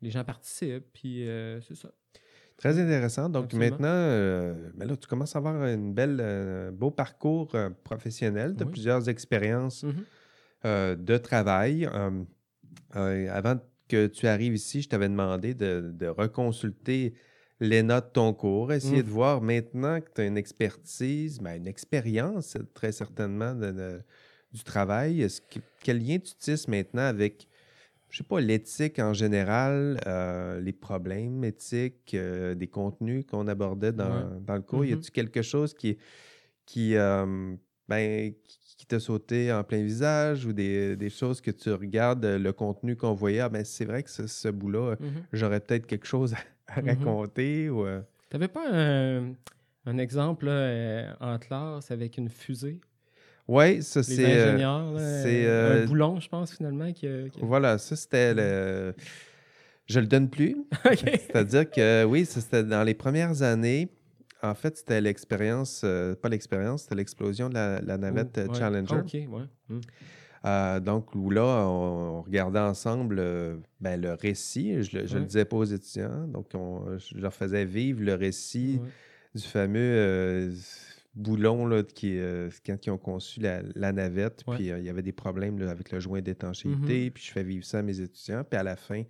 les 0.00 0.10
gens 0.10 0.22
participent. 0.22 0.92
Puis 0.92 1.26
c'est 1.66 1.74
ça. 1.74 1.90
Très 2.58 2.78
intéressant. 2.78 3.28
Donc 3.28 3.52
maintenant, 3.54 3.88
ben 3.88 4.86
là, 4.86 4.96
tu 4.96 5.08
commences 5.08 5.34
à 5.34 5.40
avoir 5.40 5.56
un 5.56 5.78
bel, 5.78 6.70
beau 6.72 6.92
parcours 6.92 7.56
professionnel. 7.82 8.54
Tu 8.56 8.62
as 8.62 8.66
plusieurs 8.66 9.08
expériences 9.08 9.84
mm-hmm. 10.64 10.94
de 10.94 11.16
travail. 11.16 11.86
avant 12.92 13.56
de 13.56 13.60
que 13.90 14.06
tu 14.06 14.26
arrives 14.26 14.54
ici, 14.54 14.82
je 14.82 14.88
t'avais 14.88 15.08
demandé 15.08 15.52
de, 15.52 16.06
reconsulter 16.06 17.14
les 17.58 17.82
notes 17.82 18.06
de 18.06 18.12
ton 18.12 18.32
cours, 18.32 18.72
essayer 18.72 19.02
mmh. 19.02 19.06
de 19.06 19.10
voir 19.10 19.42
maintenant 19.42 20.00
que 20.00 20.08
tu 20.14 20.20
as 20.22 20.26
une 20.26 20.38
expertise, 20.38 21.40
ben, 21.40 21.56
une 21.56 21.66
expérience 21.66 22.56
très 22.72 22.92
certainement 22.92 23.54
du 23.54 24.64
travail. 24.64 25.26
quel 25.82 25.98
lien 25.98 26.18
tu 26.18 26.34
tisses 26.38 26.68
maintenant 26.68 27.02
avec, 27.02 27.48
je 28.08 28.18
sais 28.18 28.24
pas, 28.24 28.40
l'éthique 28.40 28.98
en 28.98 29.12
général, 29.12 30.00
euh, 30.06 30.60
les 30.60 30.72
problèmes 30.72 31.44
éthiques, 31.44 32.14
euh, 32.14 32.54
des 32.54 32.68
contenus 32.68 33.26
qu'on 33.26 33.46
abordait 33.48 33.92
dans, 33.92 34.30
le 34.48 34.60
cours? 34.60 34.84
Y 34.84 34.92
mmh 34.92 34.98
a-t-il 34.98 35.10
quelque 35.10 35.42
chose 35.42 35.74
qui, 35.74 35.98
qui, 36.64 36.94
euh, 36.94 37.54
ben, 37.88 38.32
qui 38.80 38.86
t'a 38.86 38.98
sauté 38.98 39.52
en 39.52 39.62
plein 39.62 39.82
visage 39.82 40.46
ou 40.46 40.54
des, 40.54 41.10
choses 41.10 41.42
que 41.42 41.50
tu 41.50 41.70
regardes, 41.70 42.24
euh, 42.24 42.38
le 42.38 42.50
contenu 42.54 42.96
qu'on 42.96 43.12
voyait, 43.12 43.40
ah, 43.40 43.50
ben, 43.50 43.62
c'est 43.62 43.84
vrai 43.84 44.02
que 44.02 44.08
ce, 44.08 44.48
bout-là, 44.48 44.94
mmh 44.94 45.06
j'aurais 45.34 45.60
peut-être 45.60 45.86
quelque 45.86 46.06
chose 46.06 46.34
à, 46.66 46.80
mmh 46.80 46.88
raconter. 46.88 47.68
ou 47.68 47.84
euh? 47.84 48.00
Tu 48.30 48.38
n'avais 48.38 48.48
pas 48.48 48.66
un, 48.72 49.98
exemple 49.98 50.46
euh, 50.48 51.12
en 51.20 51.38
classe 51.38 51.90
avec 51.90 52.16
une 52.16 52.30
fusée? 52.30 52.80
Oui, 53.46 53.82
ça 53.82 54.02
c'est. 54.02 54.14
C'est 54.14 55.46
un 55.46 55.84
boulon, 55.84 56.18
je 56.18 56.30
pense, 56.30 56.56
finalement. 56.56 56.90
Qui, 56.90 57.06
Voilà, 57.42 57.76
ça 57.76 57.96
c'était 57.96 58.32
le. 58.32 58.94
Je 59.84 60.00
le 60.00 60.06
donne 60.06 60.30
plus. 60.30 60.56
C'est-à-dire 60.94 61.68
que 61.70 62.04
oui, 62.04 62.24
c'était 62.24 62.64
dans 62.64 62.84
les 62.84 62.94
premières 62.94 63.42
années. 63.42 63.90
En 64.42 64.54
fait, 64.54 64.76
c'était 64.78 65.00
l'expérience, 65.00 65.82
euh, 65.84 66.14
pas 66.14 66.28
l'expérience, 66.28 66.82
c'était 66.82 66.94
l'explosion 66.94 67.48
de 67.48 67.54
la, 67.54 67.98
navette 67.98 68.38
euh, 68.38 68.52
Challenger. 68.54 68.96
OK, 68.96 69.12
ouais. 69.12 69.44
Hmm. 69.68 69.80
Euh, 70.46 70.80
donc, 70.80 71.14
où 71.14 71.28
là, 71.28 71.66
on, 71.66 72.22
regardait 72.22 72.60
ensemble 72.60 73.18
euh, 73.18 73.56
ben, 73.80 74.00
le 74.00 74.14
récit. 74.14 74.82
Je, 74.82 74.98
ne 74.98 75.18
le 75.18 75.26
disais 75.26 75.44
pas 75.44 75.56
aux 75.56 75.64
étudiants. 75.64 76.26
Donc, 76.28 76.48
on, 76.54 76.98
je 76.98 77.18
leur 77.18 77.34
faisais 77.34 77.66
vivre 77.66 78.02
le 78.02 78.14
récit 78.14 78.80
du 79.34 79.42
fameux 79.42 80.50
boulon 81.14 81.66
là, 81.66 81.82
qui, 81.82 82.18
quand 82.64 82.86
ils 82.86 82.90
ont 82.90 82.98
conçu 82.98 83.40
la, 83.40 83.92
navette. 83.92 84.44
Puis, 84.46 84.68
il 84.68 84.84
y 84.84 84.88
avait 84.88 85.02
des 85.02 85.12
problèmes 85.12 85.60
avec 85.68 85.92
le 85.92 86.00
joint 86.00 86.22
d'étanchéité. 86.22 87.08
Mm-hmm. 87.08 87.10
Puis, 87.10 87.24
je 87.24 87.32
fais 87.32 87.44
vivre 87.44 87.66
ça 87.66 87.80
à 87.80 87.82
mes 87.82 88.00
étudiants. 88.00 88.42
Puis, 88.48 88.58
à 88.58 88.62
la 88.62 88.76
fin, 88.76 89.02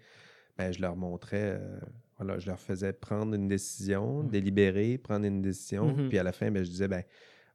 ben, 0.59 0.73
je 0.73 0.81
leur 0.81 0.97
montrais. 0.97 1.61
Voilà, 2.21 2.39
je 2.39 2.47
leur 2.47 2.61
faisais 2.61 2.93
prendre 2.93 3.35
une 3.35 3.49
décision, 3.49 4.23
délibérer, 4.23 4.99
prendre 4.99 5.25
une 5.25 5.41
décision. 5.41 5.91
Mm-hmm. 5.91 6.09
Puis, 6.09 6.19
à 6.19 6.23
la 6.23 6.33
fin, 6.33 6.51
ben, 6.51 6.63
je 6.63 6.71
disais, 6.71 6.87
ben 6.87 7.03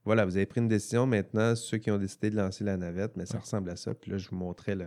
voilà, 0.04 0.24
vous 0.24 0.36
avez 0.36 0.46
pris 0.46 0.60
une 0.60 0.66
décision 0.66 1.06
maintenant, 1.06 1.54
ceux 1.54 1.78
qui 1.78 1.88
ont 1.90 1.98
décidé 1.98 2.30
de 2.30 2.36
lancer 2.36 2.64
la 2.64 2.76
navette, 2.76 3.16
mais 3.16 3.26
ça 3.26 3.38
ressemble 3.38 3.70
à 3.70 3.76
ça. 3.76 3.94
Puis 3.94 4.10
là, 4.10 4.18
je 4.18 4.28
vous 4.28 4.36
montrais 4.36 4.74
le. 4.74 4.86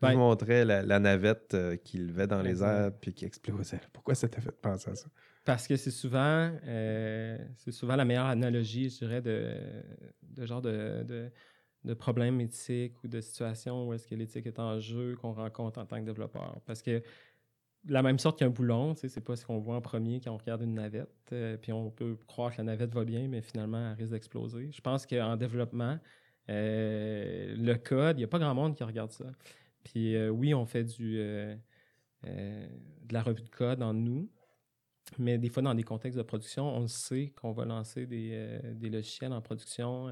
Je 0.00 0.06
vous 0.06 0.18
montrais 0.18 0.64
la, 0.64 1.00
navette 1.00 1.54
euh, 1.54 1.76
qui 1.76 1.98
levait 1.98 2.26
dans 2.26 2.40
les 2.40 2.62
airs 2.62 2.92
puis 2.98 3.12
qui 3.12 3.24
explosait. 3.24 3.80
Pourquoi 3.92 4.14
ça 4.14 4.28
t'a 4.28 4.40
fait 4.40 4.52
penser 4.52 4.90
à 4.90 4.94
ça? 4.94 5.08
Parce 5.44 5.66
que 5.66 5.76
c'est 5.76 5.90
souvent, 5.90 6.52
euh, 6.66 7.38
c'est 7.56 7.72
souvent 7.72 7.96
la 7.96 8.04
meilleure 8.04 8.26
analogie, 8.26 8.90
je 8.90 8.98
dirais, 8.98 9.20
de, 9.20 9.54
de 10.22 10.46
genre 10.46 10.62
de, 10.62 11.02
de, 11.02 11.30
de 11.84 11.94
problèmes 11.94 12.40
éthiques 12.40 13.02
ou 13.02 13.08
de 13.08 13.20
situations 13.20 13.88
où 13.88 13.92
est-ce 13.92 14.06
que 14.06 14.14
l'éthique 14.14 14.46
est 14.46 14.58
en 14.58 14.78
jeu 14.78 15.16
qu'on 15.20 15.32
rencontre 15.32 15.80
en 15.80 15.86
tant 15.86 15.98
que 16.00 16.06
développeur. 16.06 16.60
Parce 16.64 16.82
que 16.82 17.02
la 17.86 18.02
même 18.02 18.18
sorte 18.18 18.38
qu'un 18.38 18.50
boulon, 18.50 18.94
tu 18.94 19.02
sais, 19.02 19.08
c'est 19.08 19.20
pas 19.20 19.36
ce 19.36 19.46
qu'on 19.46 19.58
voit 19.58 19.76
en 19.76 19.80
premier 19.80 20.20
quand 20.20 20.32
on 20.32 20.36
regarde 20.36 20.62
une 20.62 20.74
navette, 20.74 21.10
euh, 21.32 21.56
puis 21.56 21.72
on 21.72 21.90
peut 21.90 22.16
croire 22.26 22.52
que 22.52 22.58
la 22.58 22.64
navette 22.64 22.92
va 22.92 23.04
bien, 23.04 23.28
mais 23.28 23.40
finalement, 23.40 23.90
elle 23.90 23.96
risque 23.96 24.12
d'exploser. 24.12 24.70
Je 24.72 24.80
pense 24.80 25.06
qu'en 25.06 25.36
développement, 25.36 25.98
euh, 26.50 27.54
le 27.56 27.74
code, 27.74 28.16
il 28.16 28.20
n'y 28.20 28.24
a 28.24 28.28
pas 28.28 28.38
grand 28.38 28.54
monde 28.54 28.74
qui 28.74 28.84
regarde 28.84 29.12
ça. 29.12 29.26
Puis 29.84 30.16
euh, 30.16 30.28
oui, 30.28 30.54
on 30.54 30.66
fait 30.66 30.84
du, 30.84 31.18
de 31.18 31.58
la 33.10 33.22
revue 33.22 33.42
de 33.42 33.48
code 33.48 33.82
en 33.82 33.94
nous, 33.94 34.28
mais 35.18 35.38
des 35.38 35.48
fois, 35.48 35.62
dans 35.62 35.74
des 35.74 35.84
contextes 35.84 36.18
de 36.18 36.22
production, 36.22 36.68
on 36.68 36.86
sait 36.86 37.32
qu'on 37.40 37.52
va 37.52 37.64
lancer 37.64 38.06
des, 38.06 38.60
logiciels 38.90 39.32
en 39.32 39.40
production 39.40 40.10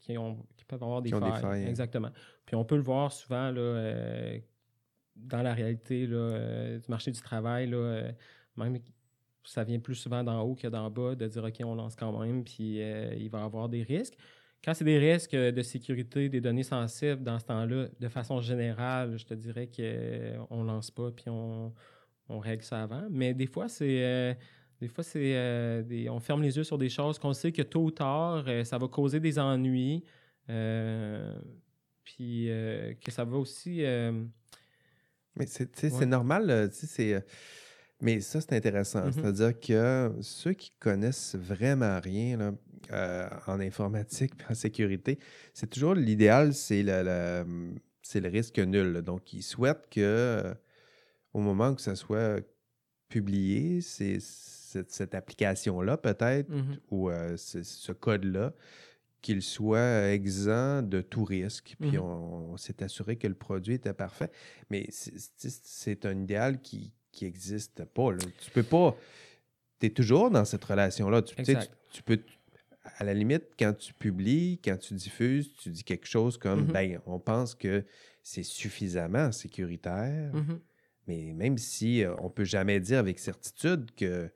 qui, 0.00 0.18
ont, 0.18 0.44
qui 0.56 0.64
peuvent 0.64 0.82
avoir 0.82 1.02
des, 1.02 1.10
failles. 1.10 1.32
des 1.32 1.40
failles. 1.40 1.66
Exactement. 1.66 2.10
Puis 2.44 2.56
on 2.56 2.64
peut 2.64 2.74
le 2.74 2.82
voir 2.82 3.12
souvent 3.12 3.52
là, 3.52 4.40
dans 5.16 5.42
la 5.42 5.54
réalité 5.54 6.08
euh, 6.10 6.78
du 6.78 6.86
marché 6.88 7.10
du 7.10 7.20
travail, 7.20 7.68
là, 7.68 7.76
euh, 7.76 8.12
même 8.56 8.78
ça 9.44 9.64
vient 9.64 9.80
plus 9.80 9.96
souvent 9.96 10.22
d'en 10.22 10.40
haut 10.42 10.54
que 10.54 10.68
d'en 10.68 10.90
bas, 10.90 11.14
de 11.14 11.26
dire 11.26 11.44
OK, 11.44 11.56
on 11.64 11.74
lance 11.74 11.96
quand 11.96 12.18
même, 12.20 12.44
puis 12.44 12.80
euh, 12.80 13.14
il 13.14 13.28
va 13.28 13.40
y 13.40 13.42
avoir 13.42 13.68
des 13.68 13.82
risques. 13.82 14.16
Quand 14.64 14.74
c'est 14.74 14.84
des 14.84 14.98
risques 14.98 15.34
de 15.34 15.62
sécurité 15.62 16.28
des 16.28 16.40
données 16.40 16.62
sensibles, 16.62 17.24
dans 17.24 17.38
ce 17.40 17.46
temps-là, 17.46 17.88
de 17.98 18.08
façon 18.08 18.40
générale, 18.40 19.16
je 19.16 19.24
te 19.24 19.34
dirais 19.34 19.66
qu'on 19.66 20.62
ne 20.62 20.66
lance 20.66 20.92
pas, 20.92 21.10
puis 21.10 21.24
on, 21.28 21.72
règle 22.28 22.62
ça 22.62 22.82
avant. 22.82 23.06
Mais 23.10 23.34
des 23.34 23.46
fois, 23.46 23.68
c'est. 23.68 24.36
des 24.80 24.88
fois, 24.88 25.04
c'est 25.04 26.08
on 26.08 26.20
ferme 26.20 26.42
les 26.42 26.56
yeux 26.56 26.64
sur 26.64 26.78
des 26.78 26.88
choses 26.88 27.18
qu'on 27.18 27.32
sait 27.32 27.50
que 27.50 27.60
tôt 27.62 27.82
ou 27.82 27.90
tard, 27.90 28.44
ça 28.64 28.78
va 28.78 28.86
causer 28.86 29.18
des 29.18 29.38
ennuis. 29.38 30.04
puis 32.04 32.46
que 33.04 33.10
ça 33.10 33.24
va 33.24 33.36
aussi 33.36 33.82
mais 35.36 35.46
c'est 35.46 36.06
normal, 36.06 36.70
c'est. 36.72 37.14
Euh, 37.14 37.20
mais 38.00 38.20
ça, 38.20 38.40
c'est 38.40 38.54
intéressant. 38.54 39.06
Mm-hmm. 39.06 39.12
C'est-à-dire 39.12 39.60
que 39.60 40.12
ceux 40.22 40.54
qui 40.54 40.72
connaissent 40.80 41.36
vraiment 41.36 42.00
rien 42.00 42.56
euh, 42.90 43.28
en 43.46 43.60
informatique 43.60 44.32
et 44.40 44.52
en 44.52 44.54
sécurité, 44.54 45.18
c'est 45.54 45.70
toujours 45.70 45.94
l'idéal, 45.94 46.52
c'est 46.52 46.82
le, 46.82 47.44
le 48.14 48.28
risque 48.28 48.58
nul. 48.58 49.02
Donc, 49.02 49.32
ils 49.32 49.42
souhaitent 49.42 49.88
que 49.88 50.52
au 51.32 51.40
moment 51.40 51.74
que 51.74 51.80
ça 51.80 51.94
soit 51.94 52.40
publié, 53.08 53.80
c'est 53.80 54.18
cette, 54.20 55.14
application-là, 55.14 55.96
peut-être, 55.96 56.50
mm-hmm. 56.50 56.78
ou 56.90 57.08
euh, 57.08 57.36
ce 57.36 57.92
code-là, 57.92 58.52
qu'il 59.22 59.40
soit 59.40 60.10
exempt 60.10 60.82
de 60.82 61.00
tout 61.00 61.24
risque. 61.24 61.76
Puis 61.80 61.92
mhm. 61.92 62.00
on, 62.00 62.56
s'est 62.56 62.82
assuré 62.82 63.16
que 63.16 63.28
le 63.28 63.34
produit 63.34 63.74
était 63.74 63.94
parfait. 63.94 64.30
Mais 64.68 64.88
c'est 64.90 66.04
un 66.04 66.20
idéal 66.20 66.60
qui 66.60 66.92
n'existe 67.22 67.84
pas. 67.84 68.10
Tu 68.40 68.50
peux 68.50 68.64
pas. 68.64 68.96
Tu 69.80 69.86
es 69.86 69.90
toujours 69.90 70.30
dans 70.30 70.44
cette 70.44 70.64
relation-là. 70.64 71.22
Tu, 71.22 71.36
tu, 71.90 72.02
peux. 72.02 72.20
À 72.96 73.04
la 73.04 73.14
limite, 73.14 73.44
quand 73.58 73.72
tu 73.72 73.94
publies, 73.94 74.60
quand 74.62 74.76
tu 74.76 74.94
diffuses, 74.94 75.54
tu 75.54 75.70
dis 75.70 75.84
quelque 75.84 76.06
chose 76.06 76.36
comme 76.36 76.64
mhm. 76.64 76.72
ben, 76.72 77.00
on 77.06 77.20
pense 77.20 77.54
que 77.54 77.84
c'est 78.22 78.42
suffisamment 78.42 79.30
sécuritaire. 79.30 80.34
Mhm. 80.34 80.60
Mais 81.06 81.32
même 81.32 81.58
si 81.58 82.04
euh, 82.04 82.14
on 82.18 82.30
peut 82.30 82.44
jamais 82.44 82.80
dire 82.80 82.98
avec 82.98 83.18
certitude 83.18 83.90
que 83.96 84.30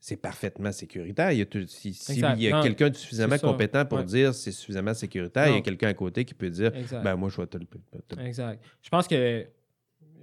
c'est 0.00 0.16
parfaitement 0.16 0.72
sécuritaire. 0.72 1.32
Il 1.32 1.38
y 1.38 1.42
a, 1.42 1.46
si, 1.66 1.90
y 1.90 2.52
a 2.52 2.62
quelqu'un 2.62 2.90
de 2.90 2.96
suffisamment 2.96 3.38
compétent 3.38 3.84
pour 3.84 4.02
dire 4.04 4.34
c'est 4.34 4.52
suffisamment 4.52 4.94
sécuritaire, 4.94 5.48
il 5.48 5.54
y 5.54 5.58
a 5.58 5.62
quelqu'un 5.62 5.88
à 5.88 5.94
côté 5.94 6.24
qui 6.24 6.34
peut 6.34 6.50
dire 6.50 6.72
ben 7.02 7.16
moi 7.16 7.28
je 7.28 7.40
vais 7.40 7.46
te 7.46 7.58
le. 7.58 7.66
Exact. 8.24 8.62
Je 8.82 8.88
pense 8.88 9.08
que 9.08 9.46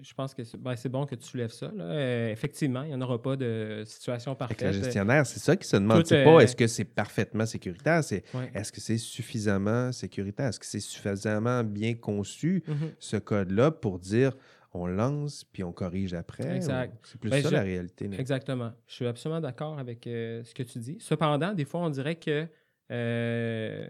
je 0.03 0.13
pense 0.13 0.33
que 0.33 0.43
c'est 0.43 0.57
ben, 0.57 0.75
bon 0.89 1.05
que 1.05 1.15
tu 1.15 1.25
soulèves 1.25 1.51
ça. 1.51 1.71
Euh, 1.77 2.31
effectivement, 2.31 2.83
il 2.83 2.89
n'y 2.89 2.95
en 2.95 3.01
aura 3.01 3.21
pas 3.21 3.36
de 3.36 3.83
situation 3.86 4.36
parfaite. 4.36 4.62
Avec 4.62 4.75
le 4.75 4.83
gestionnaire, 4.83 5.25
c'est 5.25 5.39
ça 5.39 5.55
qui 5.55 5.67
se 5.67 5.77
demande. 5.77 6.05
C'est 6.05 6.23
pas 6.23 6.39
est-ce 6.41 6.55
que 6.55 6.67
c'est 6.67 6.83
parfaitement 6.83 7.45
sécuritaire, 7.45 8.03
c'est 8.03 8.23
est-ce 8.53 8.71
que 8.71 8.81
c'est 8.81 8.97
suffisamment 8.97 9.91
sécuritaire, 9.91 10.47
est-ce 10.47 10.59
que 10.59 10.65
c'est 10.65 10.79
suffisamment 10.79 11.63
bien 11.63 11.93
conçu, 11.93 12.63
mm-hmm. 12.67 12.73
ce 12.99 13.17
code-là, 13.17 13.71
pour 13.71 13.99
dire 13.99 14.36
on 14.73 14.88
lance 14.88 15.43
puis 15.43 15.63
on 15.63 15.71
corrige 15.71 16.13
après. 16.13 16.55
Exact. 16.55 16.97
C'est 17.03 17.19
plus 17.19 17.29
ben, 17.29 17.43
ça 17.43 17.51
la 17.51 17.62
réalité. 17.62 18.09
Exactement. 18.17 18.73
Je 18.88 18.93
suis 18.93 19.05
absolument 19.05 19.41
d'accord 19.41 19.77
avec 19.77 20.07
euh, 20.07 20.43
ce 20.43 20.53
que 20.53 20.63
tu 20.63 20.79
dis. 20.79 20.97
Cependant, 20.99 21.53
des 21.53 21.65
fois, 21.65 21.81
on 21.81 21.89
dirait 21.89 22.15
que 22.15 22.47
euh, 22.91 23.88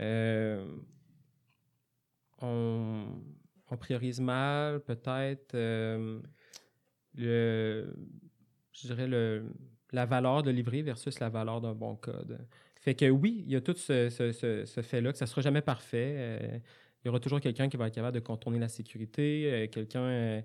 euh, 0.00 0.64
on, 2.40 3.04
priorise 3.78 4.20
mal, 4.20 4.80
peut-être, 4.80 5.54
le, 5.54 6.22
je 8.72 8.86
dirais 8.86 9.06
le, 9.06 9.44
la 9.92 10.06
valeur 10.06 10.42
de 10.42 10.50
livrer 10.50 10.82
versus 10.82 11.20
la 11.20 11.28
valeur 11.28 11.60
d'un 11.60 11.74
bon 11.74 11.96
code. 11.96 12.38
Fait 12.80 12.94
que 12.94 13.10
oui, 13.10 13.44
il 13.46 13.52
y 13.52 13.56
a 13.56 13.60
tout 13.60 13.76
ce, 13.76 14.08
ce 14.08 14.80
fait-là, 14.80 15.12
que 15.12 15.18
ça 15.18 15.26
ne 15.26 15.28
sera 15.28 15.42
jamais 15.42 15.60
parfait 15.60 16.62
il 17.02 17.06
y 17.06 17.08
aura 17.08 17.20
toujours 17.20 17.40
quelqu'un 17.40 17.68
qui 17.68 17.76
va 17.76 17.86
être 17.86 17.94
capable 17.94 18.14
de 18.14 18.20
contourner 18.20 18.58
la 18.58 18.68
sécurité, 18.68 19.50
euh, 19.52 19.66
quelqu'un. 19.68 20.02
Euh, 20.02 20.40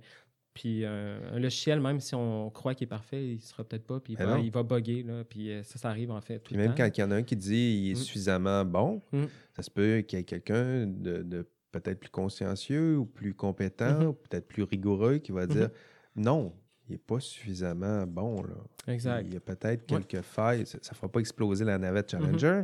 puis 0.54 0.86
un 0.86 1.38
logiciel, 1.38 1.82
même 1.82 2.00
si 2.00 2.16
on 2.16 2.50
croit 2.50 2.74
qu'il 2.76 2.86
est 2.86 2.88
parfait, 2.88 3.28
il 3.28 3.36
ne 3.36 3.42
sera 3.42 3.66
peut-être 3.66 3.86
pas, 3.86 4.00
puis 4.00 4.16
il, 4.18 4.52
va, 4.52 4.64
bugger. 4.64 5.04
Là, 5.04 5.26
puis 5.26 5.52
euh, 5.52 5.62
ça, 5.64 5.78
ça 5.78 5.90
arrive 5.90 6.12
en 6.12 6.22
fait. 6.22 6.40
puis 6.40 6.56
même 6.56 6.74
quand 6.74 6.90
il 6.98 7.02
y 7.02 7.04
en 7.04 7.12
a 7.12 7.16
un 7.16 7.24
qui 7.24 7.36
dit 7.36 7.50
qu'il 7.50 7.92
est 7.92 7.94
mm. 7.96 7.98
suffisamment 7.98 8.64
bon, 8.64 9.02
mm. 9.12 9.26
ça 9.54 9.64
se 9.64 9.70
peut 9.70 10.02
qu'il 10.08 10.18
y 10.18 10.22
ait 10.22 10.24
quelqu'un 10.24 10.88
de, 10.88 11.46
peut-être 11.74 12.00
plus 12.00 12.10
consciencieux 12.10 12.98
ou 12.98 13.06
plus 13.06 13.34
compétent 13.34 14.00
mm-hmm. 14.00 14.08
ou 14.08 14.14
peut-être 14.14 14.48
plus 14.48 14.64
rigoureux 14.64 15.18
qui 15.18 15.34
va 15.34 15.46
dire 15.46 15.68
mm-hmm. 15.68 16.24
non, 16.24 16.54
il 16.88 16.94
n'est 16.94 17.00
pas 17.00 17.20
suffisamment 17.20 18.08
bon. 18.08 18.42
Là. 18.42 18.56
Exact. 18.94 19.28
Il 19.28 19.34
y 19.34 19.38
a 19.38 19.42
peut-être 19.42 19.86
quelques 19.86 20.22
failles. 20.22 20.66
Ça 20.66 20.78
ne 20.78 20.96
fera 20.96 21.10
pas 21.10 21.20
exploser 21.20 21.66
la 21.66 21.78
navette 21.78 22.14
mm-hmm. 22.14 22.40
Challenger, 22.40 22.64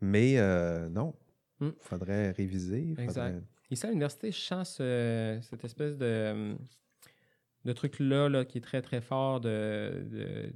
mais 0.00 0.40
non, 0.90 1.14
il 1.20 1.27
mm. 1.60 1.70
faudrait 1.80 2.30
réviser. 2.32 2.94
Exact. 2.98 3.42
Ici, 3.70 3.84
à 3.84 3.88
l'université, 3.90 4.32
je 4.32 4.38
sens 4.38 4.76
cette 4.76 5.64
espèce 5.64 5.96
de, 5.98 6.56
de 7.64 7.72
truc-là 7.72 8.28
là, 8.28 8.44
qui 8.44 8.58
est 8.58 8.62
très, 8.62 8.82
très 8.82 9.00
fort 9.00 9.40
de, 9.40 10.06
de, 10.10 10.52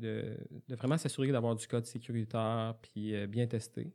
de, 0.69 0.75
vraiment 0.75 0.97
s'assurer 0.97 1.31
d'avoir 1.33 1.55
du 1.55 1.67
code 1.67 1.87
sécuritaire 1.87 2.75
puis 2.81 3.15
euh, 3.15 3.27
bien 3.27 3.47
testé. 3.47 3.93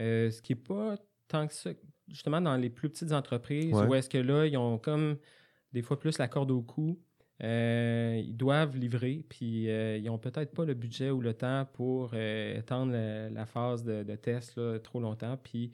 Euh, 0.00 0.30
ce 0.30 0.42
qui 0.42 0.52
n'est 0.52 0.60
pas 0.60 0.96
tant 1.28 1.46
que 1.46 1.54
ça, 1.54 1.70
justement, 2.08 2.40
dans 2.40 2.56
les 2.56 2.70
plus 2.70 2.88
petites 2.88 3.12
entreprises, 3.12 3.74
où 3.74 3.94
est-ce 3.94 4.08
que 4.08 4.18
là, 4.18 4.46
ils 4.46 4.56
ont 4.56 4.78
comme 4.78 5.16
des 5.72 5.82
fois 5.82 5.98
plus 5.98 6.18
la 6.18 6.28
corde 6.28 6.50
au 6.50 6.62
cou. 6.62 7.00
Euh, 7.42 8.20
ils 8.24 8.36
doivent 8.36 8.76
livrer, 8.76 9.24
puis 9.28 9.64
ils 9.64 10.04
n'ont 10.04 10.18
peut-être 10.18 10.52
pas 10.54 10.64
le 10.64 10.74
budget 10.74 11.10
ou 11.10 11.20
le 11.20 11.34
temps 11.34 11.66
pour 11.72 12.14
étendre 12.14 12.92
la, 12.92 13.46
phase 13.46 13.82
de, 13.82 14.02
de 14.04 14.14
test 14.14 14.56
là, 14.56 14.78
trop 14.78 15.00
longtemps. 15.00 15.36
Puis 15.42 15.72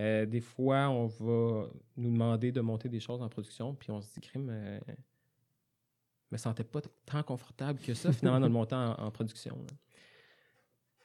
euh, 0.00 0.26
des 0.26 0.40
fois, 0.40 0.88
on 0.88 1.06
va 1.06 1.68
nous 1.96 2.10
demander 2.10 2.50
de 2.50 2.60
monter 2.60 2.88
des 2.88 3.00
choses 3.00 3.22
en 3.22 3.28
production, 3.28 3.74
puis 3.74 3.90
on 3.92 4.00
se 4.00 4.12
dit, 4.14 4.20
crime, 4.20 4.48
euh, 4.50 4.80
me 6.32 6.36
sentais 6.36 6.64
pas 6.64 6.80
tant 7.06 7.22
confortable 7.22 7.78
que 7.78 7.94
ça, 7.94 8.12
finalement, 8.12 8.40
dans 8.40 8.46
le 8.46 8.52
montant 8.52 8.98
en, 8.98 9.10
production. 9.12 9.64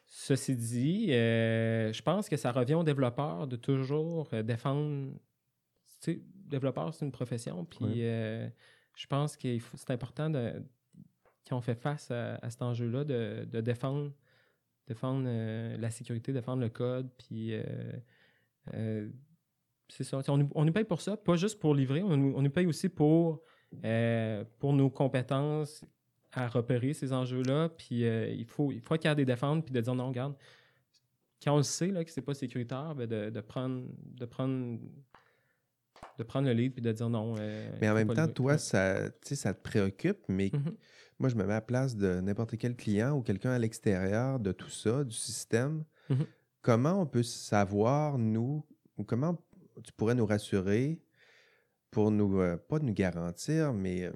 Ceci 0.07 0.55
dit, 0.55 1.13
euh, 1.13 1.93
je 1.93 2.01
pense 2.01 2.29
que 2.29 2.37
ça 2.37 2.51
revient 2.51 2.73
aux 2.73 2.83
développeurs 2.83 3.47
de 3.47 3.55
toujours 3.55 4.27
euh, 4.33 4.41
défendre. 4.41 5.11
Tu 6.01 6.13
sais, 6.13 6.21
développeur, 6.47 6.91
c'est 6.95 7.05
une 7.05 7.11
profession, 7.11 7.65
puis 7.65 8.01
je 8.01 9.07
pense 9.07 9.37
que 9.37 9.55
c'est 9.75 9.91
important 9.91 10.31
de, 10.31 10.63
quand 11.47 11.57
on 11.57 11.61
fait 11.61 11.75
face 11.75 12.09
à, 12.09 12.49
cet 12.49 12.63
enjeu-là 12.63 13.03
de, 13.03 13.45
de, 13.45 13.61
défendre, 13.61 14.11
défendre 14.87 15.29
la 15.77 15.91
sécurité, 15.91 16.33
défendre 16.33 16.61
le 16.61 16.69
code, 16.69 17.07
puis 17.17 17.53
euh, 18.73 19.09
c'est 19.87 20.03
ça. 20.03 20.19
On, 20.27 20.37
nous- 20.37 20.49
on 20.55 20.65
nous 20.65 20.73
paye 20.73 20.83
pour 20.83 21.01
ça, 21.01 21.17
pas 21.17 21.35
juste 21.35 21.59
pour 21.59 21.73
livrer, 21.73 22.01
on 22.03 22.15
nous, 22.17 22.33
on 22.35 22.41
nous 22.41 22.49
paye 22.49 22.65
aussi 22.67 22.89
pour, 22.89 23.41
euh, 23.83 24.43
pour 24.59 24.73
nos 24.73 24.89
compétences 24.89 25.83
à 26.31 26.47
repérer 26.47 26.93
ces 26.93 27.11
enjeux-là. 27.11 27.69
Puis 27.69 28.05
euh, 28.05 28.29
il, 28.29 28.45
faut, 28.45 28.71
il 28.71 28.81
faut 28.81 28.93
être 28.95 29.01
capable 29.03 29.21
de 29.21 29.25
défendre 29.25 29.63
puis 29.63 29.73
de 29.73 29.81
dire 29.81 29.95
non, 29.95 30.09
regarde, 30.09 30.35
quand 31.43 31.53
on 31.53 31.57
le 31.57 31.63
sait 31.63 31.87
là, 31.87 32.03
que 32.03 32.11
c'est 32.11 32.21
pas 32.21 32.33
sécuritaire, 32.35 32.93
ben, 32.95 33.07
de, 33.07 33.29
de 33.29 33.41
prendre, 33.41 33.83
de, 34.03 34.25
prendre, 34.25 34.77
de 36.17 36.23
prendre 36.23 36.47
le 36.47 36.53
lead 36.53 36.73
puis 36.73 36.81
de 36.81 36.91
dire 36.91 37.09
non. 37.09 37.35
euh, 37.39 37.71
Mais 37.81 37.89
en 37.89 37.93
même 37.95 38.07
temps, 38.09 38.21
livrer. 38.21 38.33
toi, 38.33 38.57
ça, 38.57 39.09
ça 39.23 39.53
te 39.53 39.61
préoccupe, 39.61 40.19
mais 40.27 40.51
Mhm. 40.53 40.75
moi, 41.17 41.29
je 41.29 41.35
me 41.35 41.43
mets 41.45 41.53
à 41.53 41.55
la 41.55 41.61
place 41.61 41.95
de 41.95 42.19
n'importe 42.19 42.57
quel 42.57 42.75
client 42.75 43.13
ou 43.17 43.21
quelqu'un 43.21 43.51
à 43.51 43.59
l'extérieur 43.59 44.39
de 44.39 44.51
tout 44.51 44.69
ça, 44.69 45.03
du 45.03 45.15
système. 45.15 45.83
Mhm. 46.09 46.25
Comment 46.61 47.01
on 47.01 47.05
peut 47.05 47.23
savoir, 47.23 48.17
nous, 48.17 48.65
ou 48.97 49.03
comment 49.03 49.37
tu 49.83 49.93
pourrais 49.93 50.15
nous 50.15 50.25
rassurer 50.25 51.01
pour 51.91 52.11
nous, 52.11 52.39
euh, 52.41 52.57
pas 52.57 52.79
nous 52.79 52.93
garantir, 52.93 53.73
mais 53.73 54.03
euh, 54.03 54.11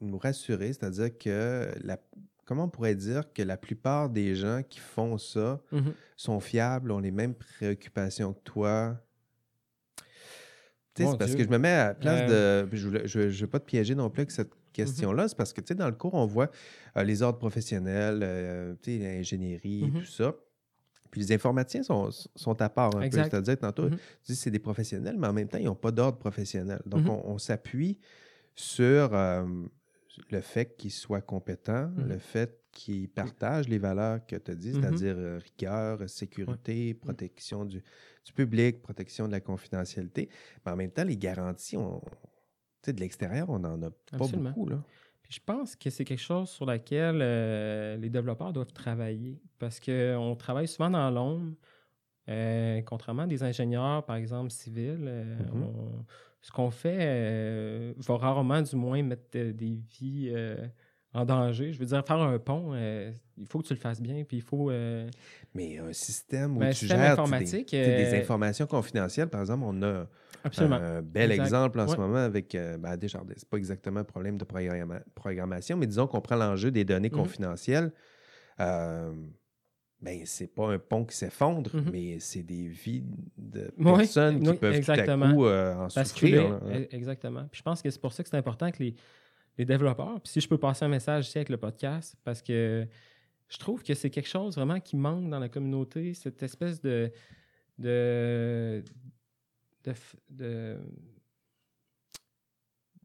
nous 0.00 0.18
rassurer, 0.18 0.68
c'est-à-dire 0.68 1.16
que 1.18 1.68
la, 1.82 1.98
comment 2.44 2.64
on 2.64 2.68
pourrait 2.68 2.94
dire 2.94 3.32
que 3.32 3.42
la 3.42 3.56
plupart 3.56 4.08
des 4.10 4.34
gens 4.36 4.62
qui 4.62 4.78
font 4.78 5.18
ça 5.18 5.60
Mhm. 5.72 5.92
sont 6.16 6.40
fiables, 6.40 6.90
ont 6.92 7.00
les 7.00 7.10
mêmes 7.10 7.34
préoccupations 7.34 8.32
que 8.32 8.42
toi? 8.44 8.96
C'est 10.96 11.04
parce 11.16 11.34
que 11.36 11.44
je 11.44 11.48
me 11.48 11.58
mets 11.58 11.68
à 11.68 11.88
la 11.88 11.94
place 11.94 12.30
Euh, 12.30 12.66
de. 12.66 12.76
Je 12.76 13.18
ne 13.20 13.28
veux 13.28 13.46
pas 13.46 13.60
te 13.60 13.66
piéger 13.66 13.94
non 13.94 14.10
plus 14.10 14.22
avec 14.22 14.32
cette 14.32 14.50
question-là. 14.72 15.28
C'est 15.28 15.36
parce 15.36 15.52
que, 15.52 15.60
tu 15.60 15.68
sais, 15.68 15.74
dans 15.76 15.86
le 15.86 15.94
cours, 15.94 16.14
on 16.14 16.26
voit 16.26 16.50
euh, 16.96 17.04
les 17.04 17.22
ordres 17.22 17.38
professionnels, 17.38 18.76
tu 18.82 18.92
sais, 18.92 18.98
l'ingénierie, 18.98 19.84
Mhm. 19.92 20.00
tout 20.00 20.06
ça. 20.06 20.34
Puis 21.10 21.20
les 21.20 21.32
informaticiens 21.32 21.82
sont, 21.82 22.10
sont 22.36 22.60
à 22.62 22.68
part 22.68 22.96
un 22.96 23.02
Exact. 23.02 23.24
peu. 23.24 23.30
C'est-à-dire, 23.30 23.58
tantôt, 23.58 23.84
Mhm. 23.90 23.96
tu 24.24 24.32
dis 24.32 24.36
c'est 24.36 24.50
des 24.50 24.58
professionnels, 24.58 25.16
mais 25.18 25.26
en 25.26 25.32
même 25.32 25.48
temps, 25.48 25.58
ils 25.58 25.64
n'ont 25.66 25.74
pas 25.74 25.90
d'ordre 25.90 26.18
professionnel. 26.18 26.80
Donc, 26.86 27.02
Mhm. 27.04 27.10
on, 27.10 27.22
on 27.34 27.38
s'appuie 27.38 27.98
sur 28.54 29.14
euh, 29.14 29.46
le 30.30 30.40
fait 30.40 30.76
qu'ils 30.76 30.90
soient 30.90 31.20
compétents, 31.22 31.88
Mhm. 31.96 32.08
le 32.08 32.18
fait 32.18 32.60
qu'ils 32.72 33.08
partagent 33.08 33.68
les 33.68 33.78
valeurs 33.78 34.24
que 34.26 34.36
tu 34.36 34.50
as 34.50 34.54
dit, 34.54 34.72
c'est-à-dire 34.74 35.14
euh, 35.18 35.38
rigueur, 35.42 36.08
sécurité, 36.08 36.94
protection 36.94 37.64
du, 37.64 37.82
du 38.24 38.32
public, 38.32 38.82
protection 38.82 39.26
de 39.26 39.32
la 39.32 39.40
confidentialité. 39.40 40.28
Mais 40.64 40.72
en 40.72 40.76
même 40.76 40.90
temps, 40.90 41.04
les 41.04 41.16
garanties, 41.16 41.76
on, 41.76 42.00
de 42.86 43.00
l'extérieur, 43.00 43.50
on 43.50 43.58
n'en 43.58 43.82
a 43.82 43.90
pas 43.90 43.96
Absolument. 44.12 44.50
beaucoup. 44.50 44.66
Là. 44.68 44.82
Je 45.28 45.38
pense 45.44 45.76
que 45.76 45.90
c'est 45.90 46.04
quelque 46.04 46.20
chose 46.22 46.48
sur 46.48 46.64
laquelle 46.64 47.18
euh, 47.20 47.96
les 47.98 48.08
développeurs 48.08 48.52
doivent 48.52 48.72
travailler 48.72 49.42
parce 49.58 49.78
qu'on 49.78 50.34
travaille 50.38 50.68
souvent 50.68 50.90
dans 50.90 51.10
l'ombre. 51.10 51.54
euh, 52.28 52.82
contrairement 52.82 53.22
à 53.22 53.26
des 53.26 53.42
ingénieurs, 53.42 54.04
par 54.04 54.16
exemple, 54.16 54.50
civils, 54.50 55.04
euh, 55.08 55.38
Mhm. 55.52 55.62
on- 55.64 56.04
ce 56.42 56.52
qu'on 56.52 56.70
fait 56.70 56.98
euh, 57.00 57.94
va 57.98 58.16
rarement, 58.18 58.62
du 58.62 58.76
moins, 58.76 59.02
mettre 59.02 59.30
des 59.32 59.74
vies 60.00 60.30
en 61.14 61.24
danger. 61.24 61.72
Je 61.72 61.78
veux 61.78 61.86
dire, 61.86 62.04
faire 62.06 62.20
un 62.20 62.38
pont, 62.38 62.70
euh, 62.74 63.10
il 63.36 63.46
faut 63.46 63.60
que 63.60 63.66
tu 63.66 63.74
le 63.74 63.78
fasses 63.80 64.00
bien, 64.00 64.24
puis 64.24 64.38
il 64.38 64.42
faut... 64.42 64.70
euh, 64.70 65.08
Mais 65.54 65.78
un 65.78 65.92
système 65.92 66.56
où 66.56 66.60
Ben, 66.60 66.68
tu 66.70 66.80
système 66.80 66.98
gères 66.98 67.14
des, 67.16 67.20
informatique, 67.20 67.70
sais, 67.70 67.96
des 67.96 68.14
euh, 68.14 68.20
informations 68.20 68.66
confidentielles, 68.66 69.28
par 69.28 69.40
exemple, 69.40 69.64
on 69.66 69.82
a 69.82 70.06
absolument. 70.44 70.76
un 70.76 71.02
bel 71.02 71.30
Exact. 71.32 71.44
exemple 71.46 71.80
en 71.80 71.88
ce 71.88 71.96
moment 71.96 72.16
avec 72.18 72.52
ben, 72.78 72.96
Desjardins. 72.96 73.34
C'est 73.36 73.48
pas 73.48 73.56
exactement 73.56 74.00
un 74.00 74.04
problème 74.04 74.36
de 74.38 74.44
programma- 74.44 75.02
programmation, 75.14 75.76
mais 75.76 75.86
disons 75.86 76.06
qu'on 76.06 76.20
prend 76.20 76.36
l'enjeu 76.36 76.70
des 76.70 76.84
données 76.84 77.10
Mhm. 77.10 77.16
confidentielles. 77.16 77.92
Ben, 80.00 80.22
c'est 80.26 80.46
pas 80.54 80.68
un 80.68 80.78
pont 80.78 81.04
qui 81.04 81.16
s'effondre, 81.16 81.74
Mhm. 81.74 81.90
mais 81.90 82.20
c'est 82.20 82.44
des 82.44 82.68
vies 82.68 83.02
de 83.36 83.68
Oui, 83.78 83.84
personnes 83.96 84.40
qui 84.40 84.48
oui, 84.50 84.56
peuvent 84.56 84.72
exactement. 84.74 85.32
tout 85.34 85.46
à 85.46 85.74
coup 85.74 85.80
en 85.80 85.88
basculer. 85.88 86.36
souffrir. 86.36 86.52
hein. 86.52 86.60
e- 86.82 86.88
Exactement. 86.94 87.44
Puis 87.50 87.58
je 87.58 87.62
pense 87.64 87.82
que 87.82 87.90
c'est 87.90 88.00
pour 88.00 88.12
ça 88.12 88.22
que 88.22 88.28
c'est 88.28 88.36
important 88.36 88.70
que 88.70 88.80
les, 88.80 88.94
les 89.58 89.64
développeurs, 89.64 90.20
puis 90.20 90.32
si 90.32 90.40
je 90.40 90.48
peux 90.48 90.58
passer 90.58 90.84
un 90.84 90.88
message 90.88 91.28
ici 91.28 91.38
avec 91.38 91.48
le 91.48 91.56
podcast, 91.56 92.16
parce 92.24 92.40
que 92.40 92.86
je 93.48 93.58
trouve 93.58 93.82
que 93.82 93.94
c'est 93.94 94.10
quelque 94.10 94.28
chose 94.28 94.54
vraiment 94.54 94.78
qui 94.78 94.96
manque 94.96 95.28
dans 95.28 95.40
la 95.40 95.48
communauté, 95.48 96.14
cette 96.14 96.42
espèce 96.42 96.80
de. 96.80 97.10
de. 97.78 98.84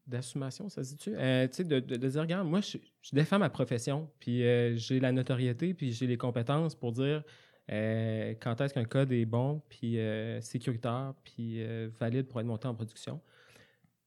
d'assumation, 0.06 0.68
ça 0.68 0.84
se 0.84 0.90
dit-tu? 0.90 1.16
Euh, 1.16 1.48
tu 1.48 1.54
sais, 1.54 1.64
de, 1.64 1.80
dire, 1.80 2.20
regarde, 2.20 2.46
moi, 2.46 2.60
je, 2.60 2.78
défends 3.12 3.38
ma 3.38 3.50
profession, 3.50 4.10
puis 4.20 4.44
euh, 4.44 4.76
j'ai 4.76 5.00
la 5.00 5.12
notoriété, 5.12 5.74
puis 5.74 5.92
j'ai 5.92 6.06
les 6.06 6.18
compétences 6.18 6.74
pour 6.74 6.92
dire 6.92 7.24
euh, 7.72 8.34
quand 8.40 8.60
est-ce 8.60 8.74
qu'un 8.74 8.84
code 8.84 9.10
est 9.12 9.24
bon, 9.24 9.62
puis 9.70 9.98
sécuritaire, 10.40 11.14
puis 11.24 11.64
valide 11.98 12.28
pour 12.28 12.38
être 12.40 12.46
monté 12.46 12.68
en 12.68 12.74
production. 12.74 13.20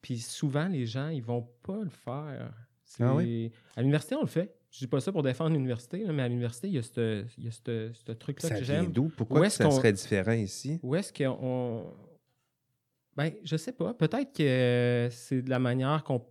Puis 0.01 0.19
souvent, 0.19 0.67
les 0.67 0.85
gens, 0.85 1.09
ils 1.09 1.23
vont 1.23 1.47
pas 1.63 1.79
le 1.83 1.89
faire. 1.89 2.53
Ah 2.99 3.15
oui? 3.15 3.51
À 3.75 3.81
l'université, 3.81 4.15
on 4.15 4.21
le 4.21 4.27
fait. 4.27 4.53
Je 4.71 4.79
dis 4.79 4.87
pas 4.87 4.99
ça 4.99 5.11
pour 5.11 5.23
défendre 5.23 5.51
l'université, 5.53 6.03
mais 6.11 6.23
à 6.23 6.27
l'université, 6.27 6.67
il 6.67 6.75
y 6.75 6.77
a 6.77 6.81
ce 6.83 8.11
truc-là 8.13 8.49
que 8.59 8.63
j'aime. 8.63 8.91
d'où? 8.91 9.09
Pourquoi 9.15 9.41
que 9.41 9.45
est-ce 9.47 9.57
ça 9.57 9.63
qu'on- 9.65 9.71
serait 9.71 9.93
différent 9.93 10.31
ici? 10.33 10.79
Où 10.83 10.95
est-ce 10.95 11.11
qu'on. 11.11 11.85
Ben, 13.15 13.31
je 13.43 13.57
sais 13.57 13.71
pas. 13.71 13.93
Peut-être 13.93 14.33
que 14.33 15.07
c'est 15.11 15.41
de 15.41 15.49
la 15.49 15.59
manière 15.59 16.03
qu'on 16.03 16.23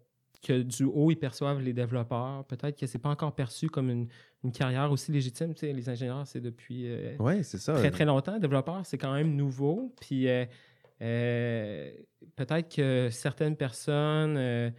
que 0.43 0.63
du 0.63 0.85
haut, 0.85 1.11
ils 1.11 1.17
perçoivent 1.17 1.61
les 1.61 1.73
développeurs. 1.73 2.45
Peut-être 2.45 2.79
que 2.79 2.87
c'est 2.87 2.99
pas 3.01 3.09
encore 3.09 3.35
perçu 3.35 3.69
comme 3.69 3.91
une, 3.91 4.07
une 4.45 4.53
carrière 4.53 4.93
aussi 4.93 5.11
légitime. 5.11 5.55
Tu 5.55 5.61
sais, 5.61 5.73
les 5.73 5.89
ingénieurs, 5.89 6.25
c'est 6.27 6.41
depuis 6.43 6.87
euh, 6.87 7.43
ça. 7.43 7.75
très, 7.75 7.91
très 7.91 8.05
longtemps. 8.05 8.39
Développeur, 8.39 8.87
c'est 8.87 8.99
quand 8.99 9.13
même 9.13 9.35
nouveau. 9.35 9.93
Puis 10.01 10.29
euh, 10.29 10.45
peut-être 10.99 12.75
que 12.75 13.09
certaines 13.11 13.57
personnes 13.57 14.37
euh, 14.37 14.71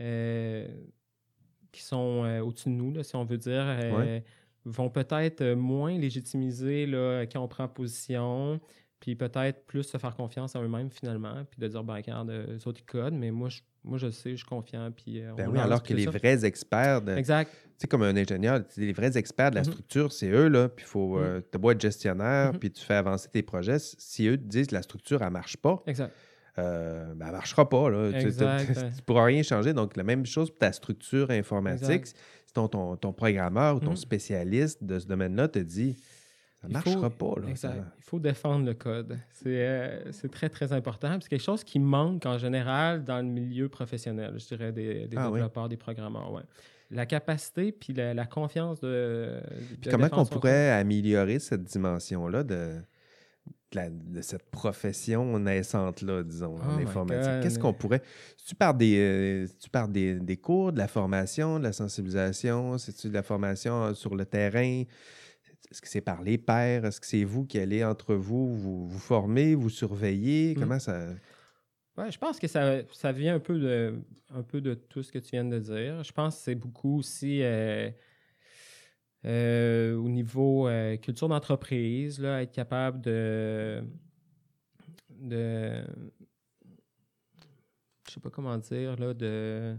euh, 0.00 0.68
qui 1.72 1.82
sont 1.82 2.24
euh, 2.24 2.40
au-dessus 2.40 2.70
de 2.70 2.74
nous, 2.74 2.92
là, 2.92 3.02
si 3.02 3.16
on 3.16 3.24
veut 3.24 3.38
dire, 3.38 3.64
euh, 3.66 3.96
Ouais. 3.98 4.24
vont 4.64 4.90
peut-être 4.90 5.42
euh, 5.42 5.56
moins 5.56 5.96
légitimiser 5.98 6.86
là, 6.86 7.24
quand 7.26 7.40
on 7.42 7.48
prend 7.48 7.68
position, 7.68 8.60
puis 9.00 9.14
peut-être 9.14 9.66
plus 9.66 9.82
se 9.84 9.98
faire 9.98 10.14
confiance 10.16 10.56
à 10.56 10.62
eux-mêmes 10.62 10.90
finalement, 10.90 11.44
puis 11.50 11.60
de 11.60 11.68
dire, 11.68 11.84
ben, 11.84 11.94
regarde, 11.94 12.30
euh, 12.30 12.56
eux 12.58 12.68
autres, 12.68 12.80
ils 12.80 12.86
codent, 12.86 13.14
mais 13.14 13.30
moi, 13.30 13.48
je, 13.50 13.60
moi, 13.86 13.98
je 13.98 14.06
le 14.06 14.12
sais, 14.12 14.30
je 14.32 14.36
suis 14.36 14.44
confiant, 14.46 14.90
puis 14.90 15.22
euh, 15.22 15.32
Ben 15.36 15.48
oui, 15.48 15.58
alors 15.58 15.82
que 15.82 15.94
les 15.94 16.04
ça. 16.04 16.10
vrais 16.10 16.44
experts, 16.44 17.02
de, 17.02 17.12
tu 17.14 17.18
Exact. 17.18 17.50
sais, 17.78 17.86
comme 17.86 18.02
un 18.02 18.16
ingénieur, 18.16 18.60
tu 18.66 18.80
les 18.80 18.92
vrais 18.92 19.16
experts 19.16 19.50
de 19.50 19.54
la 19.56 19.60
Mhm. 19.62 19.70
structure, 19.72 20.12
c'est 20.12 20.28
eux, 20.28 20.48
là. 20.48 20.68
Puis 20.68 20.84
faut. 20.84 21.16
Mhm. 21.16 21.22
euh, 21.24 21.40
t'as 21.50 21.58
beau 21.58 21.70
être 21.70 21.80
gestionnaire, 21.80 22.52
Mhm. 22.52 22.58
puis 22.58 22.70
tu 22.70 22.84
fais 22.84 22.94
avancer 22.94 23.28
tes 23.32 23.42
projets. 23.42 23.78
Si 23.78 24.26
eux 24.26 24.36
te 24.36 24.42
disent 24.44 24.66
que 24.66 24.74
la 24.74 24.82
structure, 24.82 25.22
elle 25.22 25.30
marche 25.30 25.56
pas, 25.56 25.82
Exact. 25.86 26.12
euh, 26.58 27.14
ben, 27.14 27.26
elle 27.26 27.32
marchera 27.32 27.68
pas. 27.68 27.88
Là. 27.90 28.10
Tu- 28.12 28.26
Exact, 28.26 28.66
tu 28.74 28.84
ne 28.84 29.02
pourras 29.06 29.24
rien 29.24 29.42
changer. 29.42 29.72
Donc, 29.72 29.96
la 29.96 30.02
même 30.04 30.26
chose 30.26 30.50
pour 30.50 30.58
ta 30.58 30.72
structure 30.72 31.30
informatique. 31.30 31.90
Exact. 31.90 32.16
Si 32.46 32.52
ton, 32.52 32.68
ton, 32.68 32.96
ton 32.96 33.12
programmeur 33.12 33.76
ou 33.76 33.80
ton 33.80 33.96
spécialiste 33.96 34.82
de 34.82 34.98
ce 34.98 35.06
domaine-là 35.06 35.48
te 35.48 35.58
dit 35.58 35.96
ça 36.62 36.68
ne 36.68 36.74
faut- 36.78 36.90
marchera 36.90 37.10
pas. 37.10 37.40
Là, 37.40 37.48
Exact. 37.50 37.68
ça- 37.74 37.92
Il 37.98 38.02
faut 38.04 38.18
défendre 38.18 38.64
le 38.66 38.74
code. 38.74 39.18
C'est 39.32 39.44
euh, 39.46 40.10
très, 40.32 40.48
très 40.48 40.72
important. 40.72 41.16
C'est 41.20 41.28
quelque 41.28 41.42
chose 41.42 41.62
qui 41.64 41.78
manque 41.78 42.24
en 42.26 42.38
général 42.38 43.04
dans 43.04 43.18
le 43.18 43.24
milieu 43.30 43.68
professionnel, 43.68 44.34
je 44.38 44.46
dirais, 44.46 44.72
des, 44.72 45.06
des 45.06 45.16
Ah 45.16 45.28
oui. 45.30 45.34
développeurs, 45.34 45.68
des 45.68 45.76
programmeurs. 45.76 46.32
Ouais. 46.32 46.42
La 46.90 47.04
capacité 47.04 47.72
puis 47.72 47.92
la, 47.92 48.14
la 48.14 48.26
confiance 48.26 48.80
de. 48.80 49.40
Puis 49.68 49.76
de 49.78 49.90
comment 49.90 50.08
on 50.12 50.24
pourrait 50.24 50.70
améliorer 50.70 51.38
cette 51.40 51.64
dimension-là 51.64 52.44
de, 52.44 52.54
de, 52.54 53.76
la- 53.76 53.90
de 53.90 54.20
cette 54.22 54.48
profession 54.50 55.38
naissante-là, 55.40 56.22
disons, 56.22 56.56
Oh 56.58 56.70
en 56.70 56.76
my 56.76 56.84
informatique? 56.84 57.42
Qu'est-ce 57.42 57.58
qu'on 57.58 57.72
pourrait. 57.74 58.02
Si 58.36 58.46
tu 58.46 58.54
parles 58.54 58.78
des, 58.78 58.96
euh, 58.98 59.46
si 59.48 59.58
tu 59.58 59.70
des, 59.88 60.14
des 60.20 60.36
cours, 60.36 60.72
de 60.72 60.78
la 60.78 60.86
formation, 60.88 61.58
de 61.58 61.64
la 61.64 61.72
sensibilisation, 61.72 62.78
c'est-tu 62.78 63.08
de 63.08 63.14
la 63.14 63.24
formation 63.24 63.92
sur 63.92 64.14
le 64.14 64.24
terrain? 64.24 64.84
Est-ce 65.70 65.80
que 65.80 65.88
c'est 65.88 66.00
par 66.00 66.22
les 66.22 66.38
pairs? 66.38 66.84
Est-ce 66.84 67.00
que 67.00 67.06
c'est 67.06 67.24
vous 67.24 67.44
qui 67.44 67.58
allez 67.58 67.84
entre 67.84 68.14
vous, 68.14 68.54
vous, 68.54 68.88
vous 68.88 68.98
formez, 68.98 69.54
vous 69.54 69.70
surveillez? 69.70 70.54
Mhm. 70.54 70.60
Comment 70.60 70.78
ça. 70.78 71.08
Ouais, 71.96 72.10
je 72.10 72.18
pense 72.18 72.38
que 72.38 72.46
ça, 72.46 72.82
ça 72.92 73.10
vient 73.10 73.36
un 73.36 73.40
peu, 73.40 73.58
de, 73.58 73.98
un 74.34 74.42
peu 74.42 74.60
de 74.60 74.74
tout 74.74 75.02
ce 75.02 75.10
que 75.10 75.18
tu 75.18 75.30
viens 75.30 75.44
de 75.44 75.58
dire. 75.58 76.04
Je 76.04 76.12
pense 76.12 76.36
que 76.36 76.42
c'est 76.42 76.54
beaucoup 76.54 76.98
aussi 76.98 77.42
euh, 77.42 77.90
euh, 79.24 79.96
au 79.96 80.08
niveau 80.08 80.68
euh, 80.68 80.96
culture 80.98 81.28
d'entreprise, 81.28 82.20
là, 82.20 82.42
être 82.42 82.52
capable 82.52 83.00
de, 83.00 83.82
de. 85.10 85.84
Je 88.06 88.12
sais 88.12 88.20
pas 88.20 88.30
comment 88.30 88.58
dire, 88.58 88.96
là, 88.96 89.14
de. 89.14 89.74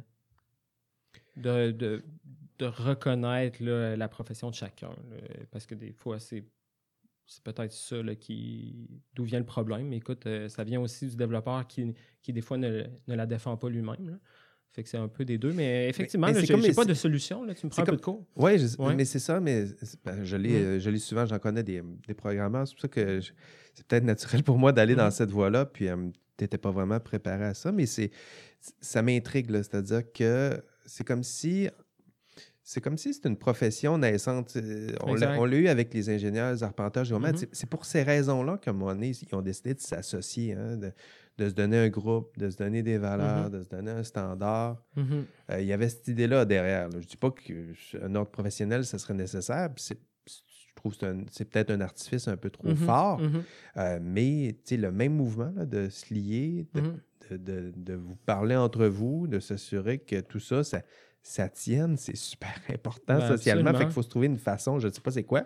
de, 1.35 1.71
de, 1.71 2.03
de 2.60 2.66
reconnaître 2.66 3.64
là, 3.64 3.95
la 3.95 4.08
profession 4.08 4.49
de 4.49 4.55
chacun. 4.55 4.89
là. 4.89 5.18
parce 5.51 5.66
que 5.66 5.76
des 5.76 5.91
fois, 5.93 6.20
c'est 6.20 6.43
c'est 7.30 7.43
peut-être 7.43 7.74
ça 7.74 8.01
là, 8.01 8.16
qui 8.16 8.89
d'où 9.14 9.26
vient 9.26 9.39
le 9.39 9.45
problème. 9.45 9.89
Mais 9.89 9.97
écoute, 9.97 10.26
euh, 10.28 10.47
ça 10.47 10.64
vient 10.64 10.80
aussi 10.80 11.08
du 11.08 11.18
développeur 11.18 11.68
qui, 11.68 11.93
qui 12.22 12.32
des 12.32 12.39
fois 12.41 12.58
ne, 12.58 12.84
ne 13.08 13.16
la 13.16 13.26
défend 13.26 13.58
pas 13.58 13.68
lui-même. 13.70 14.18
Fait 14.72 14.82
que 14.82 14.88
c'est 14.88 14.97
un 14.97 15.10
peu 15.10 15.26
des 15.26 15.38
deux. 15.38 15.51
Mais 15.51 15.89
effectivement, 15.89 16.28
j'ai 16.34 16.55
les- 16.55 16.74
pas 16.74 16.86
de 16.86 16.93
solution. 16.93 17.43
Là. 17.43 17.53
Tu 17.53 17.66
me 17.66 17.70
prends 17.70 17.82
un 17.82 17.86
peu 17.86 17.97
de 17.97 18.01
cours. 18.01 18.26
Oui, 18.38 18.53
Ouais. 18.80 18.95
mais 18.95 19.03
c'est 19.03 19.20
ça, 19.20 19.41
mais 19.41 19.66
c'est- 19.82 19.99
ben, 20.05 20.24
je, 20.24 20.38
lis, 20.38 20.53
Mhm. 20.53 20.55
euh, 20.55 20.80
je 20.80 20.95
souvent, 20.97 21.26
j'en 21.26 21.38
connais 21.39 21.64
des, 21.64 21.82
des 22.08 22.14
programmeurs. 22.14 22.66
C'est 22.66 22.76
pour 22.76 22.82
ça 22.84 22.88
que 22.88 23.20
je- 23.20 23.34
c'est 23.74 23.86
peut-être 23.86 24.05
naturel 24.05 24.41
pour 24.43 24.58
moi 24.58 24.72
d'aller 24.72 24.95
dans 24.95 25.12
cette 25.12 25.30
voie-là. 25.32 25.66
Puis, 25.66 25.89
euh, 25.89 25.95
tu 26.38 26.43
n'étais 26.45 26.58
pas 26.58 26.72
vraiment 26.72 26.99
préparé 27.01 27.43
à 27.43 27.53
ça, 27.53 27.74
mais 27.74 27.88
c'est 27.88 28.10
ça 28.80 29.01
m'intrigue, 29.01 29.51
c'est-à-dire 29.51 30.10
que 30.14 30.64
c'est 30.86 31.05
comme 31.05 31.24
si 31.24 31.68
c'est 32.68 32.82
comme 32.82 32.97
si 32.97 33.13
c'était 33.13 33.30
une 33.30 33.38
profession 33.38 33.97
naissante. 33.97 34.57
Euh, 34.57 34.91
on 35.01 35.15
l'a 35.15 35.57
eu 35.57 35.70
avec 35.70 35.93
les 35.93 36.09
ingénieurs, 36.09 36.51
les 36.51 36.63
arpenteurs 36.63 37.05
mm-hmm. 37.05 37.47
C'est 37.53 37.70
pour 37.70 37.86
ces 37.86 38.03
raisons-là 38.03 38.57
qu'à 38.57 38.72
un 38.72 38.74
moment 38.74 38.93
donné, 38.93 39.11
ils 39.11 39.36
ont 39.36 39.41
décidé 39.41 39.74
de 39.74 39.80
s'associer, 39.80 40.51
hein, 40.51 40.76
de, 40.76 40.91
se 41.47 41.53
donner 41.53 41.78
un 41.78 41.88
groupe, 41.88 42.38
de 42.38 42.49
se 42.49 42.57
donner 42.57 42.84
des 42.84 42.97
valeurs, 42.97 43.47
mm-hmm. 43.47 43.51
de 43.51 43.63
se 43.63 43.70
donner 43.70 43.91
un 43.91 44.03
standard. 44.03 44.84
Mm-hmm. 44.97 45.24
Euh, 45.51 45.61
il 45.61 45.65
y 45.65 45.72
avait 45.72 45.88
cette 45.88 46.09
idée-là 46.09 46.43
derrière. 46.43 46.91
Je 46.91 46.97
ne 46.97 47.03
dis 47.03 47.15
pas 47.15 47.32
qu'un 47.32 48.15
ordre 48.15 48.32
professionnel, 48.32 48.84
ça 48.84 48.97
serait 48.97 49.13
nécessaire. 49.13 49.70
je 49.78 49.95
trouve 50.76 50.97
que 50.97 51.05
c'est 51.32 51.45
peut-être 51.45 51.72
un 51.72 51.80
artifice 51.80 52.28
un 52.28 52.36
peu 52.36 52.49
trop 52.49 52.76
fort. 52.76 53.22
Euh, 53.78 53.99
mais 54.01 54.57
le 54.70 54.91
même 54.91 55.13
mouvement 55.13 55.53
de 55.55 55.88
se 55.88 56.13
lier, 56.13 56.68
de, 57.32 57.72
de, 57.74 57.93
vous 57.93 58.18
parler 58.26 58.57
entre 58.57 58.88
vous, 58.88 59.26
de 59.28 59.39
s'assurer 59.39 59.99
que 59.99 60.20
tout 60.20 60.41
ça, 60.41 60.65
ça 60.65 60.82
ça 61.22 61.49
tienne, 61.49 61.97
c'est 61.97 62.15
super 62.15 62.55
important 62.74 63.18
ben, 63.18 63.28
socialement. 63.28 63.74
Fait 63.74 63.86
qu'il 63.86 63.93
faut 63.93 64.03
se 64.03 64.09
trouver 64.09 64.28
une 64.28 64.38
façon, 64.38 64.80
je 64.80 64.88
ne 64.88 64.93
sais 64.93 65.01
pas 65.01 65.11
c'est 65.11 65.24
quoi. 65.24 65.45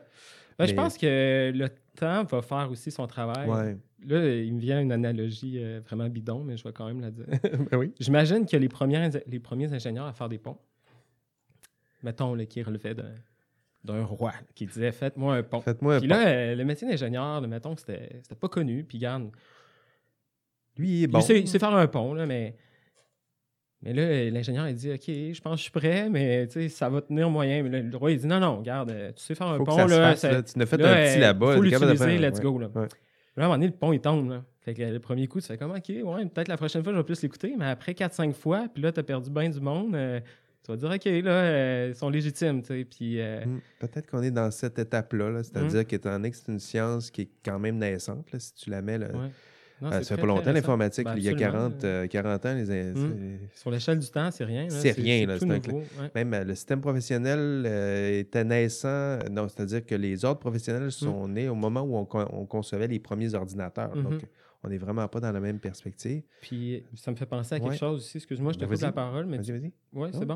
Ben, 0.60 0.68
je 0.68 0.74
pense 0.74 0.98
que 0.98 1.52
le 1.54 1.70
temps 1.96 2.24
va 2.24 2.42
faire 2.42 2.70
aussi 2.70 2.92
son 2.92 3.08
travail. 3.08 3.78
Là, 4.04 4.36
il 4.36 4.54
me 4.54 4.60
vient 4.60 4.82
une 4.82 4.92
analogie 4.92 5.60
euh, 5.60 5.80
vraiment 5.86 6.10
bidon, 6.10 6.44
mais 6.44 6.58
je 6.58 6.64
vais 6.64 6.74
quand 6.74 6.88
même 6.88 7.02
la 7.02 7.12
dire. 7.12 7.26
Ben 7.72 7.78
oui. 7.78 7.94
J'imagine 8.00 8.46
que 8.48 8.58
les, 8.58 8.70
premiers, 8.70 9.10
les 9.28 9.40
premiers 9.40 9.72
ingénieurs 9.72 10.08
à 10.08 10.14
faire 10.14 10.28
des 10.28 10.40
ponts, 10.40 10.58
mettons, 12.02 12.34
là, 12.34 12.46
qui 12.46 12.64
relevaient 12.64 12.96
d'un 13.84 14.04
roi 14.04 14.34
qui 14.56 14.66
disait 14.66 14.92
Faites-moi 14.92 15.36
un 15.36 15.44
pont. 15.44 15.62
Faites-moi 15.62 15.96
un 15.96 16.00
puis 16.00 16.08
là, 16.08 16.28
euh, 16.28 16.56
le 16.56 16.66
métier 16.66 16.88
d'ingénieur, 16.88 17.42
mettons, 17.48 17.76
c'était 17.76 18.22
pas 18.40 18.50
connu. 18.50 18.84
Puis, 18.84 18.98
garde. 18.98 19.30
Lui, 20.78 21.06
bon. 21.06 21.20
Il 21.20 21.48
sait, 21.48 21.60
faire 21.60 21.76
un 21.76 21.88
pont, 21.88 22.14
là, 22.14 22.26
mais 22.26 22.56
mais 23.84 23.94
là, 23.94 24.30
l'ingénieur, 24.30 24.68
il 24.68 24.76
dit 24.76 24.92
OK, 24.92 25.08
je 25.08 25.42
pense 25.42 25.54
que 25.54 25.58
je 25.58 25.62
suis 25.64 25.72
prêt, 25.72 26.10
mais 26.10 26.48
ça 26.70 26.90
va 26.90 27.02
tenir 27.02 27.30
moyen. 27.30 27.64
Mais 27.64 27.82
le 27.82 27.98
roi, 27.98 28.12
il 28.12 28.20
dit 28.20 28.28
Non, 28.28 28.40
non, 28.40 28.60
regarde, 28.60 28.94
tu 29.16 29.24
sais 29.24 29.34
faire 29.36 29.48
un 29.48 29.64
pont. 29.64 29.86
là, 29.88 30.16
tu 30.16 30.60
n'as 30.60 30.66
fait 30.66 30.82
un 30.84 31.08
petit 31.08 31.20
là-bas. 31.20 31.54
Il 31.54 31.56
faut 31.56 31.62
l'utiliser, 31.64 32.18
let's 32.18 32.40
go. 32.40 32.60
Là. 32.60 32.70
là. 32.76 32.82
à 32.82 32.86
un 32.86 33.44
moment 33.44 33.56
donné, 33.56 33.68
le 33.68 33.74
pont, 33.74 33.92
il 33.92 34.00
tombe. 34.00 34.30
Là. 34.30 34.44
Fait 34.62 34.76
que 34.76 34.84
le 34.84 35.00
premier 35.00 35.28
coup, 35.28 35.42
tu 35.42 35.48
fais 35.48 35.58
comme 35.58 35.72
OK, 35.72 35.90
ouais, 35.90 36.26
peut-être 36.28 36.48
la 36.48 36.58
prochaine 36.58 36.84
fois, 36.84 36.94
je 36.94 36.98
vais 36.98 37.04
plus 37.04 37.22
l'écouter. 37.24 37.56
Mais 37.58 37.66
après 37.66 37.94
4-5 37.94 38.34
fois, 38.34 38.68
puis 38.72 38.84
là, 38.84 38.92
tu 38.92 39.00
as 39.00 39.04
perdu 39.04 39.32
bien 39.32 39.50
du 39.50 39.60
monde. 39.60 39.96
Euh, 39.96 40.20
tu 40.64 40.72
vas 40.72 40.78
dire, 40.78 40.92
OK, 40.92 41.06
là, 41.26 41.32
euh, 41.32 41.88
ils 41.90 41.96
sont 41.96 42.10
légitimes. 42.10 42.62
Puis. 42.62 43.20
Euh, 43.20 43.44
hmm, 43.44 43.60
Peut-être 43.80 44.06
qu'on 44.06 44.22
est 44.22 44.30
dans 44.30 44.52
cette 44.52 44.78
étape-là, 44.78 45.32
-là, 45.32 45.44
cest 45.44 45.58
à 45.58 45.64
dire 45.64 45.82
hmm. 45.82 45.86
qu'étant 45.86 46.12
donné 46.12 46.30
que 46.30 46.38
c'est 46.38 46.52
une 46.52 46.60
science 46.60 47.10
qui 47.10 47.22
est 47.22 47.30
quand 47.44 47.58
même 47.58 47.80
naissante, 47.80 48.32
là, 48.32 48.40
si 48.40 48.54
tu 48.54 48.70
la 48.70 48.84
mets. 48.84 49.00
Là, 49.00 49.08
ça 49.90 50.04
fait 50.04 50.18
pas 50.18 50.28
longtemps 50.28 50.52
l'informatique. 50.52 51.06
Ben, 51.06 51.16
il 51.18 51.24
y 51.24 51.30
a 51.30 51.34
40, 51.34 52.10
40 52.10 52.46
euh, 52.46 52.52
ans, 52.52 52.56
les, 52.56 52.92
hum. 52.92 53.40
Sur 53.56 53.72
l'échelle 53.72 54.00
du 54.00 54.08
temps, 54.08 54.30
c'est 54.32 54.44
rien. 54.44 54.70
C'est 54.70 54.92
rien. 54.92 55.26
Là, 55.26 55.38
Même 56.16 56.34
euh, 56.34 56.44
le 56.44 56.56
système 56.56 56.82
professionnel 56.82 57.64
euh, 57.66 58.20
était 58.20 58.44
naissant. 58.44 59.20
C'est-à-dire 59.48 59.86
que 59.86 59.96
les 59.96 60.24
ordres 60.26 60.40
professionnels 60.40 60.84
hum. 60.84 60.92
sont 60.92 61.28
nés 61.28 61.50
au 61.50 61.56
moment 61.56 61.82
où 61.82 61.98
on, 61.98 62.46
concevait 62.46 62.88
les 62.88 63.00
premiers 63.00 63.34
ordinateurs. 63.34 63.96
Donc, 63.96 64.14
mm-hmm. 64.14 64.28
on 64.64 64.70
n'est 64.70 64.78
vraiment 64.78 65.08
pas 65.08 65.20
dans 65.20 65.32
la 65.32 65.40
même 65.40 65.60
perspective. 65.60 66.24
Puis, 66.42 66.84
ça 66.96 67.12
me 67.12 67.16
fait 67.16 67.26
penser 67.26 67.56
à 67.56 67.60
quelque 67.60 67.78
chose 67.78 68.02
aussi. 68.04 68.18
Excuse-moi, 68.18 68.52
je 68.54 68.60
te 68.60 68.66
pose 68.66 68.82
la 68.82 68.92
parole. 68.92 69.26
Mais 69.26 69.38
vas-y, 69.38 69.52
vas-y. 69.52 69.72
Oui, 69.94 70.10
c'est 70.14 70.26
bon. 70.26 70.36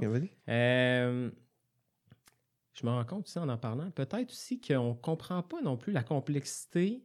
je 2.74 2.86
me 2.86 2.89
rends 2.89 3.06
compte 3.06 3.26
aussi 3.28 3.39
en 3.39 3.50
en 3.50 3.58
parlant, 3.58 3.89
peut-être 3.91 4.32
aussi 4.32 4.60
qu'on 4.60 4.89
ne 4.89 4.93
comprend 4.93 5.43
pas 5.43 5.62
non 5.62 5.78
plus 5.78 5.93
la 5.93 6.04
complexité 6.04 7.04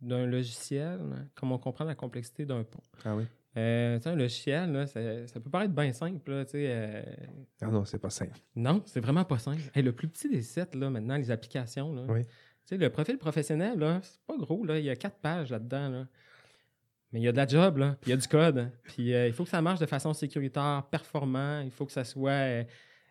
d'un 0.00 0.26
logiciel, 0.26 1.00
comme 1.34 1.52
on 1.52 1.58
comprend 1.58 1.84
la 1.84 1.94
complexité 1.94 2.44
d'un 2.46 2.64
pont. 2.64 2.82
Ah 3.04 3.16
oui. 3.16 3.24
Euh, 3.56 3.98
un 4.04 4.14
logiciel, 4.14 4.70
là, 4.70 4.86
ça, 4.86 5.26
ça, 5.26 5.40
peut 5.40 5.50
paraître 5.50 5.74
bien 5.74 5.92
simple. 5.92 6.30
Là, 6.30 6.44
euh... 6.54 7.02
Ah 7.60 7.66
non, 7.66 7.84
c'est 7.84 7.98
pas 7.98 8.10
simple. 8.10 8.38
Non, 8.54 8.82
c'est 8.86 9.00
vraiment 9.00 9.24
pas 9.24 9.38
simple. 9.38 9.60
le 9.74 9.92
plus 9.92 10.08
petit 10.08 10.28
des 10.28 10.42
sets, 10.42 10.68
là, 10.74 10.88
maintenant, 10.88 11.16
les 11.16 11.32
applications. 11.32 11.92
Là, 11.92 12.02
oui. 12.08 12.22
le 12.70 12.88
profil 12.88 13.18
professionnel, 13.18 13.78
là, 13.78 14.00
c'est 14.02 14.20
pas 14.26 14.36
gros. 14.36 14.64
Là, 14.64 14.78
il 14.78 14.84
y 14.84 14.90
a 14.90 14.94
quatre 14.94 15.18
pages 15.18 15.50
là-dedans. 15.50 15.88
Là. 15.88 16.06
Mais 17.12 17.20
il 17.20 17.24
y 17.24 17.28
a 17.28 17.32
de 17.32 17.36
la 17.36 17.46
job, 17.46 17.78
là, 17.78 17.96
puis 18.00 18.10
il 18.10 18.14
y 18.14 18.16
a 18.16 18.16
du 18.18 18.28
code. 18.28 18.70
Puis 18.84 19.12
euh, 19.12 19.26
il 19.26 19.32
faut 19.32 19.42
que 19.42 19.50
ça 19.50 19.60
marche 19.60 19.80
de 19.80 19.86
façon 19.86 20.14
sécuritaire, 20.14 20.86
performant. 20.88 21.60
Il 21.62 21.72
faut 21.72 21.86
que 21.86 21.92
ça 21.92 22.04
soit 22.04 22.64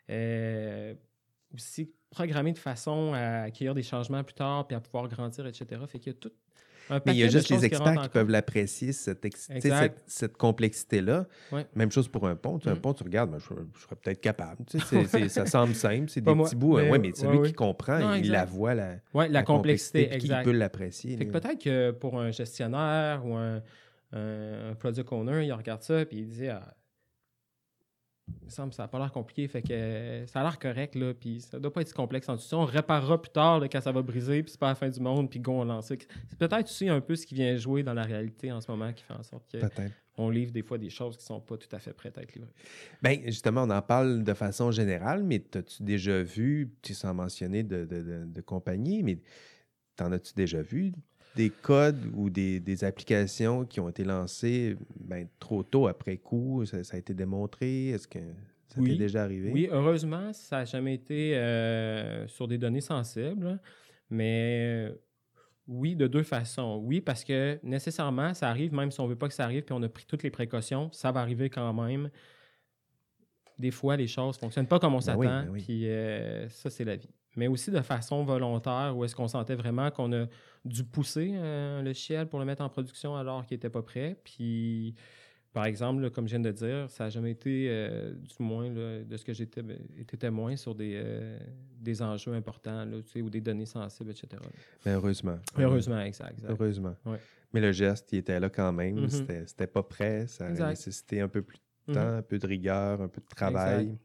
euh, 0.09 0.93
aussi 1.53 1.91
programmé 2.09 2.53
de 2.53 2.57
façon 2.57 3.11
à 3.13 3.41
accueillir 3.41 3.75
des 3.75 3.83
changements 3.83 4.23
plus 4.23 4.35
tard, 4.35 4.65
puis 4.67 4.75
à 4.77 4.79
pouvoir 4.79 5.09
grandir, 5.09 5.45
etc. 5.45 5.81
Fait 5.85 5.99
qu'il 5.99 6.13
y 6.13 6.15
a 6.15 6.19
tout 6.19 6.31
mais 6.89 7.13
il 7.13 7.17
y 7.17 7.23
a 7.23 7.27
juste 7.27 7.49
les 7.49 7.65
experts 7.65 8.01
qui, 8.01 8.09
peuvent 8.09 8.29
l'apprécier, 8.29 8.91
cette, 8.91 9.27
cette, 10.07 10.37
complexité-là. 10.37 11.25
Même 11.75 11.91
chose 11.91 12.07
pour 12.07 12.27
un 12.27 12.35
pont. 12.35 12.59
Un 12.65 12.75
mm. 12.75 12.79
pont, 12.79 12.93
tu 12.93 13.03
regardes, 13.03 13.31
ben, 13.31 13.39
je, 13.39 13.45
serais 13.45 13.95
peut-être 13.95 14.21
capable. 14.21 14.63
ça 15.29 15.45
semble 15.45 15.75
simple, 15.75 16.09
c'est 16.09 16.21
des 16.21 16.33
petits 16.33 16.55
bouts. 16.55 16.77
Oui, 16.77 16.99
mais 16.99 17.11
celui 17.13 17.47
qui 17.47 17.53
comprend, 17.53 18.13
il 18.15 18.31
la 18.31 18.45
voit, 18.45 18.73
la, 18.75 18.97
la, 19.13 19.43
complexité, 19.43 20.09
qui 20.17 20.29
peut 20.43 20.51
l'apprécier. 20.51 21.17
Peut-être 21.17 21.63
que 21.63 21.91
pour 21.91 22.19
un 22.19 22.31
gestionnaire 22.31 23.25
ou 23.25 23.35
un, 23.35 23.61
un, 24.13 24.73
product 24.77 25.11
owner, 25.11 25.45
il 25.45 25.53
regarde 25.53 25.83
ça 25.83 26.01
et 26.01 26.07
il 26.11 26.27
dit 26.27 26.47
ah, 26.47 26.63
il 28.41 28.45
me 28.45 28.49
semble 28.49 28.69
que 28.69 28.75
ça 28.75 28.83
n'a 28.83 28.87
pas 28.87 28.99
l'air 28.99 29.11
compliqué, 29.11 29.47
fait 29.47 29.61
que 29.61 30.23
ça 30.27 30.41
a 30.41 30.43
l'air 30.43 30.59
correct, 30.59 30.95
là, 30.95 31.13
puis 31.13 31.41
ça 31.41 31.59
doit 31.59 31.71
pas 31.71 31.81
être 31.81 31.87
si 31.87 31.93
complexe 31.93 32.29
en 32.29 32.37
tout 32.37 32.43
On 32.53 32.65
réparera 32.65 33.21
plus 33.21 33.31
tard 33.31 33.61
quand 33.71 33.81
ça 33.81 33.91
va 33.91 34.01
briser, 34.01 34.43
puis 34.43 34.51
c'est 34.51 34.59
pas 34.59 34.69
la 34.69 34.75
fin 34.75 34.89
du 34.89 34.99
monde, 34.99 35.29
puis 35.29 35.39
go, 35.39 35.53
on 35.53 35.65
lance 35.65 35.87
C'est 35.87 36.37
peut-être 36.37 36.65
aussi 36.65 36.89
un 36.89 37.01
peu 37.01 37.15
ce 37.15 37.25
qui 37.25 37.35
vient 37.35 37.55
jouer 37.57 37.83
dans 37.83 37.93
la 37.93 38.03
réalité 38.03 38.51
en 38.51 38.61
ce 38.61 38.69
moment 38.71 38.91
qui 38.93 39.03
fait 39.03 39.13
en 39.13 39.23
sorte 39.23 39.45
que 39.51 39.57
on 40.17 40.29
livre 40.29 40.51
des 40.51 40.63
fois 40.63 40.77
des 40.77 40.89
choses 40.89 41.15
qui 41.15 41.23
sont 41.23 41.39
pas 41.39 41.55
tout 41.57 41.73
à 41.73 41.79
fait 41.79 41.93
prêtes 41.93 42.17
à 42.17 42.21
être 42.21 42.33
livrées. 42.35 42.51
Bien, 43.01 43.19
justement, 43.25 43.63
on 43.63 43.69
en 43.69 43.81
parle 43.81 44.23
de 44.23 44.33
façon 44.33 44.69
générale, 44.69 45.23
mais 45.23 45.41
as-tu 45.55 45.81
déjà 45.83 46.21
vu, 46.21 46.73
tu 46.81 46.93
sans 46.93 47.13
mentionner 47.13 47.63
de, 47.63 47.85
de, 47.85 48.25
de 48.25 48.41
compagnie, 48.41 49.01
mais 49.01 49.19
t'en 49.95 50.11
as-tu 50.11 50.33
déjà 50.33 50.61
vu 50.61 50.91
des 51.39 51.49
codes 51.49 52.11
ou 52.15 52.29
des, 52.29 52.83
applications 52.83 53.63
qui 53.63 53.79
ont 53.79 53.87
été 53.87 54.03
lancées 54.03 54.75
ben, 54.99 55.25
trop 55.39 55.63
tôt 55.63 55.87
après 55.87 56.17
coup? 56.17 56.65
Ça, 56.65 56.77
a 56.91 56.97
été 56.97 57.13
démontré? 57.13 57.89
Est-ce 57.89 58.09
que 58.09 58.19
ça 58.67 58.81
t'est 58.81 58.97
déjà 58.97 59.23
arrivé? 59.23 59.49
Oui, 59.49 59.69
heureusement, 59.71 60.33
ça 60.33 60.57
n'a 60.57 60.65
jamais 60.65 60.95
été 60.95 61.37
euh, 61.37 62.27
sur 62.27 62.49
des 62.49 62.57
données 62.57 62.81
sensibles, 62.81 63.57
mais 64.09 64.91
oui, 65.65 65.95
de 65.95 66.07
deux 66.07 66.23
façons. 66.23 66.81
Oui, 66.83 66.99
parce 66.99 67.23
que 67.23 67.57
nécessairement, 67.63 68.33
ça 68.33 68.49
arrive, 68.49 68.73
même 68.73 68.91
si 68.91 68.99
on 68.99 69.05
ne 69.05 69.09
veut 69.09 69.17
pas 69.17 69.29
que 69.29 69.33
ça 69.33 69.45
arrive, 69.45 69.63
puis 69.63 69.73
on 69.73 69.81
a 69.81 69.87
pris 69.87 70.05
toutes 70.05 70.23
les 70.23 70.31
précautions, 70.31 70.91
ça 70.91 71.13
va 71.13 71.21
arriver 71.21 71.49
quand 71.49 71.71
même. 71.73 72.09
Des 73.57 73.71
fois, 73.71 73.95
les 73.95 74.07
choses 74.07 74.35
ne 74.35 74.39
fonctionnent 74.39 74.67
pas 74.67 74.79
comme 74.79 74.93
on 74.93 74.97
ben 74.97 75.01
s'attend, 75.01 75.21
ben 75.21 75.53
puis 75.53 75.87
euh, 75.87 76.49
ça, 76.49 76.69
c'est 76.69 76.83
la 76.83 76.97
vie 76.97 77.09
mais 77.35 77.47
aussi 77.47 77.71
de 77.71 77.81
façon 77.81 78.23
volontaire, 78.23 78.93
où 78.95 79.03
est-ce 79.05 79.15
qu'on 79.15 79.27
sentait 79.27 79.55
vraiment 79.55 79.91
qu'on 79.91 80.11
a 80.13 80.25
dû 80.65 80.83
pousser 80.83 81.31
euh, 81.33 81.81
le 81.81 81.93
ciel 81.93 82.27
pour 82.27 82.39
le 82.39 82.45
mettre 82.45 82.63
en 82.63 82.69
production 82.69 83.15
alors 83.15 83.45
qu'il 83.45 83.55
n'était 83.55 83.69
pas 83.69 83.81
prêt. 83.81 84.19
Puis, 84.23 84.95
par 85.53 85.65
exemple, 85.65 86.09
comme 86.09 86.27
je 86.27 86.31
viens 86.31 86.39
de 86.39 86.51
dire, 86.51 86.89
ça 86.89 87.05
n'a 87.05 87.09
jamais 87.09 87.31
été, 87.31 87.67
euh, 87.69 88.13
du 88.13 88.43
moins 88.43 88.69
de 88.69 89.17
ce 89.17 89.23
que 89.23 89.33
j'étais 89.33 89.61
ben, 89.61 89.77
été 89.97 90.17
témoin 90.17 90.55
sur 90.55 90.75
des, 90.75 90.93
euh, 90.95 91.39
des 91.79 92.01
enjeux 92.01 92.33
importants 92.33 92.85
là, 92.85 92.97
ou 93.15 93.29
des 93.29 93.41
données 93.41 93.65
sensibles, 93.65 94.11
etc. 94.11 94.41
Mais 94.85 94.93
heureusement. 94.93 95.39
heureusement, 95.57 96.01
exact. 96.01 96.39
Heureusement. 96.47 96.95
Mais 97.53 97.61
le 97.61 97.71
geste, 97.71 98.11
il 98.11 98.19
était 98.19 98.39
là 98.39 98.49
quand 98.49 98.71
même. 98.71 99.05
Mm-hmm. 99.05 99.47
C'était 99.47 99.67
pas 99.67 99.81
prêt. 99.81 100.27
Ça 100.27 100.47
a 100.47 100.69
nécessité 100.69 101.21
un 101.21 101.27
peu 101.27 101.41
plus 101.41 101.57
de 101.87 101.93
temps, 101.93 101.99
mm-hmm. 101.99 102.17
un 102.17 102.21
peu 102.21 102.37
de 102.37 102.47
rigueur, 102.47 103.01
un 103.01 103.07
peu 103.07 103.21
de 103.21 103.27
travail. 103.27 103.97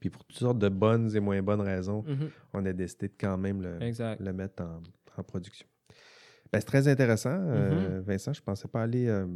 Puis 0.00 0.08
pour 0.08 0.24
toutes 0.24 0.38
sortes 0.38 0.58
de 0.58 0.68
bonnes 0.68 1.14
et 1.14 1.20
moins 1.20 1.40
bonnes 1.42 1.60
raisons, 1.60 2.02
mhm. 2.06 2.30
on 2.54 2.64
a 2.64 2.72
décidé 2.72 3.08
de 3.08 3.14
quand 3.20 3.36
même 3.36 3.62
le, 3.62 3.78
le 3.78 4.32
mettre 4.32 4.62
en, 4.62 5.22
production. 5.22 5.66
Ben, 6.50 6.60
c'est 6.60 6.66
très 6.66 6.88
intéressant. 6.88 7.36
Euh, 7.38 7.98
mhm. 7.98 8.04
Vincent, 8.04 8.32
je 8.32 8.40
ne 8.40 8.44
pensais 8.44 8.66
pas 8.66 8.82
aller 8.82 9.06
euh, 9.06 9.26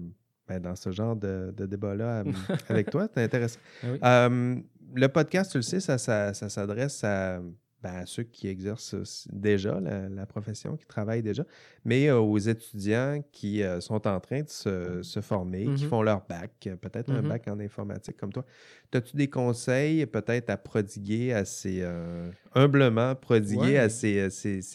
ben, 0.48 0.60
dans 0.60 0.74
ce 0.74 0.90
genre 0.90 1.14
de, 1.14 1.52
débat-là 1.58 2.24
avec 2.70 2.90
toi. 2.90 3.06
C'est 3.12 3.22
intéressant. 3.22 3.60
Ah 4.00 4.26
euh, 4.26 4.56
le 4.94 5.08
podcast, 5.08 5.52
tu 5.52 5.58
le 5.58 5.62
sais, 5.62 5.80
ça 5.80 5.98
s'adresse 6.32 7.04
à 7.04 7.40
ben, 7.84 7.96
à 7.96 8.06
ceux 8.06 8.22
qui 8.22 8.48
exercent 8.48 9.28
déjà 9.30 9.78
la, 9.78 10.24
profession, 10.24 10.74
qui 10.74 10.86
travaillent 10.86 11.22
déjà, 11.22 11.44
mais 11.84 12.08
euh, 12.08 12.18
aux 12.18 12.38
étudiants 12.38 13.22
qui 13.30 13.62
euh, 13.62 13.78
sont 13.82 14.06
en 14.06 14.20
train 14.20 14.40
de 14.40 14.48
se, 14.48 15.20
former, 15.20 15.64
qui 15.64 15.84
mm-hmm. 15.84 15.88
font 15.88 16.00
leur 16.00 16.22
bac, 16.26 16.66
peut-être 16.80 17.12
un 17.12 17.20
mm-hmm. 17.20 17.28
bac 17.28 17.48
en 17.48 17.60
informatique 17.60 18.16
comme 18.16 18.32
toi. 18.32 18.46
As-tu 18.94 19.16
des 19.18 19.28
conseils 19.28 20.06
peut-être 20.06 20.48
à 20.48 20.56
prodiguer 20.56 21.34
à 21.34 21.44
ces, 21.44 21.80
euh, 21.82 22.30
humblement 22.54 23.14
prodiguer 23.16 23.76
à 23.76 23.90
ces, 23.90 24.30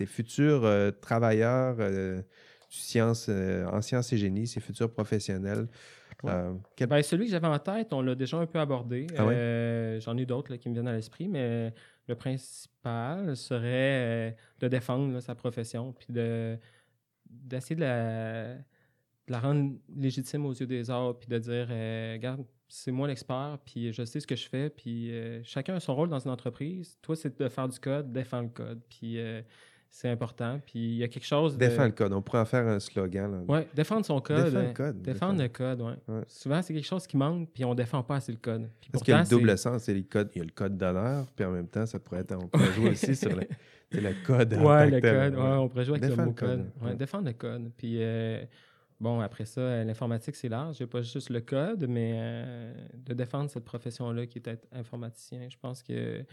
futurs 0.05 0.69
travailleurs 1.01 1.77
en 1.79 2.21
sciences 2.69 3.27
et 4.13 4.17
génie, 4.17 4.45
ces 4.45 4.59
futurs 4.59 4.91
professionnels? 4.91 5.67
Ben, 6.21 7.01
celui 7.01 7.25
que 7.25 7.31
j'avais 7.31 7.47
en 7.47 7.57
tête, 7.57 7.91
on 7.91 8.01
l'a 8.01 8.13
déjà 8.13 8.37
un 8.37 8.45
peu 8.45 8.59
abordé. 8.59 9.07
Ah 9.17 9.23
j'en 9.99 10.15
ai 10.15 10.25
d'autres 10.27 10.53
qui 10.57 10.69
me 10.69 10.75
viennent 10.75 10.87
à 10.87 10.93
l'esprit, 10.93 11.27
mais 11.27 11.73
le 12.09 12.15
principal 12.15 13.37
serait 13.37 14.29
euh, 14.29 14.31
de 14.59 14.67
défendre 14.67 15.19
sa 15.21 15.35
profession, 15.35 15.93
puis 15.93 16.07
de 16.09 16.57
d'essayer 17.29 17.75
de 17.75 17.83
la 19.27 19.39
rendre 19.39 19.75
légitime 19.95 20.47
aux 20.47 20.53
yeux 20.53 20.65
des 20.65 20.89
autres, 20.89 21.19
puis 21.19 21.29
de 21.29 21.37
dire, 21.37 21.67
euh, 21.69 22.13
regarde, 22.13 22.43
c'est 22.67 22.91
moi 22.91 23.07
l'expert, 23.07 23.59
puis 23.63 23.93
je 23.93 24.03
sais 24.03 24.19
ce 24.19 24.25
que 24.25 24.35
je 24.35 24.49
fais, 24.49 24.71
puis 24.71 25.11
euh, 25.11 25.41
chacun 25.43 25.75
a 25.75 25.79
son 25.79 25.95
rôle 25.95 26.09
dans 26.09 26.17
une 26.17 26.31
entreprise. 26.31 26.97
Toi, 27.03 27.15
c'est 27.15 27.39
de 27.39 27.47
faire 27.47 27.69
du 27.69 27.79
code, 27.79 28.11
défendre 28.11 28.45
le 28.45 28.53
code, 28.53 28.81
puis 28.89 29.19
c'est 29.91 30.09
important. 30.09 30.59
Puis 30.65 30.79
il 30.79 30.95
y 30.97 31.03
a 31.03 31.07
quelque 31.07 31.25
chose 31.25 31.57
de... 31.57 31.59
Défendre 31.59 31.87
le 31.87 31.91
code. 31.93 32.13
On 32.13 32.21
pourrait 32.21 32.39
en 32.39 32.45
faire 32.45 32.67
un 32.67 32.79
slogan. 32.79 33.43
Ouais, 33.47 33.67
défendre 33.73 34.05
son 34.05 34.21
code. 34.21 34.45
Défendre 34.45 34.59
le 34.59 34.69
hein. 34.69 34.73
code. 34.73 35.01
Défendre 35.01 35.41
le 35.41 35.47
code, 35.49 35.81
ouais. 35.81 35.93
Ouais. 36.07 36.21
Souvent, 36.27 36.61
c'est 36.61 36.73
quelque 36.73 36.85
chose 36.85 37.07
qui 37.07 37.17
manque, 37.17 37.49
puis 37.53 37.65
on 37.65 37.73
défend 37.73 38.03
pas 38.03 38.17
assez 38.17 38.31
le 38.31 38.37
code. 38.37 38.69
Puis 38.79 38.91
Parce 38.91 39.03
qu'il 39.03 39.13
y 39.13 39.17
a 39.17 39.23
le 39.23 39.27
double 39.27 39.57
sens. 39.57 39.83
c'est 39.83 39.93
les 39.93 40.03
codes. 40.03 40.29
Il 40.35 40.39
y 40.39 40.41
a 40.41 40.45
le 40.45 40.51
code 40.51 40.77
d'honneur, 40.77 41.25
puis 41.35 41.45
en 41.45 41.51
même 41.51 41.67
temps, 41.67 41.85
ça 41.85 41.99
pourrait 41.99 42.21
être. 42.21 42.35
On 42.35 42.47
pourrait 42.47 42.73
jouer 42.73 42.89
aussi 42.91 43.15
sur 43.15 43.35
le, 43.35 43.47
c'est 43.91 44.01
le 44.01 44.13
code. 44.25 44.49
tant 44.51 44.85
le 44.85 45.01
code. 45.01 45.35
Ouais, 45.35 45.57
on 45.57 45.69
pourrait 45.69 45.85
jouer 45.85 45.97
avec 45.97 46.09
Défendre 46.09 46.21
le 46.21 46.25
mot 46.25 46.31
le 46.31 46.33
code, 46.33 46.71
code. 46.73 46.87
Ouais. 46.87 46.95
Défendre 46.95 47.25
le 47.25 47.33
code. 47.33 47.71
Puis, 47.75 47.97
euh, 47.99 48.43
bon, 48.99 49.19
après 49.19 49.45
ça, 49.45 49.61
euh, 49.61 49.83
l'informatique, 49.83 50.35
c'est 50.35 50.49
large. 50.49 50.77
Il 50.79 50.83
n'y 50.83 50.89
a 50.89 50.91
pas 50.91 51.01
juste 51.01 51.29
le 51.29 51.41
code, 51.41 51.87
mais 51.89 52.13
euh, 52.15 52.73
de 52.93 53.13
défendre 53.13 53.49
cette 53.49 53.65
profession-là 53.65 54.27
qui 54.27 54.37
est 54.37 54.47
être 54.47 54.67
informaticien, 54.71 55.49
je 55.49 55.57
pense 55.59 55.81
que 55.81 56.23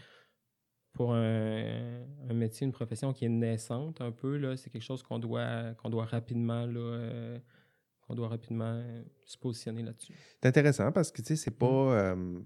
pour 0.97 1.13
un, 1.13 2.01
un 2.29 2.33
métier, 2.33 2.65
une 2.65 2.73
profession 2.73 3.13
qui 3.13 3.25
est 3.25 3.29
naissante 3.29 4.01
un 4.01 4.11
peu, 4.11 4.37
là, 4.37 4.57
c'est 4.57 4.69
quelque 4.69 4.81
chose 4.83 5.03
qu'on 5.03 5.19
doit, 5.19 5.73
qu'on 5.75 5.89
doit 5.89 6.05
rapidement, 6.05 6.65
là, 6.65 6.79
euh, 6.79 7.39
qu'on 8.01 8.15
doit 8.15 8.27
rapidement 8.29 8.73
euh, 8.83 9.03
se 9.23 9.37
positionner 9.37 9.83
là-dessus. 9.83 10.13
C'est 10.41 10.47
intéressant 10.49 10.91
parce 10.91 11.11
que 11.11 11.21
tu 11.21 11.27
sais, 11.27 11.35
c'est 11.35 11.51
Mm. 11.55 11.57
pas. 11.59 11.67
euh, 12.01 12.39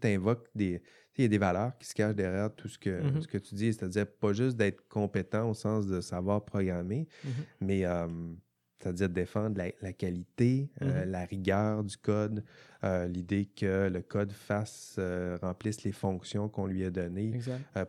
tu 0.00 0.06
invoques 0.08 0.48
des. 0.54 0.82
Il 1.16 1.22
y 1.22 1.24
a 1.26 1.28
des 1.28 1.38
valeurs 1.38 1.78
qui 1.78 1.86
se 1.86 1.94
cachent 1.94 2.16
derrière 2.16 2.52
tout 2.54 2.66
ce 2.68 2.78
que, 2.78 3.00
Mhm. 3.00 3.20
ce 3.22 3.28
que 3.28 3.38
tu 3.38 3.54
dis, 3.54 3.72
c'est-à-dire 3.72 4.06
pas 4.10 4.32
juste 4.32 4.56
d'être 4.56 4.86
compétent 4.88 5.48
au 5.48 5.54
sens 5.54 5.86
de 5.86 6.00
savoir 6.00 6.44
programmer, 6.44 7.06
Mhm. 7.24 7.30
mais 7.60 7.84
c'est-à-dire 8.84 9.08
défendre 9.08 9.56
la, 9.58 9.70
la 9.80 9.92
qualité, 9.92 10.68
euh, 10.82 11.04
Mhm. 11.04 11.10
la 11.10 11.24
rigueur 11.24 11.84
du 11.84 11.96
code, 11.96 12.44
euh, 12.84 13.06
l'idée 13.06 13.46
que 13.46 13.88
le 13.88 14.02
code 14.02 14.30
fasse, 14.32 14.96
euh, 14.98 15.38
remplisse 15.40 15.82
les 15.84 15.92
fonctions 15.92 16.48
qu'on 16.50 16.66
lui 16.66 16.84
a 16.84 16.90
données, 16.90 17.32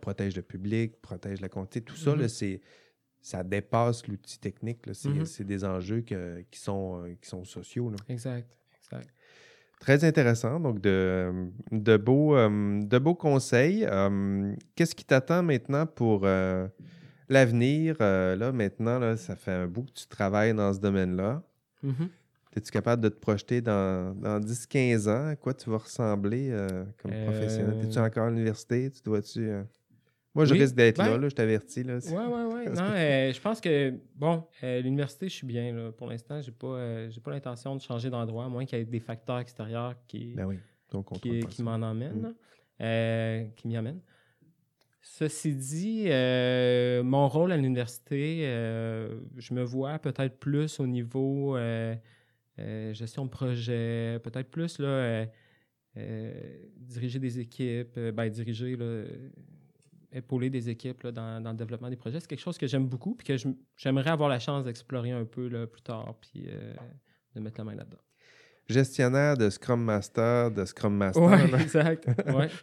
protège 0.01 0.35
le 0.37 0.41
public, 0.41 1.01
protège 1.01 1.41
la 1.41 1.49
quantité. 1.49 1.81
Tout 1.81 1.97
ça, 1.97 2.15
Mhm. 2.15 2.27
c'est, 2.29 2.61
ça 3.21 3.43
dépasse 3.43 4.07
l'outil 4.07 4.39
technique. 4.39 4.79
C'est, 4.93 5.09
Mhm. 5.09 5.25
c'est 5.25 5.43
des 5.43 5.65
enjeux 5.65 6.01
que- 6.01 6.43
qui, 6.49 6.59
sont, 6.59 7.03
qui 7.21 7.27
sont 7.27 7.43
sociaux. 7.43 7.89
là. 7.89 7.97
Exact. 8.07 8.47
Exact. 8.81 9.09
Très 9.81 10.03
intéressant. 10.05 10.59
Donc, 10.61 10.79
de, 10.79 11.49
de, 11.71 11.97
beaux, 11.97 12.35
de 12.37 12.97
beaux 12.97 13.13
conseils. 13.15 13.85
Qu'est-ce 14.75 14.95
qui 14.95 15.03
t'attend 15.05 15.43
maintenant 15.43 15.85
pour 15.85 16.25
l'avenir? 17.29 17.95
Euh, 18.01 18.35
là, 18.35 18.51
maintenant, 18.51 18.99
là, 18.99 19.17
ça 19.17 19.35
fait 19.35 19.51
un 19.51 19.67
bout 19.67 19.83
que 19.83 19.93
tu 19.93 20.07
travailles 20.07 20.53
dans 20.53 20.73
ce 20.73 20.79
domaine-là. 20.79 21.41
Mhm. 21.83 22.09
Es-tu 22.55 22.71
capable 22.71 23.01
de 23.03 23.09
te 23.09 23.19
projeter 23.19 23.59
dans, 23.61 24.15
dans 24.15 24.39
10-15 24.39 25.07
ans? 25.09 25.27
À 25.27 25.35
quoi 25.35 25.53
tu 25.53 25.69
vas 25.69 25.77
ressembler 25.77 26.49
euh, 26.51 26.85
comme 27.01 27.11
Euh, 27.13 27.25
professionnel? 27.25 27.75
Es-tu 27.83 27.99
encore 27.99 28.27
à 28.27 28.29
l'université? 28.29 28.89
Tu 28.91 29.01
dois-tu. 29.03 29.51
Moi, 30.33 30.45
je 30.45 30.53
Oui, 30.53 30.59
risque 30.61 30.75
d'être 30.75 30.97
là, 30.97 31.11
ben- 31.11 31.17
là, 31.21 31.29
je 31.29 31.35
t'avertis. 31.35 31.83
Là. 31.83 31.95
Ouais, 31.97 32.53
ouais. 32.53 32.65
Parce 32.65 32.79
Non, 32.79 32.87
je 33.33 33.41
pense 33.41 33.59
que, 33.61 33.93
bon, 34.15 34.43
l'université, 34.61 35.27
je 35.29 35.33
suis 35.33 35.47
bien. 35.47 35.73
Là. 35.73 35.91
Pour 35.91 36.07
l'instant, 36.07 36.41
j'ai 36.41 36.51
pas, 36.51 36.67
euh, 36.67 37.09
j'ai 37.09 37.19
pas 37.21 37.31
l'intention 37.31 37.75
de 37.75 37.81
changer 37.81 38.09
d'endroit, 38.09 38.45
à 38.45 38.49
moins 38.49 38.65
qu'il 38.65 38.79
y 38.79 38.81
ait 38.81 38.85
des 38.85 38.99
facteurs 38.99 39.39
extérieurs 39.39 39.95
qui, 40.07 40.33
Ben 40.35 40.45
oui. 40.45 40.59
Qui, 41.21 41.39
pas 41.41 41.63
m'en 41.77 41.85
emmènent, 41.87 42.21
Mm. 42.21 42.23
là. 42.23 43.43
Qui 43.57 43.67
m'y 43.67 43.75
amènent. 43.77 43.99
Ceci 45.07 45.53
dit, 45.53 46.05
euh, 46.07 47.03
mon 47.03 47.27
rôle 47.27 47.51
à 47.51 47.57
l'université, 47.57 48.39
euh, 48.45 49.19
je 49.37 49.53
me 49.53 49.61
vois 49.63 49.99
peut-être 49.99 50.39
plus 50.39 50.79
au 50.79 50.87
niveau 50.87 51.55
euh, 51.55 51.95
gestion 52.57 53.25
de 53.25 53.29
projet, 53.29 54.19
peut-être 54.23 54.49
plus 54.49 54.79
là, 54.79 55.27
diriger 56.75 57.19
des 57.19 57.39
équipes, 57.39 57.99
ben, 57.99 58.29
diriger, 58.29 58.75
là, 58.75 59.03
épauler 60.11 60.49
des 60.49 60.69
équipes 60.69 61.03
là, 61.03 61.11
dans, 61.11 61.39
dans 61.39 61.51
le 61.51 61.57
développement 61.57 61.91
des 61.91 61.97
projets. 61.97 62.19
C'est 62.19 62.27
quelque 62.27 62.41
chose 62.41 62.57
que 62.57 62.65
j'aime 62.65 62.87
beaucoup 62.87 63.13
puis 63.13 63.27
que 63.27 63.35
j'aimerais 63.77 64.09
avoir 64.09 64.27
la 64.27 64.39
chance 64.39 64.65
d'explorer 64.65 65.11
un 65.11 65.25
peu 65.25 65.47
là, 65.49 65.67
plus 65.67 65.83
tard 65.83 66.15
puis 66.19 66.47
de 67.35 67.39
mettre 67.39 67.59
la 67.59 67.63
main 67.63 67.75
là-dedans. 67.75 68.01
Gestionnaire 68.67 69.37
de 69.37 69.51
Scrum 69.51 69.83
Master, 69.83 70.49
de 70.49 70.65
Scrum 70.65 70.97
Master. 70.97 71.23
Oui, 71.23 71.61
exact. 71.61 72.07
Ouais. 72.25 72.49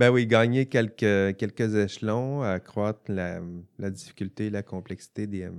Ben 0.00 0.10
oui, 0.10 0.26
gagner 0.26 0.64
quelques, 0.66 1.36
quelques 1.36 1.74
échelons, 1.74 2.40
accroître 2.42 3.02
la, 3.12 3.42
la 3.78 3.90
difficulté, 3.90 4.48
la 4.48 4.62
complexité 4.62 5.26
des, 5.26 5.42
euh, 5.42 5.52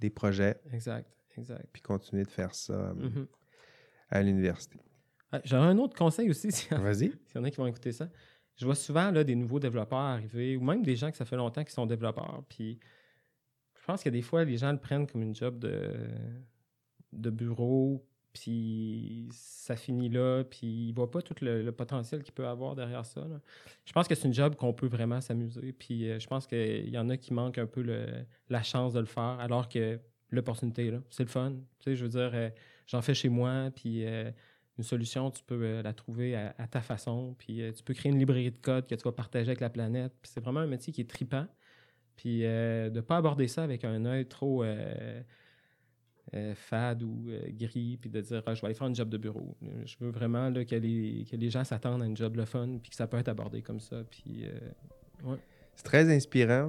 des 0.00 0.08
projets, 0.08 0.60
Exact, 0.72 1.10
exact. 1.36 1.66
puis 1.72 1.82
continuer 1.82 2.22
de 2.22 2.30
faire 2.30 2.54
ça 2.54 2.74
euh, 2.74 2.94
Mhm. 2.94 3.26
à 4.08 4.22
l'université. 4.22 4.78
J'aurais 5.44 5.66
un 5.66 5.78
autre 5.78 5.96
conseil 5.96 6.30
aussi, 6.30 6.52
s'il 6.52 6.70
y 6.72 6.74
en- 6.76 6.82
Vas-y. 6.82 7.10
s'il 7.26 7.34
y 7.34 7.38
en 7.38 7.44
a 7.44 7.50
qui 7.50 7.56
vont 7.56 7.66
écouter 7.66 7.90
ça. 7.90 8.08
Je 8.56 8.64
vois 8.66 8.76
souvent 8.76 9.10
là, 9.10 9.24
des 9.24 9.34
nouveaux 9.34 9.58
développeurs 9.58 9.98
arriver, 9.98 10.56
ou 10.56 10.62
même 10.62 10.82
des 10.84 10.94
gens 10.94 11.10
que 11.10 11.16
ça 11.16 11.24
fait 11.24 11.36
longtemps 11.36 11.64
qu'ils 11.64 11.72
sont 11.72 11.86
développeurs. 11.86 12.44
Puis 12.48 12.78
je 13.80 13.84
pense 13.84 14.04
que 14.04 14.10
des 14.10 14.22
fois, 14.22 14.44
les 14.44 14.58
gens 14.58 14.70
le 14.70 14.78
prennent 14.78 15.08
comme 15.08 15.22
une 15.22 15.34
job 15.34 15.58
de, 15.58 15.96
de 17.12 17.30
bureau, 17.30 18.06
puis 18.32 19.28
ça 19.32 19.76
finit 19.76 20.08
là, 20.08 20.44
puis 20.44 20.66
ils 20.66 20.90
ne 20.90 20.94
voient 20.94 21.10
pas 21.10 21.22
tout 21.22 21.34
le, 21.42 21.70
potentiel 21.70 22.22
qu'il 22.22 22.32
peut 22.32 22.46
avoir 22.46 22.74
derrière 22.74 23.04
ça. 23.04 23.26
Je 23.84 23.92
pense 23.92 24.08
que 24.08 24.14
c'est 24.14 24.26
une 24.26 24.34
job 24.34 24.56
qu'on 24.56 24.72
peut 24.72 24.86
vraiment 24.86 25.20
s'amuser. 25.20 25.72
Puis 25.72 26.08
euh, 26.08 26.18
je 26.18 26.26
pense 26.26 26.46
qu'il 26.46 26.88
y 26.88 26.98
en 26.98 27.08
a 27.10 27.16
qui 27.16 27.34
manquent 27.34 27.58
un 27.58 27.66
peu 27.66 27.82
le- 27.82 28.24
la 28.48 28.62
chance 28.62 28.94
de 28.94 29.00
le 29.00 29.06
faire, 29.06 29.38
alors 29.40 29.68
que 29.68 30.00
l'opportunité, 30.30 30.90
là, 30.90 30.98
c'est 31.10 31.24
le 31.24 31.28
fun. 31.28 31.52
Tu 31.80 31.84
sais, 31.84 31.96
je 31.96 32.02
veux 32.04 32.10
dire, 32.10 32.30
euh, 32.32 32.48
j'en 32.86 33.02
fais 33.02 33.14
chez 33.14 33.28
moi, 33.28 33.70
puis 33.74 34.06
euh, 34.06 34.30
une 34.78 34.84
solution, 34.84 35.30
tu 35.30 35.42
peux 35.44 35.82
la 35.82 35.92
trouver 35.92 36.34
à, 36.34 36.66
ta 36.66 36.80
façon, 36.80 37.34
puis 37.38 37.62
tu 37.76 37.82
peux 37.82 37.92
créer 37.92 38.10
une 38.10 38.18
librairie 38.18 38.50
de 38.50 38.56
code 38.56 38.86
que 38.86 38.94
tu 38.94 39.02
vas 39.04 39.12
partager 39.12 39.48
avec 39.48 39.60
la 39.60 39.68
planète. 39.68 40.14
Puis 40.22 40.32
c'est 40.32 40.40
vraiment 40.40 40.60
un 40.60 40.66
métier 40.66 40.92
qui 40.94 41.02
est 41.02 41.10
tripant. 41.10 41.46
Puis 42.16 42.40
de 42.40 42.90
ne 42.90 43.00
pas 43.02 43.18
aborder 43.18 43.48
ça 43.48 43.62
avec 43.62 43.84
un 43.84 44.06
œil 44.06 44.26
trop 44.26 44.64
euh, 46.34 46.54
fade 46.54 47.02
ou 47.02 47.24
euh, 47.28 47.40
gris, 47.58 47.98
puis 48.00 48.08
de 48.10 48.20
dire 48.20 48.42
Ah, 48.46 48.54
je 48.54 48.60
vais 48.60 48.66
aller 48.66 48.74
faire 48.74 48.86
un 48.88 48.94
job 48.94 49.08
de 49.08 49.18
bureau. 49.18 49.56
Je 49.84 49.96
veux 50.00 50.10
vraiment 50.10 50.48
là, 50.50 50.64
que, 50.64 50.74
les, 50.76 51.26
que 51.30 51.36
les 51.36 51.50
gens 51.50 51.64
s'attendent 51.64 52.02
à 52.02 52.06
une 52.06 52.16
job 52.16 52.36
le 52.36 52.44
fun, 52.44 52.78
puis 52.80 52.90
que 52.90 52.96
ça 52.96 53.06
peut 53.06 53.18
être 53.18 53.28
abordé 53.28 53.60
comme 53.62 53.80
ça. 53.80 53.96
Puis 54.10 54.44
euh, 54.44 55.34
C'est 55.74 55.84
très 55.84 56.14
inspirant, 56.14 56.68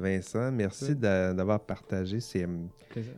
Vincent. 0.00 0.52
Merci 0.52 0.94
d'avoir 0.94 1.60
partagé 1.60 2.20
ces, 2.20 2.46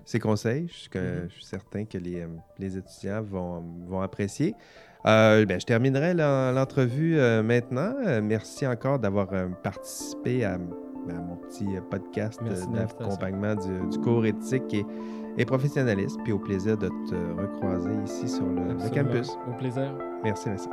ces 0.05 0.18
conseils. 0.18 0.68
Je 0.68 0.72
suis, 0.74 0.89
que- 0.91 0.99
Mhm. 0.99 1.28
je 1.28 1.35
suis 1.35 1.45
certain 1.45 1.85
que 1.85 1.99
les, 1.99 2.24
les 2.59 2.76
étudiants 2.78 3.22
vont, 3.22 3.61
vont 3.87 4.01
apprécier. 4.01 4.55
Euh, 5.07 5.45
ben, 5.45 5.61
je 5.61 5.66
terminerai 5.66 6.14
l'en- 6.14 6.51
l'entrevue 6.53 7.18
euh, 7.18 7.43
maintenant. 7.43 7.95
Euh, 8.07 8.22
merci 8.22 8.66
encore 8.66 8.99
d'avoir 8.99 9.28
participé 9.62 10.45
à, 10.45 10.55
à 10.55 10.59
mon 10.59 11.37
petit 11.37 11.66
podcast 11.91 12.41
d'accompagnement 12.72 13.55
du, 13.55 13.91
du 13.91 13.99
cours 13.99 14.24
éthique 14.24 14.72
et, 14.72 14.87
et 15.39 15.45
professionnalisme. 15.45 16.20
Puis 16.24 16.32
au 16.32 16.39
plaisir 16.39 16.76
de 16.76 16.89
te 16.89 17.41
recroiser 17.41 17.91
ici 18.05 18.28
sur 18.28 18.45
le- 18.47 18.74
le 18.74 18.91
campus. 18.95 19.30
Au 19.49 19.53
plaisir. 19.57 19.93
Merci, 20.22 20.49
Vincent. 20.49 20.70